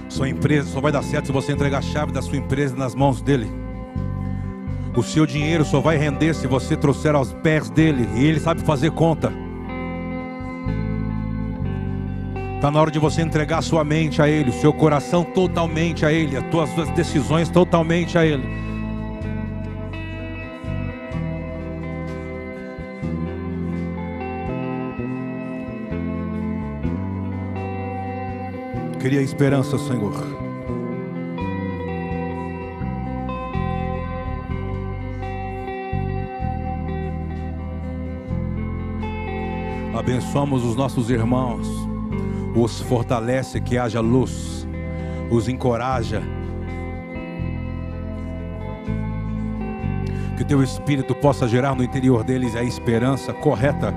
Sua 0.08 0.28
empresa 0.28 0.70
só 0.70 0.80
vai 0.80 0.92
dar 0.92 1.02
certo 1.02 1.26
se 1.26 1.32
você 1.32 1.52
entregar 1.52 1.78
a 1.78 1.82
chave 1.82 2.12
da 2.12 2.22
sua 2.22 2.36
empresa 2.36 2.76
nas 2.76 2.94
mãos 2.94 3.20
dele. 3.20 3.50
O 4.96 5.02
seu 5.02 5.26
dinheiro 5.26 5.64
só 5.64 5.80
vai 5.80 5.96
render 5.96 6.34
se 6.34 6.46
você 6.46 6.76
trouxer 6.76 7.16
aos 7.16 7.32
pés 7.32 7.68
dele 7.68 8.08
e 8.14 8.24
ele 8.24 8.38
sabe 8.38 8.62
fazer 8.62 8.92
conta. 8.92 9.43
Está 12.64 12.72
na 12.72 12.80
hora 12.80 12.90
de 12.90 12.98
você 12.98 13.20
entregar 13.20 13.60
sua 13.60 13.84
mente 13.84 14.22
a 14.22 14.26
Ele, 14.26 14.48
o 14.48 14.52
seu 14.54 14.72
coração 14.72 15.22
totalmente 15.22 16.06
a 16.06 16.10
Ele, 16.10 16.34
as 16.34 16.50
suas 16.50 16.88
decisões 16.92 17.50
totalmente 17.50 18.16
a 18.16 18.24
Ele. 18.24 18.42
Cria 28.98 29.20
esperança, 29.20 29.76
Senhor. 29.76 30.14
Abençoamos 39.94 40.64
os 40.64 40.74
nossos 40.74 41.10
irmãos 41.10 41.92
os 42.54 42.80
fortalece 42.80 43.60
que 43.60 43.76
haja 43.76 44.00
luz, 44.00 44.66
os 45.30 45.48
encoraja. 45.48 46.22
Que 50.36 50.44
teu 50.44 50.62
espírito 50.62 51.14
possa 51.14 51.48
gerar 51.48 51.74
no 51.74 51.82
interior 51.82 52.22
deles 52.24 52.54
a 52.54 52.62
esperança 52.62 53.32
correta. 53.32 53.94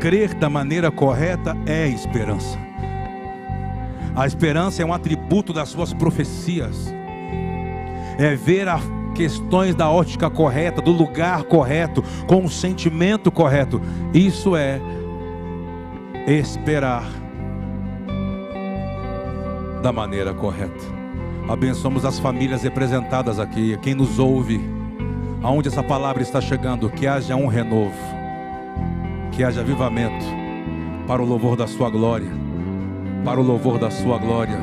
Crer 0.00 0.34
da 0.34 0.50
maneira 0.50 0.90
correta 0.90 1.56
é 1.66 1.86
esperança. 1.88 2.58
A 4.14 4.26
esperança 4.26 4.82
é 4.82 4.84
um 4.84 4.92
atributo 4.92 5.52
das 5.52 5.68
suas 5.68 5.94
profecias. 5.94 6.92
É 8.18 8.34
ver 8.34 8.68
as 8.68 8.82
questões 9.14 9.74
da 9.74 9.90
ótica 9.90 10.28
correta, 10.28 10.82
do 10.82 10.90
lugar 10.90 11.44
correto, 11.44 12.02
com 12.26 12.44
o 12.44 12.50
sentimento 12.50 13.30
correto. 13.30 13.80
Isso 14.12 14.56
é 14.56 14.80
esperar 16.26 17.04
da 19.82 19.92
maneira 19.92 20.32
correta. 20.32 20.84
Abençoamos 21.48 22.04
as 22.04 22.18
famílias 22.18 22.62
representadas 22.62 23.40
aqui, 23.40 23.76
quem 23.82 23.94
nos 23.94 24.18
ouve, 24.18 24.60
aonde 25.42 25.68
essa 25.68 25.82
palavra 25.82 26.22
está 26.22 26.40
chegando, 26.40 26.88
que 26.88 27.06
haja 27.06 27.34
um 27.34 27.48
renovo, 27.48 27.98
que 29.32 29.42
haja 29.42 29.60
avivamento 29.60 30.24
para 31.06 31.20
o 31.20 31.26
louvor 31.26 31.56
da 31.56 31.66
sua 31.66 31.90
glória, 31.90 32.30
para 33.24 33.40
o 33.40 33.42
louvor 33.42 33.78
da 33.78 33.90
sua 33.90 34.18
glória. 34.18 34.58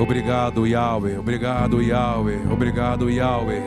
Obrigado, 0.00 0.66
Yahweh, 0.66 1.18
obrigado, 1.18 1.82
Yahweh, 1.82 2.40
obrigado, 2.50 3.10
Yahweh. 3.10 3.62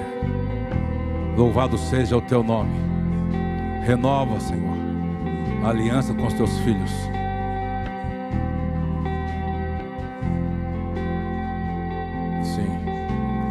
Louvado 1.37 1.77
seja 1.77 2.17
o 2.17 2.21
teu 2.21 2.43
nome. 2.43 2.71
Renova, 3.85 4.39
Senhor 4.39 4.70
aliança 5.63 6.13
com 6.13 6.25
os 6.25 6.33
teus 6.33 6.57
filhos. 6.59 6.91
Sim, 12.43 12.67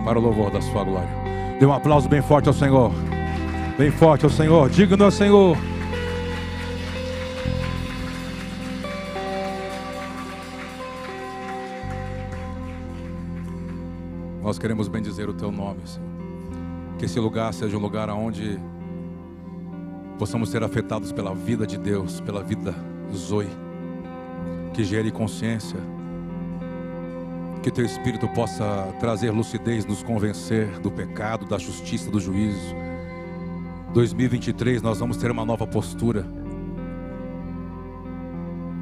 para 0.04 0.18
o 0.18 0.22
louvor 0.22 0.50
da 0.50 0.60
sua 0.60 0.84
glória. 0.84 1.08
Dê 1.58 1.66
um 1.66 1.72
aplauso 1.72 2.08
bem 2.08 2.22
forte 2.22 2.48
ao 2.48 2.54
Senhor. 2.54 2.92
Bem 3.78 3.90
forte 3.90 4.24
ao 4.24 4.30
Senhor. 4.30 4.68
Digno 4.68 5.04
ao 5.04 5.10
Senhor. 5.10 5.56
Nós 14.42 14.58
queremos 14.58 14.88
bendizer 14.88 15.28
o 15.28 15.34
teu 15.34 15.52
nome, 15.52 15.80
Senhor. 15.84 16.08
Que 16.98 17.04
esse 17.04 17.20
lugar 17.20 17.54
seja 17.54 17.76
um 17.76 17.80
lugar 17.80 18.10
onde 18.10 18.58
possamos 20.20 20.50
ser 20.50 20.62
afetados 20.62 21.12
pela 21.12 21.34
vida 21.34 21.66
de 21.66 21.78
Deus, 21.78 22.20
pela 22.20 22.42
vida 22.42 22.74
Zoe, 23.10 23.48
que 24.74 24.84
gere 24.84 25.10
consciência, 25.10 25.78
que 27.62 27.70
teu 27.70 27.86
Espírito 27.86 28.28
possa 28.28 28.94
trazer 29.00 29.30
lucidez, 29.30 29.86
nos 29.86 30.02
convencer 30.02 30.78
do 30.80 30.90
pecado, 30.90 31.46
da 31.46 31.56
justiça, 31.56 32.10
do 32.10 32.20
juízo. 32.20 32.74
2023 33.94 34.82
nós 34.82 34.98
vamos 34.98 35.16
ter 35.16 35.30
uma 35.30 35.42
nova 35.42 35.66
postura 35.66 36.26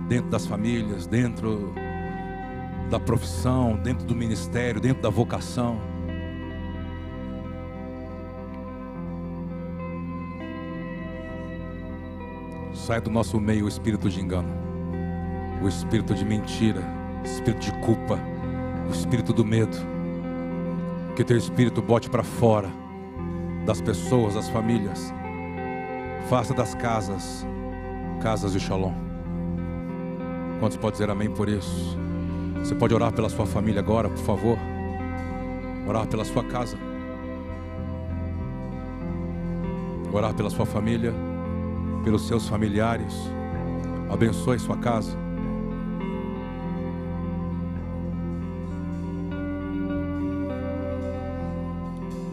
dentro 0.09 0.31
das 0.31 0.45
famílias, 0.45 1.07
dentro 1.07 1.73
da 2.91 2.99
profissão, 2.99 3.77
dentro 3.77 4.05
do 4.05 4.15
ministério, 4.17 4.81
dentro 4.81 5.05
da 5.05 5.09
vocação. 5.09 5.81
Sai 12.89 13.03
do 13.03 13.11
nosso 13.11 13.39
meio 13.39 13.67
o 13.67 13.69
espírito 13.69 14.09
de 14.09 14.19
engano, 14.19 14.49
o 15.63 15.69
espírito 15.69 16.15
de 16.15 16.25
mentira, 16.25 16.81
o 17.23 17.27
espírito 17.27 17.61
de 17.61 17.73
culpa, 17.81 18.19
o 18.89 18.91
espírito 18.91 19.31
do 19.31 19.45
medo. 19.45 19.77
Que 21.15 21.23
teu 21.23 21.37
espírito 21.37 21.83
bote 21.83 22.09
para 22.09 22.23
fora 22.23 22.71
das 23.67 23.83
pessoas, 23.83 24.37
das 24.37 24.49
famílias. 24.49 25.13
Faça 26.31 26.55
das 26.55 26.75
casas 26.75 27.47
casas 28.23 28.55
de 28.55 28.59
shalom. 28.59 28.95
Quantos 30.59 30.79
pode 30.79 30.93
dizer 30.93 31.11
amém 31.11 31.31
por 31.31 31.47
isso? 31.47 31.95
Você 32.61 32.75
pode 32.75 32.95
orar 32.95 33.13
pela 33.13 33.29
sua 33.29 33.45
família 33.45 33.81
agora, 33.81 34.09
por 34.09 34.25
favor? 34.25 34.57
Orar 35.87 36.07
pela 36.07 36.25
sua 36.25 36.43
casa. 36.43 36.79
Orar 40.11 40.33
pela 40.33 40.49
sua 40.49 40.65
família 40.65 41.28
pelos 42.09 42.27
seus 42.27 42.49
familiares. 42.49 43.15
Abençoe 44.11 44.59
sua 44.59 44.79
casa. 44.79 45.15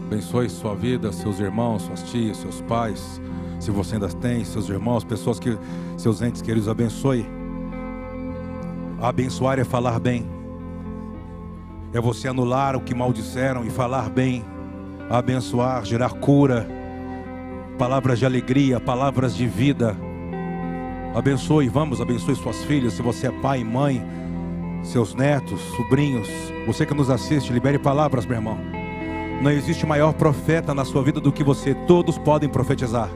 Abençoe 0.06 0.48
sua 0.48 0.74
vida, 0.74 1.12
seus 1.12 1.38
irmãos, 1.40 1.82
suas 1.82 2.02
tias, 2.04 2.38
seus 2.38 2.62
pais, 2.62 3.20
se 3.60 3.70
você 3.70 3.96
ainda 3.96 4.08
tem, 4.08 4.46
seus 4.46 4.70
irmãos, 4.70 5.04
pessoas 5.04 5.38
que, 5.38 5.58
seus 5.98 6.22
entes 6.22 6.40
queridos, 6.40 6.70
abençoe. 6.70 7.26
Abençoar 8.98 9.58
é 9.58 9.64
falar 9.64 10.00
bem, 10.00 10.26
é 11.92 12.00
você 12.00 12.28
anular 12.28 12.74
o 12.76 12.80
que 12.80 12.94
maldisseram 12.94 13.62
e 13.62 13.68
falar 13.68 14.08
bem. 14.08 14.42
Abençoar, 15.10 15.84
gerar 15.84 16.14
cura, 16.14 16.66
palavras 17.76 18.18
de 18.18 18.26
alegria, 18.26 18.80
palavras 18.80 19.36
de 19.36 19.46
vida. 19.46 19.96
Abençoe, 21.14 21.68
vamos, 21.68 22.00
abençoe 22.00 22.34
suas 22.34 22.64
filhas, 22.64 22.94
se 22.94 23.02
você 23.02 23.28
é 23.28 23.30
pai, 23.30 23.62
mãe, 23.62 24.04
seus 24.82 25.14
netos, 25.14 25.60
sobrinhos, 25.76 26.28
você 26.66 26.84
que 26.84 26.94
nos 26.94 27.10
assiste, 27.10 27.52
libere 27.52 27.78
palavras, 27.78 28.26
meu 28.26 28.36
irmão. 28.36 28.58
Não 29.40 29.50
existe 29.50 29.84
maior 29.86 30.14
profeta 30.14 30.74
na 30.74 30.84
sua 30.84 31.02
vida 31.02 31.20
do 31.20 31.32
que 31.32 31.44
você, 31.44 31.74
todos 31.86 32.18
podem 32.18 32.48
profetizar. 32.48 33.10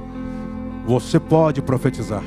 Você 0.86 1.18
pode 1.18 1.62
profetizar. 1.62 2.22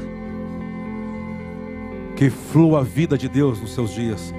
Que 2.16 2.30
flua 2.30 2.80
a 2.80 2.84
vida 2.84 3.18
de 3.18 3.28
Deus 3.28 3.60
nos 3.60 3.74
seus 3.74 3.94
dias. 3.94 4.34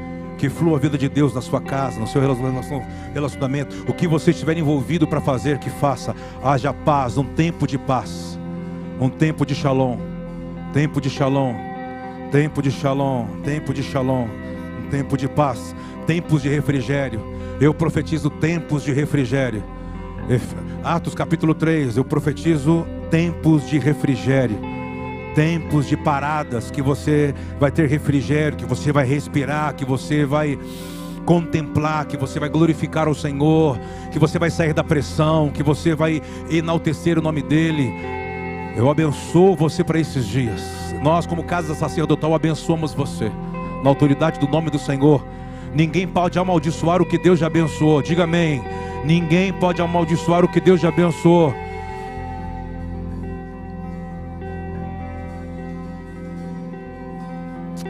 Que 0.45 0.51
flua 0.51 0.77
a 0.77 0.79
vida 0.79 0.99
de 0.99 1.09
Deus 1.09 1.33
na 1.33 1.41
sua 1.41 1.59
casa, 1.59 1.99
no 1.99 2.07
seu 2.07 2.21
relacionamento. 2.21 3.83
O 3.89 3.95
que 3.95 4.07
você 4.07 4.31
estiver 4.31 4.59
envolvido 4.59 5.07
para 5.07 5.19
fazer, 5.19 5.57
que 5.57 5.71
faça. 5.71 6.15
Haja 6.43 6.71
paz, 6.71 7.17
um 7.17 7.25
tempo 7.25 7.67
de 7.67 7.79
paz. 7.79 8.39
Um 9.01 9.09
tempo 9.09 9.47
de 9.47 9.55
shalom. 9.55 9.97
Tempo 10.71 11.01
de 11.01 11.09
shalom. 11.09 11.55
Tempo 12.31 12.61
de 12.61 12.71
shalom. 12.71 13.27
Tempo 13.43 13.73
de 13.73 13.83
shalom. 13.83 14.29
Um 14.85 14.91
tempo 14.91 15.17
de 15.17 15.27
paz. 15.29 15.75
Tempos 16.07 16.43
de 16.43 16.51
refrigério. 16.51 17.23
Eu 17.59 17.73
profetizo 17.73 18.29
tempos 18.29 18.85
de 18.85 18.93
refrigério. 18.93 19.65
Atos 20.83 21.15
capítulo 21.15 21.55
3, 21.55 21.97
eu 21.97 22.05
profetizo 22.05 22.87
tempos 23.11 23.67
de 23.67 23.79
refrigério, 23.79 24.59
tempos 25.35 25.87
de 25.89 25.97
paradas 25.97 26.71
que 26.71 26.81
você 26.81 27.35
vai 27.59 27.71
ter 27.71 27.89
refrigério, 27.89 28.57
que 28.57 28.65
você 28.65 28.93
vai 28.93 29.05
respirar, 29.05 29.75
que 29.75 29.85
você 29.85 30.25
vai 30.25 30.59
contemplar, 31.25 32.07
que 32.07 32.17
você 32.17 32.39
vai 32.39 32.49
glorificar 32.49 33.09
o 33.09 33.15
Senhor, 33.15 33.79
que 34.13 34.19
você 34.19 34.39
vai 34.39 34.51
sair 34.51 34.73
da 34.73 34.85
pressão, 34.85 35.51
que 35.51 35.63
você 35.63 35.95
vai 35.95 36.23
enaltecer 36.51 37.19
o 37.19 37.23
nome 37.23 37.43
dEle. 37.43 37.93
Eu 38.77 38.91
abençoo 38.91 39.57
você 39.57 39.83
para 39.83 39.99
esses 39.99 40.27
dias. 40.27 40.63
Nós, 41.03 41.27
como 41.27 41.45
casa 41.45 41.75
sacerdotal, 41.75 42.35
abençoamos 42.35 42.93
você 42.93 43.31
na 43.83 43.91
autoridade 43.91 44.39
do 44.39 44.49
nome 44.49 44.71
do 44.71 44.79
Senhor. 44.79 45.25
Ninguém 45.75 46.07
pode 46.07 46.39
amaldiçoar 46.39 47.03
o 47.03 47.07
que 47.07 47.19
Deus 47.19 47.39
já 47.39 47.47
abençoou. 47.47 48.01
Diga 48.01 48.25
amém. 48.25 48.63
Ninguém 49.05 49.53
pode 49.53 49.83
amaldiçoar 49.83 50.45
o 50.45 50.49
que 50.49 50.61
Deus 50.61 50.81
já 50.81 50.89
abençoou. 50.89 51.55